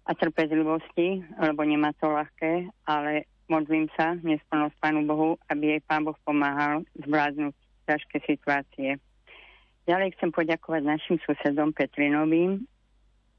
a 0.04 0.12
trpezlivosti, 0.12 1.24
lebo 1.40 1.64
nemá 1.64 1.96
to 1.96 2.12
ľahké, 2.12 2.68
ale 2.84 3.24
modlím 3.48 3.88
sa, 3.96 4.12
nesplnosť 4.20 4.76
Pánu 4.80 5.06
Bohu, 5.08 5.40
aby 5.48 5.78
jej 5.78 5.80
Pán 5.84 6.04
Boh 6.04 6.16
pomáhal 6.26 6.84
zvládnuť 6.98 7.54
ťažké 7.86 8.16
situácie. 8.24 8.96
Ďalej 9.84 10.16
chcem 10.16 10.32
poďakovať 10.32 10.82
našim 10.84 11.16
susedom 11.28 11.76
Petrinovým, 11.76 12.64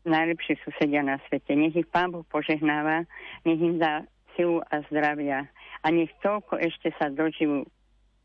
najlepší 0.06 0.62
susedia 0.62 1.02
na 1.02 1.18
svete. 1.26 1.58
Nech 1.58 1.74
ich 1.74 1.90
Pán 1.90 2.14
Boh 2.14 2.22
požehnáva, 2.30 3.10
nech 3.44 3.58
im 3.58 3.82
dá 3.82 4.06
silu 4.38 4.62
a 4.70 4.86
zdravia. 4.94 5.50
A 5.82 5.90
nech 5.90 6.14
toľko 6.22 6.62
ešte 6.62 6.94
sa 7.02 7.10
dožijú 7.10 7.66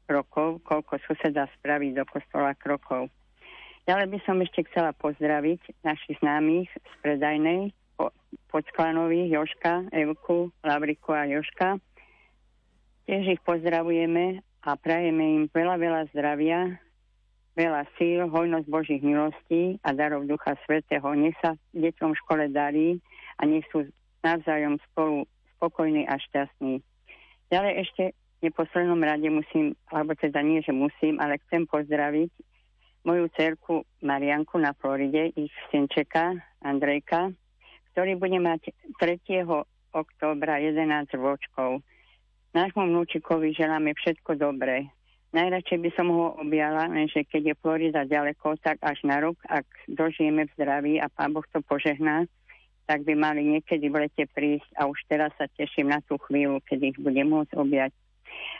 rokov, 0.04 0.60
koľko 0.68 1.00
suseda 1.08 1.48
spraví 1.56 1.96
do 1.96 2.04
kostola 2.04 2.52
krokov. 2.52 3.08
Ďalej 3.88 4.06
by 4.12 4.18
som 4.28 4.36
ešte 4.44 4.68
chcela 4.68 4.92
pozdraviť 4.92 5.80
našich 5.80 6.20
známych 6.20 6.68
z 6.68 6.94
predajnej 7.00 7.72
po, 7.96 8.12
Joška, 8.52 9.88
Evku, 9.94 10.52
Lavriku 10.60 11.16
a 11.16 11.24
Joška. 11.24 11.80
Tiež 13.08 13.38
ich 13.38 13.42
pozdravujeme 13.42 14.44
a 14.60 14.76
prajeme 14.76 15.24
im 15.40 15.44
veľa, 15.48 15.76
veľa 15.80 16.02
zdravia, 16.12 16.76
veľa 17.56 17.82
síl, 17.96 18.28
hojnosť 18.28 18.66
Božích 18.68 19.02
milostí 19.02 19.80
a 19.84 19.96
darov 19.96 20.28
Ducha 20.28 20.56
Svetého. 20.64 21.08
Nech 21.16 21.36
sa 21.40 21.56
deťom 21.72 22.10
v 22.12 22.20
škole 22.24 22.44
darí 22.52 22.88
a 23.40 23.48
nech 23.48 23.64
sú 23.72 23.88
navzájom 24.20 24.76
spolu 24.90 25.24
spokojní 25.56 26.04
a 26.08 26.16
šťastní. 26.20 26.84
Ďalej 27.48 27.72
ešte 27.84 28.04
v 28.40 28.48
neposlednom 28.48 29.00
rade 29.00 29.28
musím, 29.28 29.76
alebo 29.92 30.16
teda 30.16 30.40
nie, 30.40 30.64
že 30.64 30.72
musím, 30.72 31.20
ale 31.20 31.40
chcem 31.48 31.68
pozdraviť 31.68 32.30
moju 33.04 33.28
cerku 33.32 33.84
Marianku 34.04 34.60
na 34.60 34.76
Floride, 34.76 35.32
ich 35.36 35.52
synčeka 35.72 36.36
Andrejka, 36.60 37.32
ktorý 37.92 38.16
bude 38.16 38.36
mať 38.40 38.72
3. 39.00 39.44
októbra 39.92 40.60
11 40.60 41.08
ročkov. 41.16 41.80
Nášmu 42.50 42.82
vnúčikovi 42.82 43.54
želáme 43.54 43.94
všetko 43.94 44.34
dobré. 44.34 44.90
Najradšej 45.30 45.78
by 45.86 45.90
som 45.94 46.10
ho 46.10 46.34
objala, 46.42 46.90
lenže 46.90 47.22
keď 47.22 47.54
je 47.54 47.60
Florida 47.62 48.02
ďaleko, 48.02 48.58
tak 48.58 48.82
až 48.82 48.98
na 49.06 49.22
rok, 49.22 49.38
ak 49.46 49.62
dožijeme 49.86 50.50
v 50.50 50.54
zdraví 50.58 50.94
a 50.98 51.06
Pán 51.06 51.30
Boh 51.30 51.46
to 51.54 51.62
požehná, 51.62 52.26
tak 52.90 53.06
by 53.06 53.14
mali 53.14 53.46
niekedy 53.46 53.86
v 53.86 54.02
lete 54.02 54.26
prísť 54.26 54.66
a 54.74 54.90
už 54.90 54.98
teraz 55.06 55.30
sa 55.38 55.46
teším 55.46 55.94
na 55.94 56.02
tú 56.02 56.18
chvíľu, 56.26 56.58
keď 56.66 56.90
ich 56.90 56.98
budem 56.98 57.30
môcť 57.30 57.54
objať. 57.54 57.94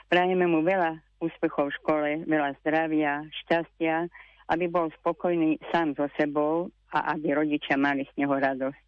Prajeme 0.07 0.47
mu 0.47 0.63
veľa 0.63 1.03
úspechov 1.19 1.75
v 1.75 1.77
škole, 1.83 2.11
veľa 2.31 2.63
zdravia, 2.63 3.27
šťastia, 3.43 4.07
aby 4.55 4.71
bol 4.71 4.87
spokojný 5.03 5.59
sám 5.75 5.99
so 5.99 6.07
sebou 6.15 6.71
a 6.95 7.11
aby 7.19 7.35
rodičia 7.35 7.75
mali 7.75 8.07
z 8.07 8.23
neho 8.23 8.39
radosť. 8.39 8.79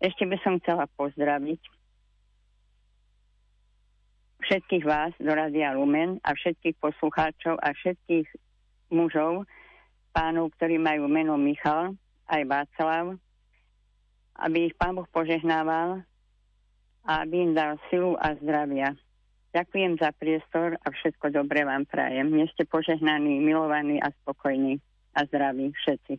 Ešte 0.00 0.24
by 0.24 0.36
som 0.40 0.56
chcela 0.64 0.88
pozdraviť 0.96 1.79
všetkých 4.40 4.84
vás 4.84 5.12
do 5.20 5.30
Radia 5.30 5.76
Lumen 5.76 6.18
a 6.24 6.34
všetkých 6.34 6.76
poslucháčov 6.80 7.60
a 7.60 7.72
všetkých 7.76 8.26
mužov, 8.90 9.46
pánov, 10.10 10.50
ktorí 10.58 10.80
majú 10.80 11.06
meno 11.06 11.38
Michal, 11.38 11.94
aj 12.30 12.42
Václav, 12.46 13.18
aby 14.40 14.70
ich 14.70 14.74
Pán 14.78 14.96
Boh 14.96 15.06
požehnával 15.10 16.02
a 17.04 17.10
aby 17.24 17.50
im 17.50 17.52
dal 17.52 17.76
silu 17.90 18.14
a 18.18 18.34
zdravia. 18.38 18.94
Ďakujem 19.50 19.98
za 19.98 20.14
priestor 20.14 20.78
a 20.78 20.86
všetko 20.94 21.34
dobré 21.34 21.66
vám 21.66 21.82
prajem. 21.82 22.30
Nie 22.30 22.46
ste 22.54 22.62
požehnaní, 22.62 23.42
milovaní 23.42 23.98
a 23.98 24.14
spokojní 24.22 24.78
a 25.18 25.26
zdraví 25.26 25.74
všetci. 25.74 26.14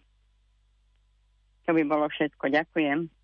To 1.64 1.72
by 1.72 1.84
bolo 1.88 2.12
všetko. 2.12 2.52
Ďakujem. 2.52 3.21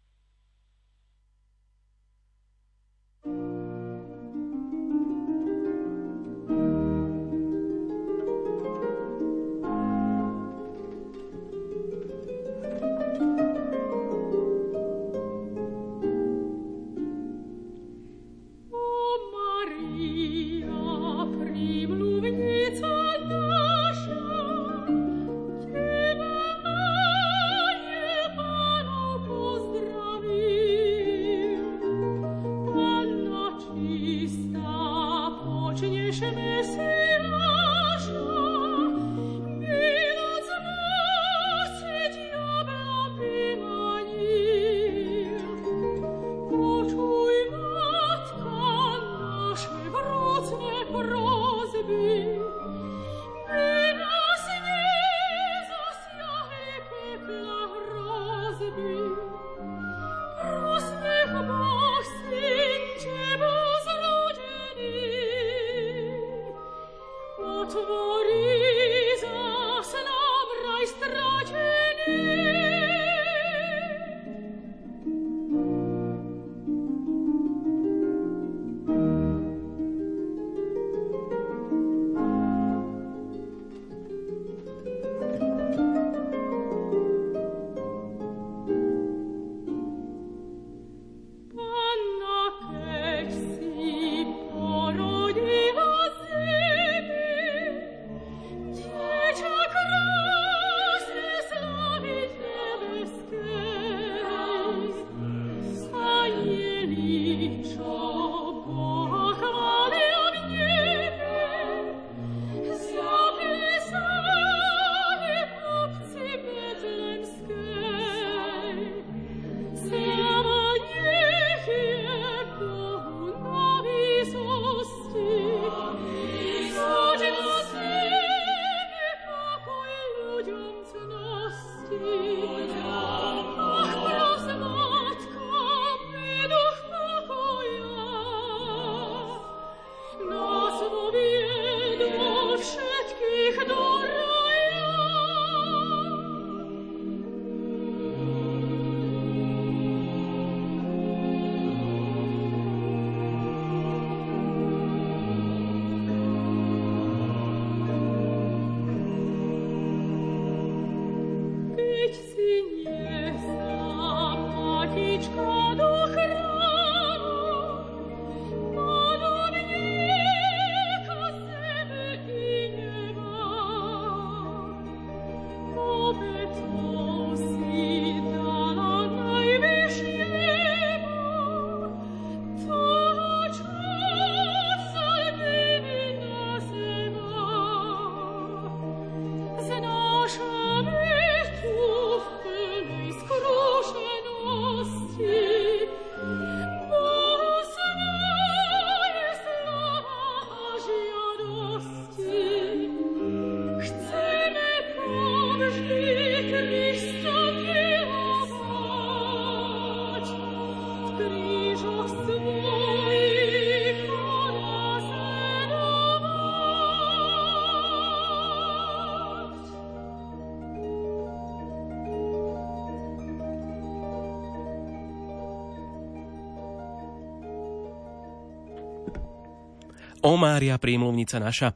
O 230.28 230.36
Mária, 230.36 230.75
prímluvnica 230.75 231.39
naša 231.39 231.71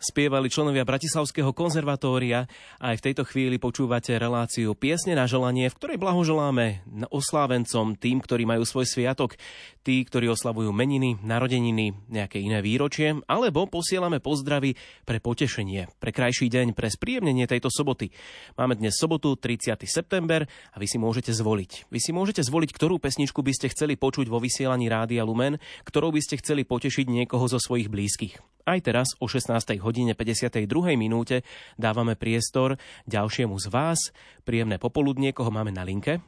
spievali 0.00 0.48
členovia 0.48 0.88
Bratislavského 0.88 1.52
konzervatória 1.52 2.48
aj 2.80 2.98
v 2.98 3.04
tejto 3.04 3.28
chvíli 3.28 3.60
počúvate 3.60 4.16
reláciu 4.16 4.72
Piesne 4.72 5.12
na 5.12 5.28
želanie, 5.28 5.68
v 5.68 5.76
ktorej 5.76 6.00
blahoželáme 6.00 6.80
oslávencom, 7.12 8.00
tým, 8.00 8.24
ktorí 8.24 8.48
majú 8.48 8.64
svoj 8.64 8.88
sviatok, 8.88 9.36
tí, 9.84 10.00
ktorí 10.02 10.32
oslavujú 10.32 10.72
meniny, 10.72 11.20
narodeniny, 11.20 11.92
nejaké 12.08 12.40
iné 12.40 12.64
výročie, 12.64 13.20
alebo 13.28 13.68
posielame 13.68 14.24
pozdravy 14.24 14.74
pre 15.04 15.20
potešenie, 15.20 15.92
pre 16.00 16.10
krajší 16.10 16.48
deň, 16.48 16.72
pre 16.72 16.88
spríjemnenie 16.88 17.44
tejto 17.44 17.68
soboty. 17.68 18.08
Máme 18.56 18.80
dnes 18.80 18.96
sobotu 18.96 19.36
30. 19.36 19.76
september 19.84 20.48
a 20.48 20.76
vy 20.80 20.88
si 20.88 20.96
môžete 20.96 21.36
zvoliť. 21.36 21.92
Vy 21.92 22.00
si 22.00 22.10
môžete 22.16 22.40
zvoliť, 22.40 22.70
ktorú 22.72 22.96
pesničku 22.96 23.44
by 23.44 23.52
ste 23.52 23.68
chceli 23.72 24.00
počuť 24.00 24.32
vo 24.32 24.40
vysielaní 24.40 24.88
Rádia 24.88 25.22
Lumen, 25.28 25.60
ktorou 25.84 26.10
by 26.10 26.24
ste 26.24 26.40
chceli 26.40 26.64
potešiť 26.64 27.06
niekoho 27.06 27.44
zo 27.44 27.60
svojich 27.60 27.92
blízkych. 27.92 28.40
Aj 28.70 28.78
teraz 28.78 29.18
o 29.18 29.26
16. 29.26 29.82
hodine 29.82 30.14
52. 30.14 30.62
minúte 30.94 31.42
dávame 31.74 32.14
priestor 32.14 32.78
ďalšiemu 33.10 33.58
z 33.58 33.66
vás. 33.66 34.14
Príjemné 34.46 34.78
popoludnie, 34.78 35.34
koho 35.34 35.50
máme 35.50 35.74
na 35.74 35.82
linke? 35.82 36.22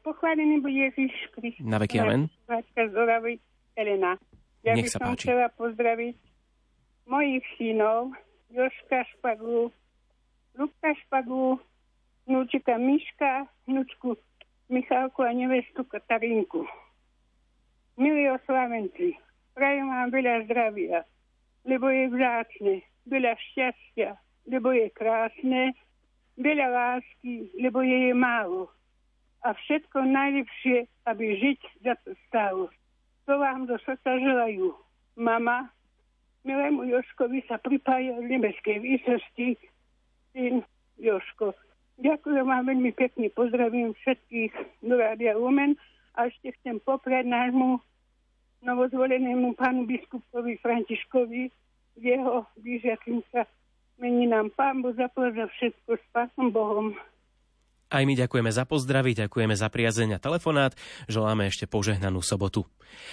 Pochválený 0.00 0.64
bude 0.64 0.88
Ježiš 0.88 1.12
Kristus. 1.36 1.68
Na 1.68 1.76
veky 1.76 2.00
amen. 2.00 2.32
Elena. 3.76 4.16
Ja 4.64 4.72
Nech 4.72 4.88
by 4.88 4.92
som 4.96 5.00
páči. 5.04 5.28
chcela 5.28 5.52
pozdraviť 5.52 6.16
mojich 7.04 7.44
synov, 7.60 8.16
Joška 8.48 9.04
Špagu, 9.12 9.68
Lubka 10.56 10.96
Špagu, 11.04 11.60
vnúčika 12.24 12.80
Miška, 12.80 13.52
vnúčku 13.68 14.16
Michalku 14.72 15.28
a 15.28 15.32
nevestu 15.36 15.84
Katarinku. 15.84 16.64
Milí 18.00 18.32
oslavenci, 18.32 19.12
prajem 19.54 19.86
vám 19.88 20.08
veľa 20.10 20.34
zdravia, 20.48 20.98
lebo 21.64 21.88
je 21.88 22.04
vzácne, 22.10 22.74
veľa 23.06 23.32
šťastia, 23.38 24.16
lebo 24.48 24.74
je 24.74 24.86
krásne, 24.92 25.76
veľa 26.40 26.66
lásky, 26.68 27.52
lebo 27.60 27.84
je 27.84 28.10
je 28.10 28.14
málo. 28.16 28.72
A 29.42 29.54
všetko 29.54 30.06
najlepšie, 30.06 30.86
aby 31.06 31.24
žiť 31.38 31.60
za 31.82 31.94
to 32.06 32.14
stálo. 32.30 32.70
To 33.26 33.38
vám 33.38 33.66
do 33.66 33.78
srdca 33.82 34.18
želajú. 34.18 34.74
Mama, 35.18 35.70
milému 36.46 36.86
Joškovi 36.86 37.42
sa 37.46 37.58
pripája 37.58 38.18
v 38.18 38.38
nebeskej 38.38 38.78
výsosti 38.82 39.58
syn 40.32 40.62
Joško. 40.98 41.54
Ďakujem 42.02 42.46
vám 42.48 42.64
veľmi 42.66 42.92
pekne, 42.96 43.30
pozdravím 43.30 43.94
všetkých 44.02 44.82
do 44.82 44.94
Rádia 44.96 45.36
Lumen 45.36 45.78
a 46.16 46.26
ešte 46.26 46.54
chcem 46.58 46.80
popriať 46.82 47.28
nášmu 47.28 47.78
novozvolenému 48.62 49.58
pánu 49.58 49.84
biskupovi 49.86 50.58
Františkovi 50.62 51.50
jeho 52.00 52.48
blížiacim 52.56 53.20
sa 53.28 53.44
meninám. 54.00 54.48
Pán 54.56 54.80
Boh 54.80 54.96
zaplať 54.96 55.44
za 55.44 55.46
všetko 55.52 55.90
s 55.98 56.04
pánom 56.14 56.48
Bohom. 56.48 56.86
Aj 57.92 58.00
my 58.08 58.16
ďakujeme 58.16 58.48
za 58.48 58.64
pozdravy, 58.64 59.12
ďakujeme 59.12 59.52
za 59.52 59.68
priazeň 59.68 60.16
a 60.16 60.22
telefonát, 60.22 60.72
želáme 61.12 61.44
ešte 61.52 61.68
požehnanú 61.68 62.24
sobotu. 62.24 62.64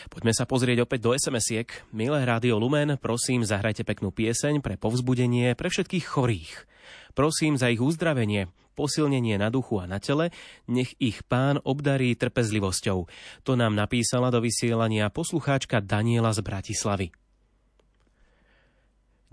Poďme 0.08 0.32
sa 0.32 0.47
pozrieť 0.47 0.88
opäť 0.88 1.04
do 1.04 1.12
SMS-iek. 1.12 1.84
Milé 1.91 2.24
Rádio 2.24 2.56
Lumen, 2.56 2.95
prosím, 2.95 3.43
zahrajte 3.43 3.84
peknú 3.84 4.16
pieseň 4.16 4.64
pre 4.64 4.80
povzbudenie 4.80 5.52
pre 5.60 5.68
všetkých 5.68 6.06
chorých. 6.08 6.64
Prosím 7.12 7.60
za 7.60 7.68
ich 7.68 7.84
uzdravenie, 7.84 8.47
posilnenie 8.80 9.36
na 9.36 9.51
duchu 9.51 9.84
a 9.84 9.86
na 9.91 9.99
tele, 9.99 10.32
nech 10.71 10.95
ich 11.03 11.27
pán 11.27 11.59
obdarí 11.59 12.15
trpezlivosťou. 12.15 13.11
To 13.43 13.51
nám 13.59 13.75
napísala 13.75 14.32
do 14.32 14.39
vysielania 14.39 15.11
poslucháčka 15.11 15.84
Daniela 15.84 16.32
z 16.32 16.39
Bratislavy. 16.39 17.11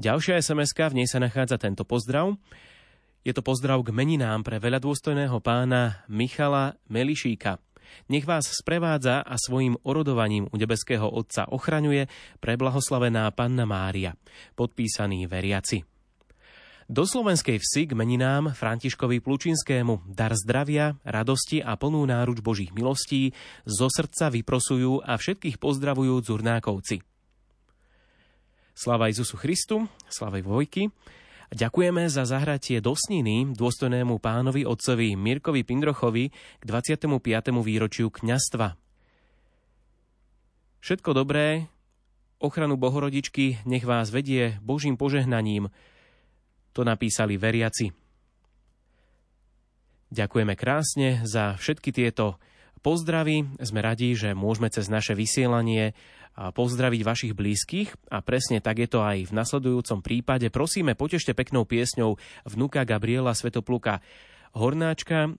Ďalšia 0.02 0.42
sms 0.42 0.74
v 0.74 0.96
nej 0.98 1.08
sa 1.08 1.22
nachádza 1.22 1.62
tento 1.62 1.86
pozdrav. 1.86 2.34
Je 3.22 3.30
to 3.30 3.40
pozdrav 3.40 3.80
k 3.86 3.94
meninám 3.94 4.42
pre 4.42 4.58
veľadôstojného 4.58 5.38
pána 5.40 6.02
Michala 6.10 6.74
Melišíka. 6.90 7.62
Nech 8.10 8.26
vás 8.26 8.50
sprevádza 8.50 9.22
a 9.22 9.34
svojim 9.38 9.78
orodovaním 9.86 10.50
u 10.50 10.56
nebeského 10.58 11.06
Otca 11.06 11.46
ochraňuje 11.48 12.10
preblahoslavená 12.42 13.30
Panna 13.32 13.64
Mária, 13.64 14.12
podpísaný 14.58 15.30
veriaci. 15.30 15.95
Do 16.86 17.02
slovenskej 17.02 17.58
vsi 17.58 17.90
k 17.90 17.98
meninám 17.98 18.54
Františkovi 18.54 19.18
Plučinskému 19.18 20.06
dar 20.06 20.30
zdravia, 20.38 20.94
radosti 21.02 21.58
a 21.58 21.74
plnú 21.74 22.06
náruč 22.06 22.38
Božích 22.38 22.70
milostí 22.70 23.34
zo 23.66 23.90
srdca 23.90 24.30
vyprosujú 24.30 25.02
a 25.02 25.18
všetkých 25.18 25.58
pozdravujú 25.58 26.14
Zurnákovci. 26.22 27.02
Slava 28.70 29.10
Isusu 29.10 29.34
Christu, 29.34 29.90
slava 30.06 30.38
Vojky. 30.38 30.86
Ďakujeme 31.50 32.06
za 32.06 32.22
zahratie 32.22 32.78
do 32.78 32.94
sniny 32.94 33.50
dôstojnému 33.58 34.22
pánovi 34.22 34.62
otcovi 34.62 35.18
Mirkovi 35.18 35.66
Pindrochovi 35.66 36.30
k 36.30 36.62
25. 36.62 37.10
výročiu 37.66 38.14
kňastva. 38.14 38.78
Všetko 40.86 41.10
dobré, 41.18 41.66
ochranu 42.38 42.78
Bohorodičky 42.78 43.66
nech 43.66 43.82
vás 43.82 44.14
vedie 44.14 44.62
Božím 44.62 44.94
požehnaním, 44.94 45.66
to 46.76 46.84
napísali 46.84 47.40
veriaci. 47.40 47.88
Ďakujeme 50.12 50.54
krásne 50.54 51.24
za 51.24 51.56
všetky 51.56 51.90
tieto 51.90 52.36
pozdravy. 52.84 53.56
Sme 53.64 53.80
radi, 53.80 54.12
že 54.12 54.36
môžeme 54.36 54.68
cez 54.68 54.92
naše 54.92 55.16
vysielanie 55.16 55.96
pozdraviť 56.36 57.00
vašich 57.00 57.32
blízkych 57.32 58.12
a 58.12 58.20
presne 58.20 58.60
tak 58.60 58.84
je 58.84 58.88
to 58.92 59.00
aj 59.00 59.24
v 59.24 59.32
nasledujúcom 59.32 60.04
prípade. 60.04 60.52
Prosíme, 60.52 60.92
potešte 60.92 61.32
peknou 61.32 61.64
piesňou 61.64 62.20
vnuka 62.44 62.84
Gabriela 62.84 63.32
Svetopluka 63.32 64.04
Hornáčka 64.52 65.32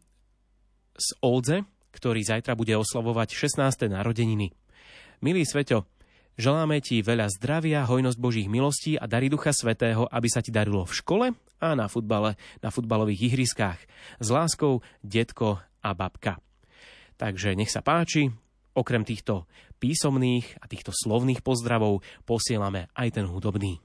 z 0.97 1.07
Oldze, 1.21 1.69
ktorý 1.93 2.25
zajtra 2.25 2.57
bude 2.57 2.73
oslavovať 2.73 3.29
16. 3.29 3.93
narodeniny. 3.93 4.57
Milý 5.21 5.45
Sveto, 5.45 5.85
Želáme 6.37 6.85
ti 6.85 7.01
veľa 7.01 7.33
zdravia, 7.33 7.81
hojnosť 7.89 8.21
Božích 8.21 8.45
milostí 8.45 8.93
a 8.93 9.09
dary 9.09 9.25
Ducha 9.25 9.49
Svetého, 9.49 10.05
aby 10.05 10.29
sa 10.29 10.45
ti 10.45 10.53
darilo 10.53 10.85
v 10.85 10.93
škole 10.93 11.25
a 11.33 11.67
na 11.73 11.89
futbale, 11.89 12.37
na 12.61 12.69
futbalových 12.69 13.33
ihriskách. 13.33 13.81
S 14.21 14.27
láskou, 14.29 14.85
detko 15.01 15.57
a 15.81 15.89
babka. 15.97 16.37
Takže 17.17 17.57
nech 17.57 17.73
sa 17.73 17.81
páči, 17.81 18.29
okrem 18.77 19.01
týchto 19.01 19.49
písomných 19.81 20.61
a 20.61 20.69
týchto 20.69 20.93
slovných 20.93 21.41
pozdravov 21.41 22.05
posielame 22.29 22.93
aj 22.93 23.17
ten 23.17 23.25
hudobný. 23.25 23.81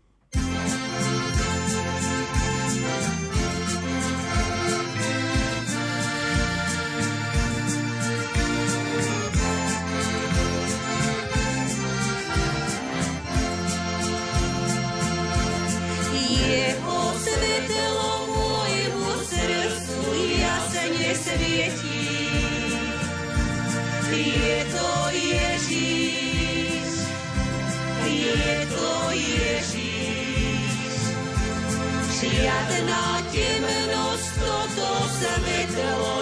Žiadna 32.42 33.22
temnosť 33.30 34.34
toto 34.42 34.90
svetlo 35.14 36.21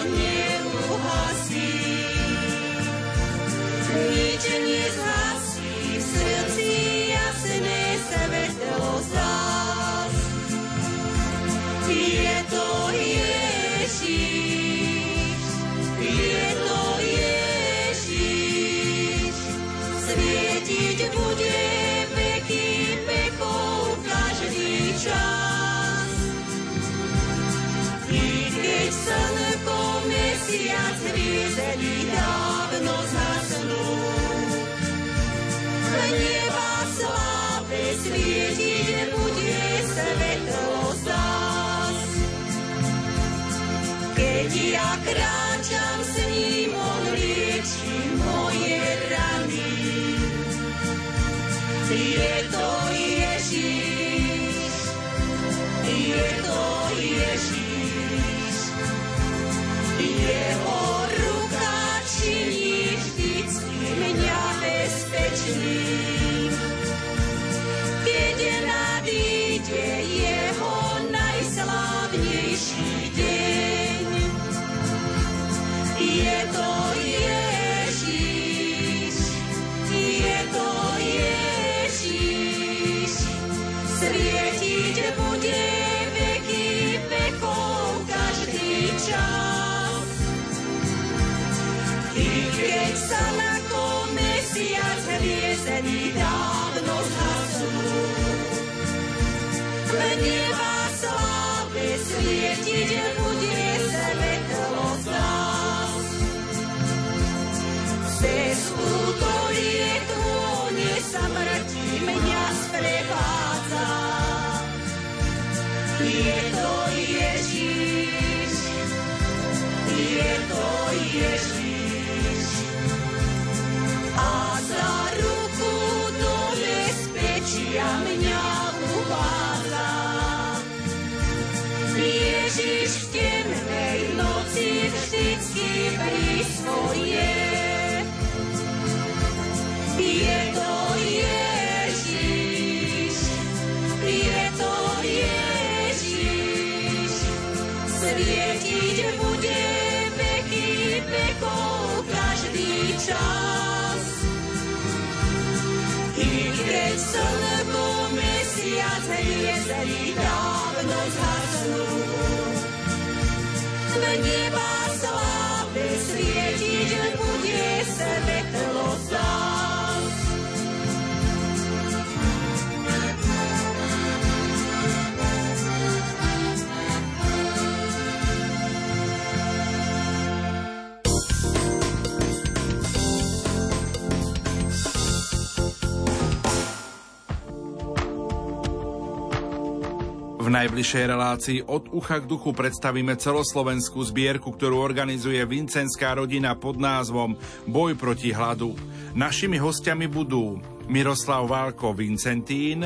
Najbližšej 190.51 191.05
relácii 191.07 191.59
od 191.63 191.87
ucha 191.95 192.19
k 192.19 192.27
duchu 192.27 192.51
predstavíme 192.51 193.15
celoslovenskú 193.15 194.03
zbierku, 194.03 194.51
ktorú 194.51 194.83
organizuje 194.83 195.39
Vincenská 195.47 196.19
rodina 196.19 196.51
pod 196.59 196.75
názvom 196.75 197.39
Boj 197.63 197.95
proti 197.95 198.35
hladu. 198.35 198.75
Našimi 199.15 199.55
hostiami 199.55 200.11
budú 200.11 200.59
Miroslav 200.91 201.47
Válko 201.47 201.95
Vincentín, 201.95 202.83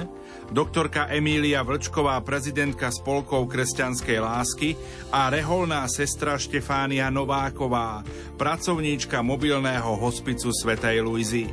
doktorka 0.54 1.10
Emília 1.10 1.66
Vlčková, 1.66 2.22
prezidentka 2.22 2.94
spolkov 2.94 3.50
kresťanskej 3.50 4.18
lásky 4.22 4.70
a 5.10 5.34
reholná 5.34 5.90
sestra 5.90 6.38
Štefánia 6.38 7.10
Nováková, 7.10 8.06
pracovníčka 8.38 9.26
mobilného 9.26 9.98
hospicu 9.98 10.54
Svetej 10.54 11.02
Luizy. 11.02 11.50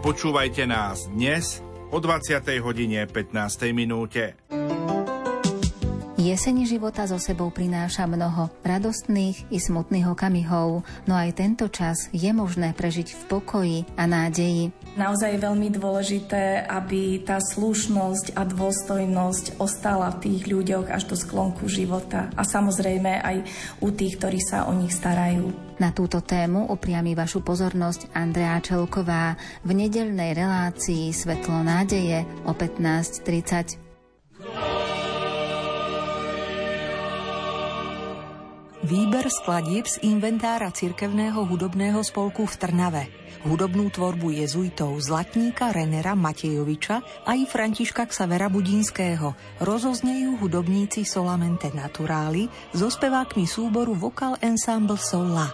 Počúvajte 0.00 0.64
nás 0.64 1.04
dnes 1.12 1.60
o 1.92 2.00
20. 2.00 2.40
hodine 2.64 3.04
15. 3.04 3.76
minúte. 3.76 4.59
Jeseň 6.20 6.68
života 6.68 7.08
so 7.08 7.16
sebou 7.16 7.48
prináša 7.48 8.04
mnoho 8.04 8.52
radostných 8.60 9.48
i 9.48 9.56
smutných 9.56 10.12
okamihov, 10.12 10.84
no 11.08 11.14
aj 11.16 11.32
tento 11.32 11.64
čas 11.72 12.12
je 12.12 12.28
možné 12.36 12.76
prežiť 12.76 13.16
v 13.16 13.22
pokoji 13.24 13.78
a 13.96 14.04
nádeji. 14.04 14.68
Naozaj 15.00 15.32
je 15.32 15.44
veľmi 15.48 15.72
dôležité, 15.72 16.68
aby 16.68 17.24
tá 17.24 17.40
slušnosť 17.40 18.36
a 18.36 18.44
dôstojnosť 18.44 19.64
ostala 19.64 20.12
v 20.12 20.28
tých 20.28 20.44
ľuďoch 20.44 20.92
až 20.92 21.08
do 21.08 21.16
sklonku 21.16 21.72
života. 21.72 22.28
A 22.36 22.44
samozrejme 22.44 23.24
aj 23.24 23.40
u 23.80 23.88
tých, 23.88 24.20
ktorí 24.20 24.44
sa 24.44 24.68
o 24.68 24.76
nich 24.76 24.92
starajú. 24.92 25.56
Na 25.80 25.88
túto 25.88 26.20
tému 26.20 26.68
upriami 26.68 27.16
vašu 27.16 27.40
pozornosť 27.40 28.12
Andrea 28.12 28.60
Čelková 28.60 29.40
v 29.64 29.72
nedelnej 29.72 30.36
relácii 30.36 31.16
Svetlo 31.16 31.64
nádeje 31.64 32.28
o 32.44 32.52
15.30. 32.52 34.99
Výber 38.80 39.28
skladieb 39.28 39.84
z 39.84 40.00
inventára 40.08 40.72
cirkevného 40.72 41.44
hudobného 41.44 42.00
spolku 42.00 42.48
v 42.48 42.54
Trnave. 42.56 43.04
Hudobnú 43.44 43.92
tvorbu 43.92 44.32
jezuitov 44.32 44.96
Zlatníka 45.04 45.68
Renera 45.68 46.16
Matejoviča 46.16 47.28
a 47.28 47.36
i 47.36 47.44
Františka 47.44 48.08
Ksavera 48.08 48.48
Budínského 48.48 49.36
rozoznejú 49.60 50.40
hudobníci 50.40 51.04
Solamente 51.04 51.68
Naturali 51.76 52.48
so 52.72 52.88
spevákmi 52.88 53.44
súboru 53.44 53.92
Vocal 53.92 54.40
Ensemble 54.40 54.96
Sola. 54.96 55.52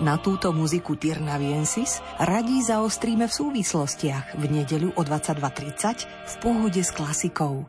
Na 0.00 0.16
túto 0.16 0.48
muziku 0.56 0.96
Tirnaviensis 0.96 2.00
radí 2.16 2.64
zaostríme 2.64 3.28
v 3.28 3.36
súvislostiach 3.44 4.40
v 4.40 4.44
nedeľu 4.48 4.96
o 4.96 5.02
22.30 5.04 6.08
v 6.08 6.34
pohode 6.40 6.80
s 6.80 6.90
klasikou. 6.96 7.68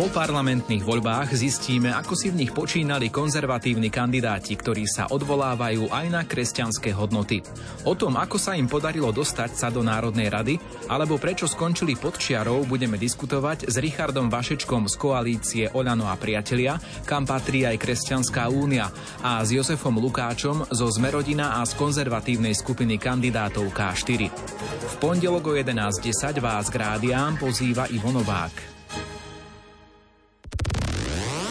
Po 0.00 0.08
parlamentných 0.08 0.80
voľbách 0.80 1.36
zistíme, 1.36 1.92
ako 1.92 2.16
si 2.16 2.32
v 2.32 2.40
nich 2.40 2.56
počínali 2.56 3.12
konzervatívni 3.12 3.92
kandidáti, 3.92 4.56
ktorí 4.56 4.88
sa 4.88 5.12
odvolávajú 5.12 5.92
aj 5.92 6.06
na 6.08 6.24
kresťanské 6.24 6.96
hodnoty. 6.96 7.44
O 7.84 7.92
tom, 7.92 8.16
ako 8.16 8.40
sa 8.40 8.56
im 8.56 8.64
podarilo 8.64 9.12
dostať 9.12 9.52
sa 9.52 9.68
do 9.68 9.84
Národnej 9.84 10.32
rady, 10.32 10.56
alebo 10.88 11.20
prečo 11.20 11.44
skončili 11.44 12.00
pod 12.00 12.16
čiarou, 12.16 12.64
budeme 12.64 12.96
diskutovať 12.96 13.68
s 13.68 13.76
Richardom 13.76 14.32
Vašečkom 14.32 14.88
z 14.88 14.94
koalície 14.96 15.64
Oľano 15.68 16.08
a 16.08 16.16
priatelia, 16.16 16.80
kam 17.04 17.28
patrí 17.28 17.68
aj 17.68 17.76
Kresťanská 17.76 18.48
únia, 18.48 18.88
a 19.20 19.44
s 19.44 19.52
Jozefom 19.52 20.00
Lukáčom 20.00 20.64
zo 20.72 20.88
Zmerodina 20.88 21.60
a 21.60 21.68
z 21.68 21.76
konzervatívnej 21.76 22.56
skupiny 22.56 22.96
kandidátov 22.96 23.68
K4. 23.68 24.32
V 24.80 24.94
pondelok 24.96 25.44
o 25.44 25.60
11.10 25.60 26.40
vás 26.40 26.72
k 26.72 26.88
rádiám 26.88 27.36
pozýva 27.36 27.84
Ivo 27.92 28.08
Novák. 28.16 28.79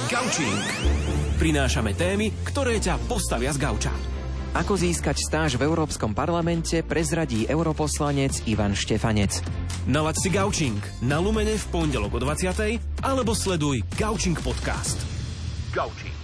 Gaučing. 0.09 0.65
Prinášame 1.37 1.93
témy, 1.93 2.33
ktoré 2.41 2.81
ťa 2.81 2.97
postavia 3.05 3.53
z 3.53 3.61
gauča. 3.61 3.93
Ako 4.57 4.73
získať 4.73 5.21
stáž 5.21 5.61
v 5.61 5.69
Európskom 5.69 6.17
parlamente 6.17 6.81
prezradí 6.81 7.45
europoslanec 7.45 8.41
Ivan 8.49 8.73
Štefanec. 8.73 9.37
Nalaď 9.85 10.15
si 10.17 10.29
Gaučing 10.33 10.81
na 11.05 11.21
Lumene 11.21 11.53
v 11.53 11.65
pondelok 11.69 12.17
o 12.17 12.19
20. 12.25 13.05
alebo 13.05 13.37
sleduj 13.37 13.85
Gaučing 14.01 14.41
podcast. 14.41 14.97
Gaučing. 15.77 16.18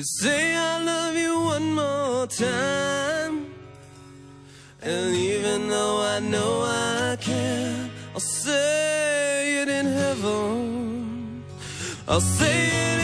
To 0.00 0.06
say 0.06 0.56
I 0.56 0.82
love 0.82 1.14
you 1.14 1.34
one 1.54 1.74
more 1.74 2.26
time. 2.26 3.52
And 4.80 5.14
even 5.14 5.68
though 5.68 6.00
I 6.00 6.20
know 6.20 6.62
I 6.62 7.18
can't, 7.20 7.90
I'll 8.14 8.20
say 8.20 9.60
it 9.60 9.68
in 9.68 9.84
heaven. 9.84 11.44
I'll 12.08 12.22
say 12.38 12.56
it 12.84 12.99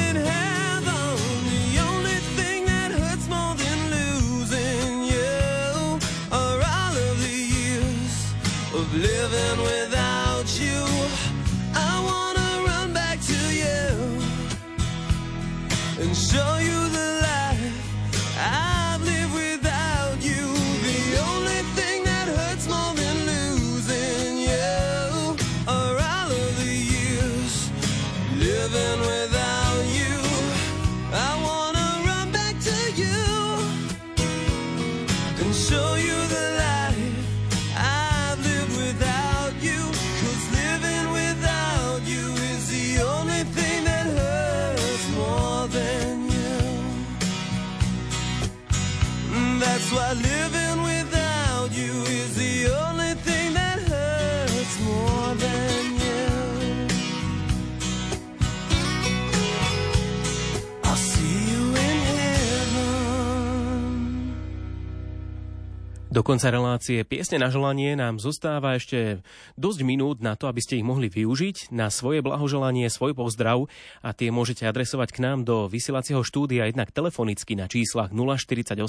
Do 66.16 66.24
konca 66.24 66.48
relácie 66.48 67.04
Piesne 67.04 67.36
na 67.36 67.52
želanie 67.52 67.92
nám 67.92 68.16
zostáva 68.16 68.80
ešte 68.80 69.20
dosť 69.60 69.84
minút 69.84 70.24
na 70.24 70.32
to, 70.32 70.48
aby 70.48 70.64
ste 70.64 70.80
ich 70.80 70.86
mohli 70.88 71.12
využiť 71.12 71.68
na 71.76 71.92
svoje 71.92 72.24
blahoželanie, 72.24 72.88
svoj 72.88 73.12
pozdrav 73.12 73.68
a 74.00 74.16
tie 74.16 74.32
môžete 74.32 74.64
adresovať 74.64 75.12
k 75.12 75.20
nám 75.20 75.44
do 75.44 75.68
vysielacieho 75.68 76.24
štúdia 76.24 76.72
jednak 76.72 76.88
telefonicky 76.88 77.52
na 77.52 77.68
číslach 77.68 78.16
048 78.16 78.80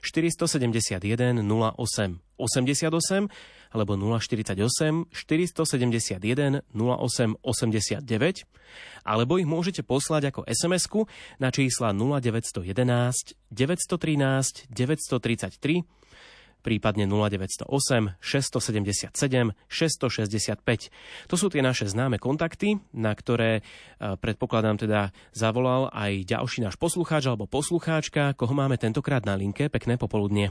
471 0.00 1.44
08 1.44 2.24
88 2.40 3.28
alebo 3.76 3.92
048 4.00 5.12
471 5.12 6.64
08 6.72 7.36
89 7.44 8.48
alebo 9.04 9.32
ich 9.36 9.44
môžete 9.44 9.84
poslať 9.84 10.32
ako 10.32 10.48
SMS-ku 10.48 11.04
na 11.36 11.52
čísla 11.52 11.92
0911 11.92 13.36
913 13.52 14.72
933 14.72 16.05
prípadne 16.66 17.06
0908 17.06 18.18
677 18.18 19.14
665. 19.70 21.30
To 21.30 21.34
sú 21.38 21.46
tie 21.46 21.62
naše 21.62 21.86
známe 21.86 22.18
kontakty, 22.18 22.82
na 22.90 23.14
ktoré 23.14 23.62
e, 23.62 24.18
predpokladám 24.18 24.82
teda 24.82 25.14
zavolal 25.30 25.86
aj 25.94 26.26
ďalší 26.26 26.66
náš 26.66 26.74
poslucháč 26.74 27.30
alebo 27.30 27.46
poslucháčka, 27.46 28.34
koho 28.34 28.50
máme 28.50 28.74
tentokrát 28.74 29.22
na 29.22 29.38
linke. 29.38 29.70
Pekné 29.70 29.94
popoludnie. 29.94 30.50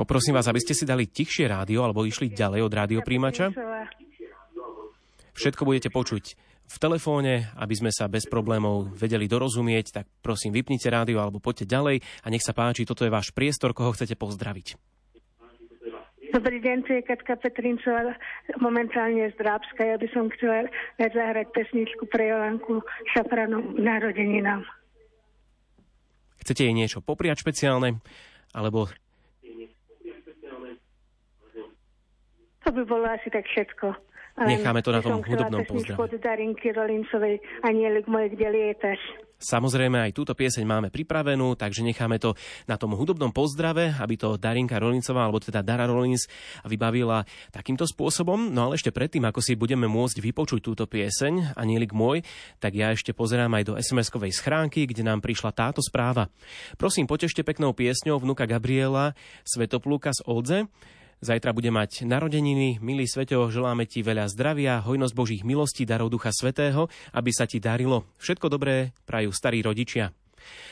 Poprosím 0.00 0.32
vás, 0.32 0.48
aby 0.48 0.64
ste 0.64 0.72
si 0.72 0.88
dali 0.88 1.12
tichšie 1.12 1.44
rádio 1.44 1.84
alebo 1.84 2.08
išli 2.08 2.32
ďalej 2.32 2.64
od 2.64 2.72
rádiopríjimača. 2.72 3.52
Všetko 5.34 5.62
budete 5.66 5.90
počuť 5.90 6.24
v 6.70 6.76
telefóne, 6.78 7.50
aby 7.58 7.74
sme 7.74 7.90
sa 7.90 8.06
bez 8.06 8.30
problémov 8.30 8.94
vedeli 8.94 9.26
dorozumieť, 9.26 9.86
tak 9.90 10.06
prosím 10.22 10.54
vypnite 10.54 10.86
rádio 10.86 11.18
alebo 11.18 11.42
poďte 11.42 11.66
ďalej 11.66 11.98
a 12.22 12.26
nech 12.30 12.46
sa 12.46 12.54
páči, 12.54 12.86
toto 12.86 13.02
je 13.02 13.10
váš 13.10 13.34
priestor, 13.34 13.74
koho 13.74 13.90
chcete 13.90 14.14
pozdraviť. 14.14 14.78
Dobrý 16.30 16.62
deň, 16.62 16.86
tu 16.86 16.94
je 16.94 17.02
Katka 17.02 17.34
Petrincová, 17.42 18.14
momentálne 18.62 19.34
z 19.34 19.34
Drábska. 19.34 19.82
Ja 19.82 19.98
by 19.98 20.08
som 20.14 20.30
chcela 20.30 20.70
zahrať 20.94 21.50
pesničku 21.50 22.06
pre 22.06 22.30
Jolanku 22.30 22.86
Šafranu 23.10 23.74
narodeninám. 23.74 24.62
Chcete 26.46 26.70
jej 26.70 26.74
niečo 26.74 27.02
popriať 27.02 27.42
špeciálne? 27.42 27.98
Alebo 28.54 28.86
To 32.62 32.78
by 32.78 32.86
bolo 32.86 33.10
asi 33.10 33.26
tak 33.34 33.50
všetko. 33.50 34.09
Necháme 34.38 34.80
to 34.84 34.94
na 34.94 35.00
tom 35.02 35.20
hudobnom 35.24 35.66
pozdrave. 35.66 35.98
od 35.98 36.14
Darinky 36.20 36.70
Rolincovej 36.70 37.42
Anielik 37.66 38.06
môj, 38.06 38.30
kde 38.34 38.46
lietaš. 38.50 39.00
Samozrejme 39.40 39.96
aj 40.04 40.12
túto 40.12 40.36
pieseň 40.36 40.68
máme 40.68 40.88
pripravenú, 40.92 41.56
takže 41.56 41.80
necháme 41.80 42.20
to 42.20 42.36
na 42.68 42.76
tom 42.76 42.92
hudobnom 42.92 43.32
pozdrave, 43.32 43.96
aby 43.96 44.20
to 44.20 44.36
Darinka 44.36 44.76
Rolincová, 44.76 45.24
alebo 45.24 45.40
teda 45.40 45.64
Dara 45.64 45.88
Rolins 45.88 46.28
vybavila 46.68 47.24
takýmto 47.48 47.88
spôsobom. 47.88 48.52
No 48.52 48.68
ale 48.68 48.76
ešte 48.76 48.92
predtým, 48.92 49.24
ako 49.24 49.40
si 49.40 49.56
budeme 49.56 49.88
môcť 49.88 50.20
vypočuť 50.20 50.60
túto 50.60 50.84
pieseň, 50.84 51.56
Anielik 51.56 51.96
môj, 51.96 52.20
tak 52.60 52.76
ja 52.76 52.92
ešte 52.92 53.16
pozerám 53.16 53.56
aj 53.56 53.64
do 53.64 53.74
SMS-kovej 53.80 54.36
schránky, 54.36 54.84
kde 54.84 55.08
nám 55.08 55.24
prišla 55.24 55.56
táto 55.56 55.80
správa. 55.80 56.28
Prosím, 56.76 57.08
potešte 57.08 57.40
peknou 57.40 57.72
piesňou 57.72 58.20
vnuka 58.20 58.44
Gabriela 58.44 59.16
Svetopluka 59.48 60.12
z 60.12 60.20
Oldze. 60.28 60.68
Zajtra 61.20 61.52
bude 61.52 61.68
mať 61.68 62.08
narodeniny. 62.08 62.80
Milý 62.80 63.04
Sveto, 63.04 63.52
želáme 63.52 63.84
ti 63.84 64.00
veľa 64.00 64.24
zdravia, 64.32 64.80
hojnosť 64.80 65.12
Božích 65.12 65.42
milostí, 65.44 65.84
darov 65.84 66.08
Ducha 66.08 66.32
Svetého, 66.32 66.88
aby 67.12 67.28
sa 67.28 67.44
ti 67.44 67.60
darilo. 67.60 68.08
Všetko 68.16 68.48
dobré 68.48 68.96
prajú 69.04 69.28
starí 69.28 69.60
rodičia. 69.60 70.16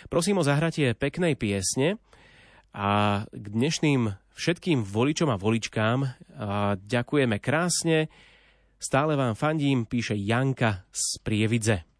Prosím 0.09 0.41
o 0.41 0.47
zahratie 0.49 0.97
peknej 0.97 1.37
piesne 1.37 2.01
a 2.73 3.23
k 3.29 3.45
dnešným 3.53 4.17
všetkým 4.33 4.89
voličom 4.89 5.29
a 5.29 5.37
voličkám 5.37 5.99
a 6.41 6.81
ďakujeme 6.81 7.37
krásne. 7.45 8.09
Stále 8.81 9.21
vám 9.21 9.37
fandím, 9.37 9.85
píše 9.85 10.17
Janka 10.17 10.89
z 10.89 11.21
Prievidze. 11.21 11.98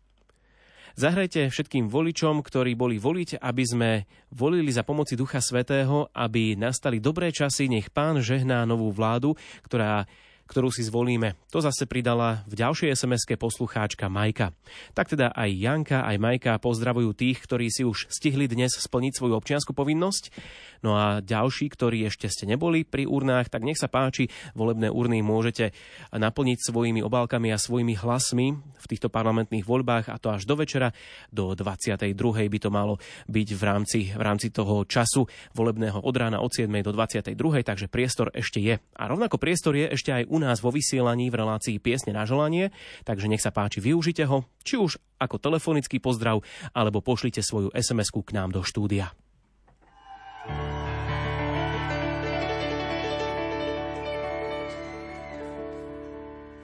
Zahrajte 0.99 1.47
všetkým 1.47 1.87
voličom, 1.87 2.43
ktorí 2.43 2.75
boli 2.75 2.99
voliť, 2.99 3.39
aby 3.39 3.63
sme 3.63 3.91
volili 4.35 4.67
za 4.75 4.83
pomoci 4.83 5.15
Ducha 5.15 5.39
Svetého, 5.39 6.11
aby 6.11 6.59
nastali 6.59 6.99
dobré 6.99 7.31
časy, 7.31 7.71
nech 7.71 7.95
Pán 7.95 8.19
žehná 8.19 8.67
novú 8.67 8.91
vládu, 8.91 9.39
ktorá 9.63 10.11
ktorú 10.49 10.73
si 10.73 10.81
zvolíme. 10.81 11.37
To 11.53 11.61
zase 11.61 11.85
pridala 11.85 12.43
v 12.49 12.57
ďalšej 12.57 12.97
sms 12.97 13.37
poslucháčka 13.37 14.09
Majka. 14.09 14.57
Tak 14.97 15.13
teda 15.13 15.37
aj 15.37 15.51
Janka, 15.53 16.09
aj 16.09 16.17
Majka 16.17 16.57
pozdravujú 16.57 17.13
tých, 17.13 17.45
ktorí 17.45 17.69
si 17.69 17.85
už 17.85 18.09
stihli 18.09 18.49
dnes 18.49 18.73
splniť 18.73 19.13
svoju 19.21 19.37
občiansku 19.37 19.77
povinnosť. 19.77 20.33
No 20.81 20.97
a 20.97 21.21
ďalší, 21.21 21.69
ktorí 21.69 22.09
ešte 22.09 22.31
ste 22.33 22.49
neboli 22.49 22.89
pri 22.89 23.05
urnách, 23.05 23.53
tak 23.53 23.67
nech 23.67 23.77
sa 23.77 23.91
páči, 23.91 24.33
volebné 24.57 24.89
urny 24.89 25.21
môžete 25.21 25.77
naplniť 26.15 26.59
svojimi 26.65 27.05
obálkami 27.05 27.53
a 27.53 27.59
svojimi 27.61 27.99
hlasmi 27.99 28.57
v 28.57 28.87
týchto 28.89 29.13
parlamentných 29.13 29.67
voľbách 29.67 30.09
a 30.09 30.17
to 30.17 30.33
až 30.33 30.47
do 30.47 30.55
večera, 30.57 30.95
do 31.29 31.53
22. 31.53 32.15
by 32.49 32.59
to 32.63 32.71
malo 32.73 32.97
byť 33.27 33.49
v 33.53 33.63
rámci, 33.63 34.01
v 34.15 34.23
rámci 34.23 34.49
toho 34.55 34.87
času 34.87 35.27
volebného 35.53 36.01
od 36.01 36.15
rána 36.17 36.39
od 36.41 36.55
7. 36.55 36.71
do 36.81 36.95
22. 36.95 37.37
takže 37.67 37.91
priestor 37.91 38.31
ešte 38.33 38.63
je. 38.63 38.79
A 38.79 39.03
rovnako 39.11 39.37
priestor 39.37 39.75
je 39.75 39.91
ešte 39.91 40.15
aj 40.15 40.25
u 40.31 40.38
nás 40.41 40.63
vo 40.63 40.73
vysielaní 40.73 41.29
v 41.29 41.39
relácii 41.43 41.77
Piesne 41.83 42.15
na 42.15 42.25
želanie, 42.25 42.71
takže 43.05 43.29
nech 43.29 43.43
sa 43.43 43.53
páči, 43.53 43.83
využite 43.83 44.25
ho, 44.25 44.47
či 44.63 44.79
už 44.79 44.97
ako 45.19 45.37
telefonický 45.43 45.99
pozdrav, 45.99 46.41
alebo 46.73 47.03
pošlite 47.03 47.43
svoju 47.43 47.75
SMS-ku 47.75 48.23
k 48.23 48.35
nám 48.39 48.55
do 48.55 48.63
štúdia. 48.63 49.13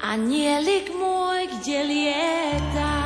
Anielik 0.04 0.92
môj, 0.94 1.48
kde 1.58 1.78
lietá, 1.90 2.96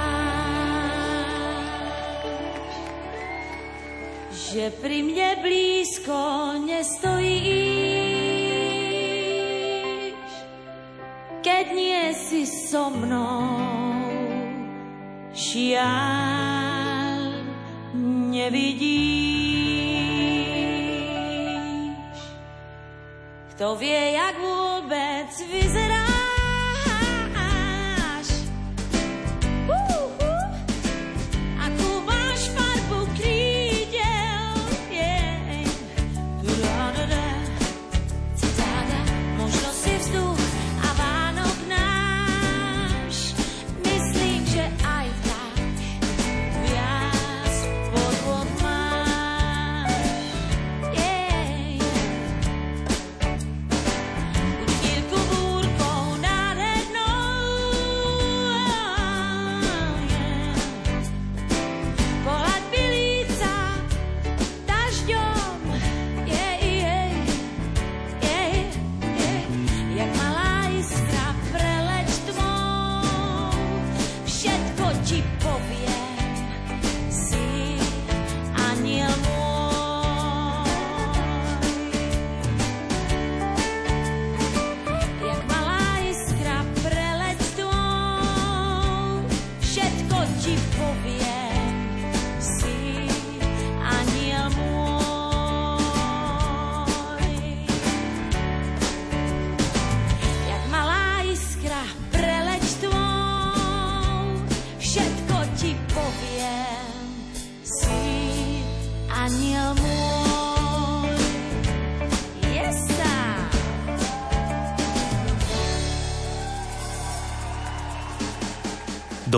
že 4.35 4.69
pri 4.83 5.07
mne 5.07 5.31
blízko 5.41 6.19
nestojíš, 6.67 8.08
keď 11.49 11.67
nie 11.73 12.13
si 12.13 12.45
so 12.45 12.93
mnou, 12.93 14.05
šiaľ 15.33 17.21
nevidíš. 18.29 19.57
Kto 23.57 23.81
vie, 23.81 24.13
jak 24.13 24.37
vôbec 24.45 25.33
vyzerá 25.49 25.78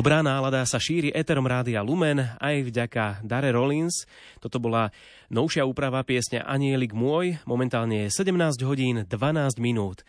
Dobrá 0.00 0.24
nálada 0.24 0.64
sa 0.64 0.80
šíri 0.80 1.12
Eterom 1.12 1.44
Rádia 1.44 1.84
Lumen 1.84 2.24
aj 2.40 2.72
vďaka 2.72 3.20
Dare 3.20 3.52
Rollins. 3.52 4.08
Toto 4.40 4.56
bola 4.56 4.88
novšia 5.28 5.68
úprava 5.68 6.00
piesne 6.08 6.40
Anielik 6.40 6.96
môj. 6.96 7.36
Momentálne 7.44 8.08
je 8.08 8.24
17 8.24 8.32
hodín 8.64 9.04
12 9.04 9.60
minút. 9.60 10.00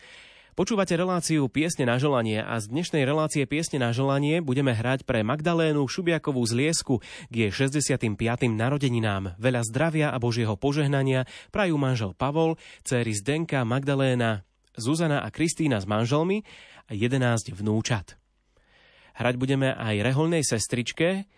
Počúvate 0.56 0.96
reláciu 0.96 1.44
Piesne 1.52 1.84
na 1.84 2.00
želanie 2.00 2.40
a 2.40 2.56
z 2.56 2.72
dnešnej 2.72 3.04
relácie 3.04 3.44
Piesne 3.44 3.84
na 3.84 3.92
želanie 3.92 4.40
budeme 4.40 4.72
hrať 4.72 5.04
pre 5.04 5.20
Magdalénu 5.20 5.84
Šubiakovú 5.84 6.40
z 6.48 6.56
Liesku 6.56 7.04
k 7.28 7.34
jej 7.36 7.52
65. 7.52 8.16
narodeninám. 8.48 9.36
Veľa 9.36 9.60
zdravia 9.68 10.08
a 10.08 10.16
Božieho 10.16 10.56
požehnania 10.56 11.28
prajú 11.52 11.76
manžel 11.76 12.16
Pavol, 12.16 12.56
céry 12.80 13.12
Zdenka, 13.12 13.60
Magdaléna, 13.68 14.40
Zuzana 14.72 15.20
a 15.20 15.28
Kristína 15.28 15.76
s 15.76 15.84
manželmi 15.84 16.48
a 16.88 16.96
11 16.96 17.52
vnúčat. 17.52 18.21
Hrať 19.16 19.34
budeme 19.36 19.76
aj 19.76 20.00
reholnej 20.00 20.44
sestričke 20.44 21.28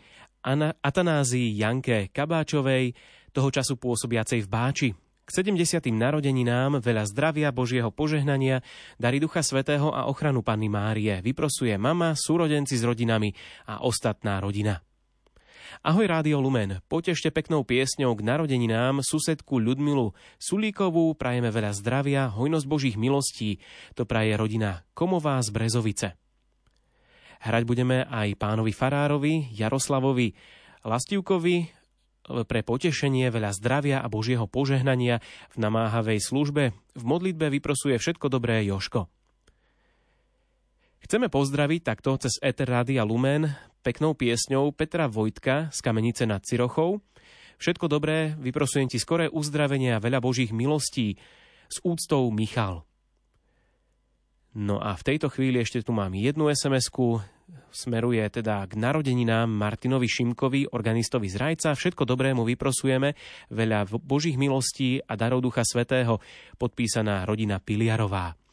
Ana, 0.45 0.77
Atanázii 0.79 1.57
Janke 1.57 2.13
Kabáčovej, 2.13 2.93
toho 3.35 3.49
času 3.51 3.81
pôsobiacej 3.81 4.45
v 4.45 4.49
Báči. 4.49 4.89
K 5.25 5.31
70. 5.41 5.89
narodeninám 5.89 6.85
veľa 6.85 7.09
zdravia, 7.09 7.49
Božieho 7.49 7.89
požehnania, 7.89 8.61
dary 9.01 9.25
Ducha 9.25 9.41
Svetého 9.41 9.89
a 9.89 10.05
ochranu 10.05 10.45
Panny 10.45 10.69
Márie 10.69 11.25
vyprosuje 11.25 11.73
mama, 11.81 12.13
súrodenci 12.13 12.77
s 12.77 12.85
rodinami 12.85 13.33
a 13.65 13.81
ostatná 13.81 14.37
rodina. 14.37 14.85
Ahoj 15.81 16.07
Rádio 16.07 16.45
Lumen, 16.45 16.85
potešte 16.93 17.33
peknou 17.33 17.65
piesňou 17.65 18.13
k 18.15 18.21
narodeninám 18.21 19.01
susedku 19.01 19.59
Ľudmilu 19.59 20.13
Sulíkovú, 20.37 21.17
prajeme 21.17 21.49
veľa 21.49 21.73
zdravia, 21.73 22.29
hojnosť 22.29 22.67
Božích 22.69 22.97
milostí, 23.01 23.65
to 23.97 24.05
praje 24.05 24.37
rodina 24.37 24.85
Komová 24.93 25.41
z 25.41 25.49
Brezovice. 25.51 26.09
Hrať 27.45 27.63
budeme 27.69 28.09
aj 28.09 28.41
pánovi 28.41 28.73
Farárovi, 28.73 29.53
Jaroslavovi 29.53 30.33
Lastivkovi 30.81 31.69
pre 32.25 32.65
potešenie, 32.65 33.29
veľa 33.29 33.53
zdravia 33.53 34.01
a 34.01 34.09
Božieho 34.09 34.49
požehnania 34.49 35.21
v 35.53 35.57
namáhavej 35.61 36.25
službe. 36.25 36.73
V 36.97 37.05
modlitbe 37.05 37.53
vyprosuje 37.53 38.01
všetko 38.01 38.33
dobré 38.33 38.65
Joško. 38.65 39.13
Chceme 41.05 41.29
pozdraviť 41.29 41.81
takto 41.85 42.17
cez 42.17 42.41
Eter 42.41 42.65
Rádia 42.65 43.05
Lumen 43.05 43.53
peknou 43.85 44.17
piesňou 44.17 44.73
Petra 44.73 45.05
Vojtka 45.05 45.69
z 45.69 45.79
Kamenice 45.85 46.25
nad 46.25 46.41
Cirochou. 46.41 47.05
Všetko 47.61 47.93
dobré, 47.93 48.33
vyprosujem 48.41 48.89
ti 48.89 48.97
skoré 48.97 49.29
uzdravenie 49.29 49.93
a 49.93 50.01
veľa 50.01 50.25
Božích 50.25 50.57
milostí. 50.57 51.21
S 51.69 51.77
úctou 51.85 52.33
Michal. 52.33 52.89
No 54.57 54.81
a 54.81 54.97
v 54.97 55.03
tejto 55.13 55.29
chvíli 55.29 55.61
ešte 55.61 55.85
tu 55.85 55.93
mám 55.93 56.17
jednu 56.17 56.49
sms 56.49 56.89
smeruje 57.75 58.23
teda 58.31 58.63
k 58.71 58.79
narodeninám 58.79 59.51
Martinovi 59.51 60.07
Šimkovi, 60.07 60.71
organistovi 60.71 61.27
z 61.27 61.37
Rajca. 61.37 61.75
Všetko 61.75 62.07
dobré 62.07 62.31
mu 62.31 62.47
vyprosujeme, 62.47 63.19
veľa 63.51 63.91
božích 63.99 64.39
milostí 64.39 65.03
a 65.03 65.19
darov 65.19 65.43
Ducha 65.43 65.67
Svetého, 65.67 66.23
podpísaná 66.55 67.27
rodina 67.27 67.59
Piliarová. 67.59 68.44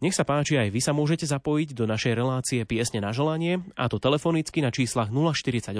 Nech 0.00 0.16
sa 0.16 0.24
páči, 0.24 0.56
aj 0.56 0.72
vy 0.72 0.80
sa 0.80 0.96
môžete 0.96 1.28
zapojiť 1.28 1.76
do 1.76 1.84
našej 1.84 2.16
relácie 2.16 2.64
Piesne 2.64 3.04
na 3.04 3.12
želanie, 3.12 3.60
a 3.76 3.84
to 3.92 4.00
telefonicky 4.00 4.64
na 4.64 4.72
číslach 4.72 5.12
048 5.12 5.76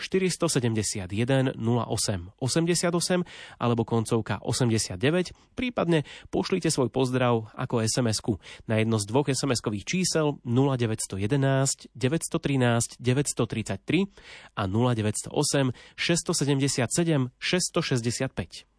471 0.00 1.52
08 1.52 2.40
88 2.40 3.20
alebo 3.60 3.82
koncovka 3.84 4.40
89, 4.40 5.36
prípadne 5.52 6.08
pošlite 6.32 6.72
svoj 6.72 6.88
pozdrav 6.88 7.52
ako 7.52 7.84
SMS-ku 7.84 8.40
na 8.64 8.80
jedno 8.80 8.96
z 8.96 9.04
dvoch 9.12 9.28
SMS-kových 9.28 9.84
čísel 9.84 10.40
0911 10.48 11.92
913 11.92 12.96
933 12.96 14.56
a 14.56 14.62
0908 14.64 15.76
677 16.00 17.28
665. 17.36 18.73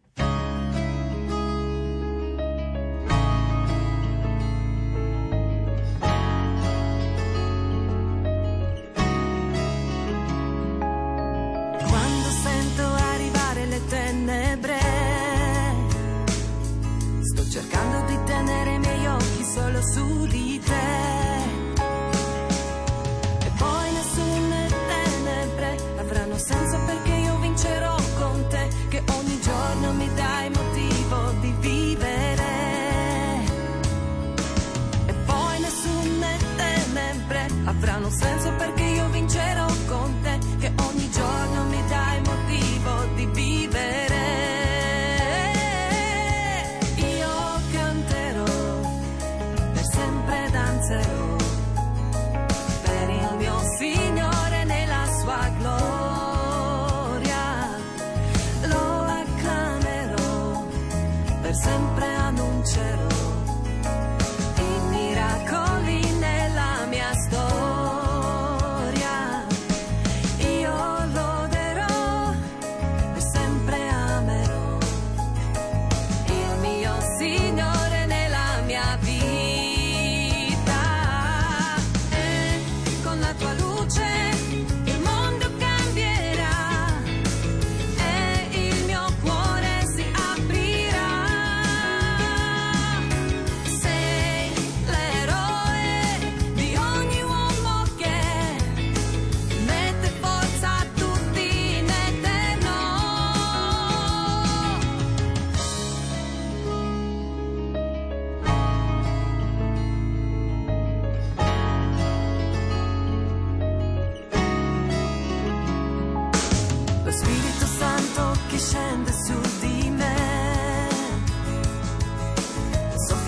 Santo 118.56 118.56
che 118.56 118.62
scende 118.62 119.12
su 119.12 119.38
di 119.60 119.90
me 119.90 120.16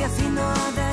fino 0.08 0.40
ad 0.40 0.87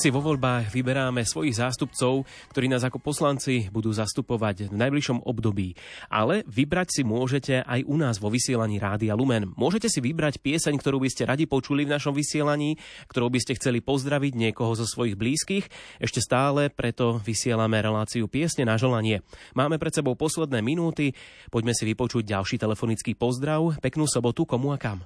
si 0.00 0.08
vo 0.08 0.24
voľbách 0.24 0.72
vyberáme 0.72 1.28
svojich 1.28 1.60
zástupcov, 1.60 2.24
ktorí 2.56 2.72
nás 2.72 2.80
ako 2.80 3.04
poslanci 3.04 3.68
budú 3.68 3.92
zastupovať 3.92 4.72
v 4.72 4.80
najbližšom 4.80 5.28
období. 5.28 5.76
Ale 6.08 6.40
vybrať 6.48 6.88
si 6.88 7.02
môžete 7.04 7.60
aj 7.60 7.84
u 7.84 8.00
nás 8.00 8.16
vo 8.16 8.32
vysielaní 8.32 8.80
Rádia 8.80 9.12
Lumen. 9.12 9.52
Môžete 9.60 9.92
si 9.92 10.00
vybrať 10.00 10.40
pieseň, 10.40 10.80
ktorú 10.80 11.04
by 11.04 11.12
ste 11.12 11.28
radi 11.28 11.44
počuli 11.44 11.84
v 11.84 11.92
našom 11.92 12.16
vysielaní, 12.16 12.80
ktorou 13.12 13.28
by 13.28 13.44
ste 13.44 13.60
chceli 13.60 13.84
pozdraviť 13.84 14.32
niekoho 14.40 14.72
zo 14.72 14.88
svojich 14.88 15.20
blízkych. 15.20 15.68
Ešte 16.00 16.24
stále 16.24 16.72
preto 16.72 17.20
vysielame 17.20 17.76
reláciu 17.84 18.24
Piesne 18.24 18.64
na 18.64 18.80
želanie. 18.80 19.20
Máme 19.52 19.76
pred 19.76 19.92
sebou 19.92 20.16
posledné 20.16 20.64
minúty, 20.64 21.12
poďme 21.52 21.76
si 21.76 21.84
vypočuť 21.84 22.24
ďalší 22.24 22.56
telefonický 22.56 23.12
pozdrav. 23.20 23.76
Peknú 23.84 24.08
sobotu, 24.08 24.48
komu 24.48 24.72
a 24.72 24.80
kam? 24.80 25.04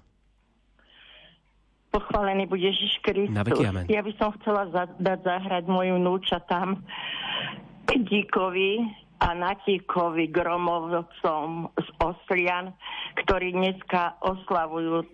Pochválený 1.94 2.50
bude 2.50 2.66
Ježiš 2.66 2.98
Kristus. 3.06 3.30
Na 3.30 3.46
veky 3.46 3.70
amen. 3.70 3.86
Ja 3.86 4.02
by 4.02 4.12
som 4.18 4.34
chcela 4.42 4.66
za- 4.74 4.90
dať 4.98 5.18
zahrať 5.22 5.64
moju 5.70 5.94
núčatám 5.94 6.82
Díkovi 7.86 8.82
a 9.22 9.30
Natíkovi 9.30 10.26
Gromovcom 10.34 11.70
z 11.78 11.88
Oslian, 12.02 12.74
ktorí 13.22 13.54
dneska 13.54 14.18
oslavujú 14.26 15.06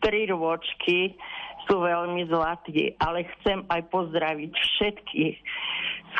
tri 0.00 0.24
rôčky, 0.32 1.12
sú 1.68 1.80
veľmi 1.80 2.24
zlatí, 2.28 2.96
ale 3.00 3.28
chcem 3.36 3.64
aj 3.68 3.84
pozdraviť 3.92 4.52
všetkých 4.52 5.36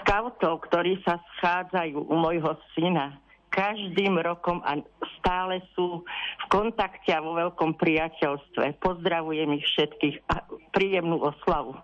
skautov, 0.01 0.69
ktorí 0.69 1.01
sa 1.05 1.21
schádzajú 1.41 1.97
u 1.97 2.15
môjho 2.17 2.57
syna 2.77 3.24
každým 3.55 4.19
rokom 4.19 4.59
a 4.67 4.83
stále 5.23 5.63
sú 5.79 6.03
v 6.03 6.45
kontakte 6.51 7.15
a 7.15 7.23
vo 7.23 7.39
veľkom 7.39 7.79
priateľstve. 7.79 8.83
Pozdravujem 8.83 9.55
ich 9.55 9.65
všetkých 9.71 10.17
a 10.27 10.43
príjemnú 10.75 11.23
oslavu. 11.23 11.79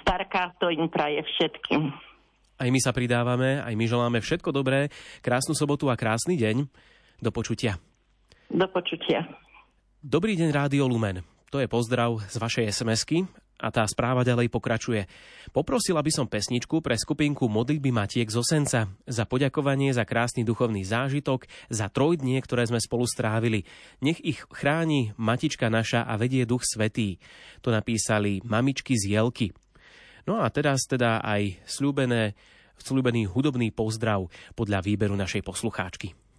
Starká 0.00 0.56
to 0.56 0.72
im 0.72 0.88
praje 0.88 1.20
všetkým. 1.36 1.92
Aj 2.60 2.68
my 2.68 2.80
sa 2.80 2.96
pridávame, 2.96 3.60
aj 3.60 3.72
my 3.76 3.84
želáme 3.84 4.18
všetko 4.24 4.52
dobré, 4.52 4.88
krásnu 5.20 5.52
sobotu 5.52 5.92
a 5.92 5.96
krásny 6.00 6.40
deň. 6.40 6.64
Do 7.20 7.28
počutia. 7.32 7.76
Do 8.48 8.64
počutia. 8.72 9.28
Dobrý 10.00 10.32
deň, 10.32 10.48
Rádio 10.48 10.88
Lumen. 10.88 11.20
To 11.52 11.60
je 11.60 11.68
pozdrav 11.68 12.16
z 12.24 12.36
vašej 12.40 12.64
SMS-ky 12.72 13.28
a 13.60 13.68
tá 13.68 13.84
správa 13.84 14.24
ďalej 14.24 14.48
pokračuje. 14.48 15.04
Poprosila 15.52 16.00
by 16.00 16.08
som 16.08 16.26
pesničku 16.26 16.80
pre 16.80 16.96
skupinku 16.96 17.44
Modlitby 17.46 17.92
Matiek 17.92 18.26
z 18.32 18.40
Osenca 18.40 18.88
za 19.04 19.24
poďakovanie 19.28 19.92
za 19.92 20.08
krásny 20.08 20.42
duchovný 20.42 20.82
zážitok, 20.88 21.44
za 21.68 21.92
trojdnie, 21.92 22.40
ktoré 22.40 22.64
sme 22.64 22.80
spolu 22.80 23.04
strávili. 23.04 23.68
Nech 24.00 24.18
ich 24.24 24.40
chráni 24.48 25.12
Matička 25.20 25.68
naša 25.68 26.08
a 26.08 26.16
vedie 26.16 26.48
Duch 26.48 26.64
Svetý. 26.64 27.20
To 27.60 27.68
napísali 27.68 28.40
mamičky 28.40 28.96
z 28.96 29.20
Jelky. 29.20 29.52
No 30.24 30.40
a 30.40 30.48
teraz 30.48 30.88
teda 30.88 31.20
aj 31.20 31.60
slúbené, 31.68 32.32
slúbený 32.80 33.28
hudobný 33.28 33.68
pozdrav 33.72 34.32
podľa 34.56 34.80
výberu 34.80 35.12
našej 35.16 35.44
poslucháčky. 35.44 36.29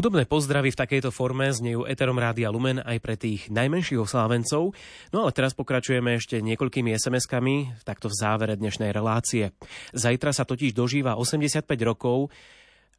Hudobné 0.00 0.24
pozdravy 0.24 0.72
v 0.72 0.80
takejto 0.80 1.12
forme 1.12 1.52
znejú 1.52 1.84
Eterom 1.84 2.16
Rádia 2.16 2.48
Lumen 2.48 2.80
aj 2.80 3.04
pre 3.04 3.20
tých 3.20 3.52
najmenších 3.52 4.00
oslávencov. 4.00 4.72
No 5.12 5.28
ale 5.28 5.30
teraz 5.36 5.52
pokračujeme 5.52 6.16
ešte 6.16 6.40
niekoľkými 6.40 6.88
SMS-kami, 6.96 7.84
takto 7.84 8.08
v 8.08 8.16
závere 8.16 8.56
dnešnej 8.56 8.96
relácie. 8.96 9.52
Zajtra 9.92 10.32
sa 10.32 10.48
totiž 10.48 10.72
dožíva 10.72 11.20
85 11.20 11.68
rokov 11.84 12.32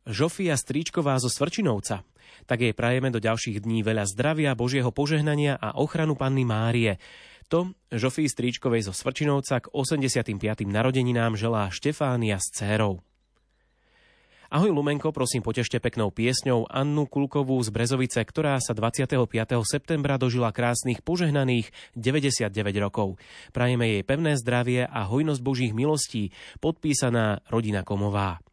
Žofia 0.06 0.54
Stríčková 0.54 1.18
zo 1.18 1.26
Svrčinovca. 1.26 2.06
Tak 2.46 2.70
jej 2.70 2.78
prajeme 2.78 3.10
do 3.10 3.18
ďalších 3.18 3.66
dní 3.66 3.82
veľa 3.82 4.06
zdravia, 4.06 4.54
Božieho 4.54 4.94
požehnania 4.94 5.58
a 5.58 5.82
ochranu 5.82 6.14
Panny 6.14 6.46
Márie. 6.46 7.02
To 7.50 7.74
Žofii 7.90 8.30
Stríčkovej 8.30 8.86
zo 8.86 8.94
Svrčinovca 8.94 9.58
k 9.58 9.74
85. 9.74 10.38
narodeninám 10.70 11.34
želá 11.34 11.74
Štefánia 11.74 12.38
s 12.38 12.54
dcérou. 12.54 13.02
Ahoj 14.52 14.76
Lumenko, 14.76 15.16
prosím 15.16 15.48
potešte 15.48 15.80
peknou 15.80 16.12
piesňou 16.12 16.68
Annu 16.68 17.08
Kulkovú 17.08 17.56
z 17.64 17.72
Brezovice, 17.72 18.20
ktorá 18.20 18.60
sa 18.60 18.76
25. 18.76 19.16
septembra 19.64 20.20
dožila 20.20 20.52
krásnych 20.52 21.00
požehnaných 21.00 21.72
99 21.96 22.52
rokov. 22.84 23.16
Prajeme 23.56 23.88
jej 23.88 24.04
pevné 24.04 24.36
zdravie 24.36 24.84
a 24.84 25.08
hojnosť 25.08 25.40
Božích 25.40 25.72
milostí, 25.72 26.36
podpísaná 26.60 27.48
rodina 27.48 27.88
Komová. 27.88 28.44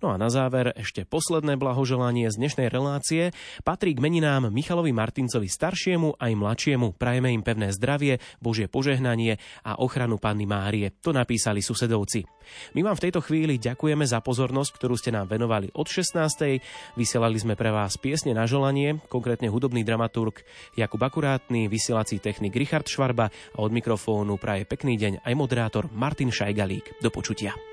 No 0.00 0.10
a 0.10 0.16
na 0.18 0.28
záver 0.28 0.74
ešte 0.74 1.06
posledné 1.06 1.58
blahoželanie 1.58 2.28
z 2.28 2.38
dnešnej 2.38 2.68
relácie 2.68 3.30
patrí 3.62 3.94
k 3.94 4.02
meninám 4.02 4.50
Michalovi 4.50 4.90
Martincovi 4.90 5.46
staršiemu 5.46 6.18
aj 6.18 6.32
mladšiemu. 6.34 6.94
Prajeme 6.96 7.30
im 7.34 7.42
pevné 7.42 7.70
zdravie, 7.74 8.18
Božie 8.42 8.66
požehnanie 8.66 9.38
a 9.62 9.78
ochranu 9.78 10.18
Panny 10.18 10.44
Márie. 10.44 10.90
To 11.02 11.14
napísali 11.14 11.62
susedovci. 11.62 12.26
My 12.74 12.82
vám 12.82 12.98
v 12.98 13.04
tejto 13.08 13.22
chvíli 13.22 13.58
ďakujeme 13.58 14.02
za 14.02 14.18
pozornosť, 14.18 14.70
ktorú 14.76 14.94
ste 14.98 15.14
nám 15.14 15.30
venovali 15.30 15.70
od 15.72 15.86
16. 15.86 16.60
Vysielali 16.98 17.38
sme 17.38 17.54
pre 17.54 17.70
vás 17.70 17.96
piesne 17.96 18.34
na 18.34 18.44
želanie, 18.44 18.98
konkrétne 19.08 19.48
hudobný 19.48 19.86
dramaturg 19.86 20.42
Jakub 20.74 21.00
Akurátny, 21.00 21.70
vysielací 21.70 22.18
technik 22.18 22.54
Richard 22.54 22.86
Švarba 22.90 23.30
a 23.30 23.58
od 23.62 23.70
mikrofónu 23.70 24.36
praje 24.36 24.66
pekný 24.66 24.98
deň 24.98 25.12
aj 25.22 25.34
moderátor 25.38 25.88
Martin 25.94 26.34
Šajgalík. 26.34 26.98
Do 27.00 27.08
počutia. 27.08 27.71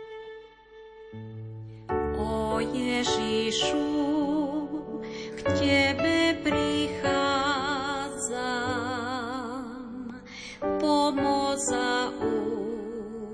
Pomoc 11.60 11.72
a 11.72 12.10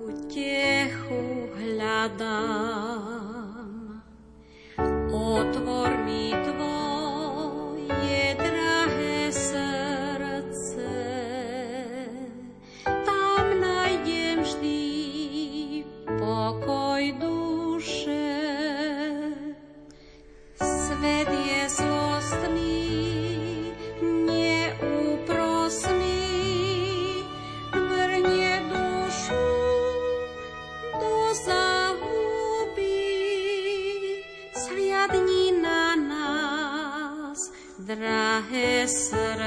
útechu 0.10 1.50
hľadám. 1.58 3.05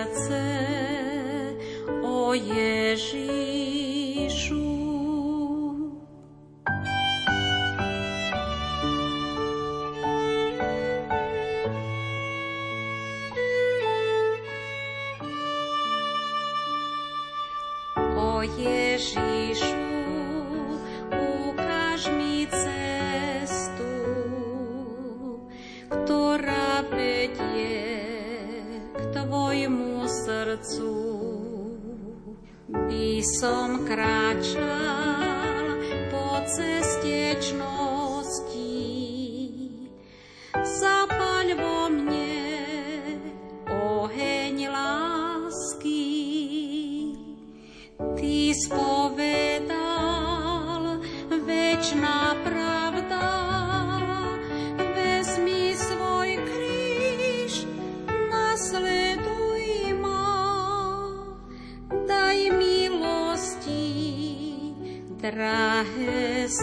Srdce, 0.07 1.57
o 2.03 2.35
Ježišu. 2.35 3.58
Som 33.39 33.87
kráčal 33.87 34.28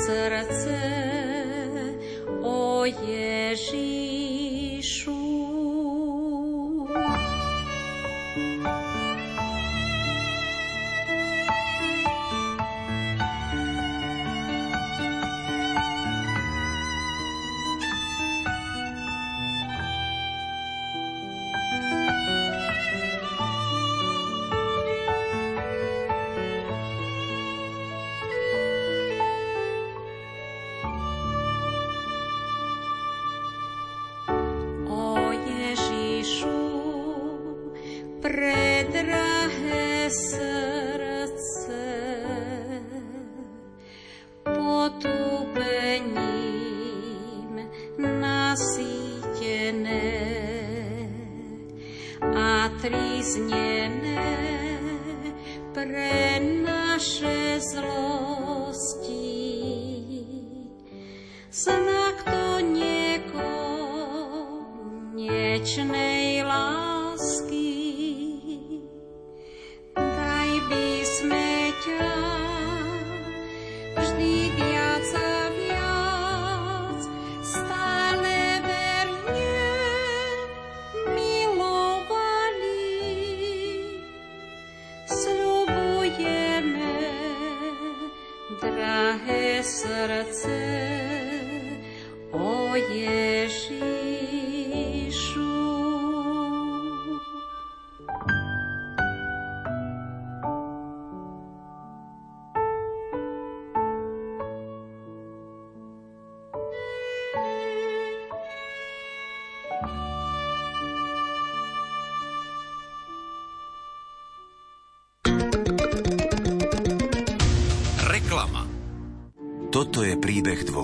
srdce, 0.05 1.04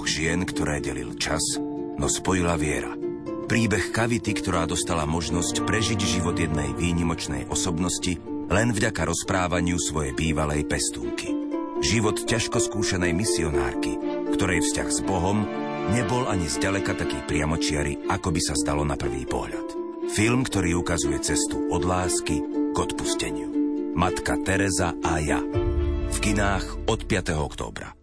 dvoch 0.02 0.18
žien, 0.18 0.41
ktoré 0.49 0.82
delil 0.82 1.14
čas, 1.14 1.61
no 2.02 2.10
spojila 2.10 2.57
viera. 2.57 2.90
Príbeh 3.45 3.94
Kavity, 3.94 4.34
ktorá 4.34 4.65
dostala 4.65 5.06
možnosť 5.06 5.61
prežiť 5.61 6.02
život 6.02 6.34
jednej 6.34 6.73
výnimočnej 6.73 7.45
osobnosti 7.53 8.18
len 8.49 8.73
vďaka 8.73 8.98
rozprávaniu 8.98 9.78
svojej 9.78 10.18
bývalej 10.18 10.65
pestúnky. 10.65 11.30
Život 11.86 12.26
ťažko 12.26 12.57
skúšanej 12.57 13.14
misionárky, 13.14 13.94
ktorej 14.34 14.65
vzťah 14.65 14.90
s 14.90 15.06
Bohom 15.06 15.45
nebol 15.94 16.26
ani 16.26 16.49
zďaleka 16.49 16.98
taký 16.98 17.22
priamočiary, 17.30 18.10
ako 18.10 18.34
by 18.34 18.41
sa 18.41 18.57
stalo 18.57 18.82
na 18.82 18.98
prvý 18.98 19.30
pohľad. 19.30 19.69
Film, 20.18 20.41
ktorý 20.41 20.82
ukazuje 20.82 21.22
cestu 21.22 21.69
od 21.69 21.86
lásky 21.86 22.41
k 22.73 22.76
odpusteniu. 22.82 23.53
Matka 23.94 24.34
Teresa 24.41 24.98
a 25.06 25.22
ja. 25.22 25.45
V 26.10 26.18
kinách 26.18 26.90
od 26.90 27.06
5. 27.06 27.38
októbra. 27.38 28.01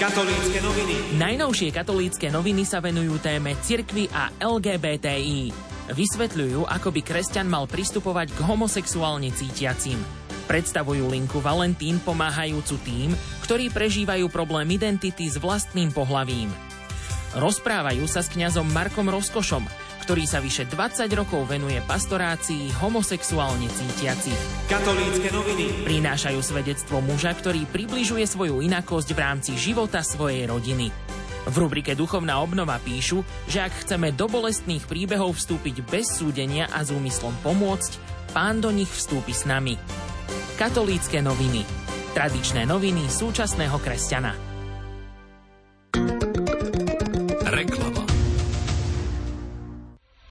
Katolícke 0.00 0.64
noviny. 0.64 1.20
Najnovšie 1.20 1.76
katolícke 1.76 2.32
noviny 2.32 2.64
sa 2.64 2.80
venujú 2.80 3.20
téme 3.20 3.52
cirkvy 3.60 4.08
a 4.08 4.32
LGBTI. 4.40 5.52
Vysvetľujú, 5.92 6.64
ako 6.64 6.88
by 6.88 7.00
kresťan 7.04 7.44
mal 7.44 7.68
pristupovať 7.68 8.32
k 8.32 8.40
homosexuálne 8.48 9.28
cítiacim. 9.28 10.00
Predstavujú 10.48 11.04
linku 11.04 11.44
Valentín 11.44 12.00
pomáhajúcu 12.00 12.80
tým, 12.80 13.12
ktorí 13.44 13.68
prežívajú 13.68 14.32
problém 14.32 14.72
identity 14.72 15.28
s 15.28 15.36
vlastným 15.36 15.92
pohlavím. 15.92 16.48
Rozprávajú 17.36 18.08
sa 18.08 18.24
s 18.24 18.32
kňazom 18.32 18.72
Markom 18.72 19.04
Rozkošom, 19.04 19.68
ktorý 20.10 20.26
sa 20.26 20.42
vyše 20.42 20.66
20 20.66 21.06
rokov 21.14 21.46
venuje 21.46 21.78
pastorácii 21.86 22.74
homosexuálne 22.82 23.70
cítiacich. 23.70 24.34
Katolícke 24.66 25.30
noviny 25.30 25.86
prinášajú 25.86 26.40
svedectvo 26.42 26.98
muža, 26.98 27.30
ktorý 27.30 27.62
približuje 27.70 28.26
svoju 28.26 28.58
inakosť 28.58 29.14
v 29.14 29.22
rámci 29.22 29.52
života 29.54 30.02
svojej 30.02 30.50
rodiny. 30.50 30.90
V 31.46 31.54
rubrike 31.54 31.94
Duchovná 31.94 32.42
obnova 32.42 32.82
píšu, 32.82 33.22
že 33.46 33.62
ak 33.62 33.86
chceme 33.86 34.10
do 34.10 34.26
bolestných 34.26 34.82
príbehov 34.90 35.38
vstúpiť 35.38 35.86
bez 35.86 36.10
súdenia 36.18 36.66
a 36.74 36.82
s 36.82 36.90
úmyslom 36.90 37.38
pomôcť, 37.46 38.02
pán 38.34 38.58
do 38.58 38.74
nich 38.74 38.90
vstúpi 38.90 39.30
s 39.30 39.46
nami. 39.46 39.78
Katolícke 40.58 41.22
noviny. 41.22 41.62
Tradičné 42.18 42.66
noviny 42.66 43.06
súčasného 43.06 43.78
kresťana. 43.78 44.49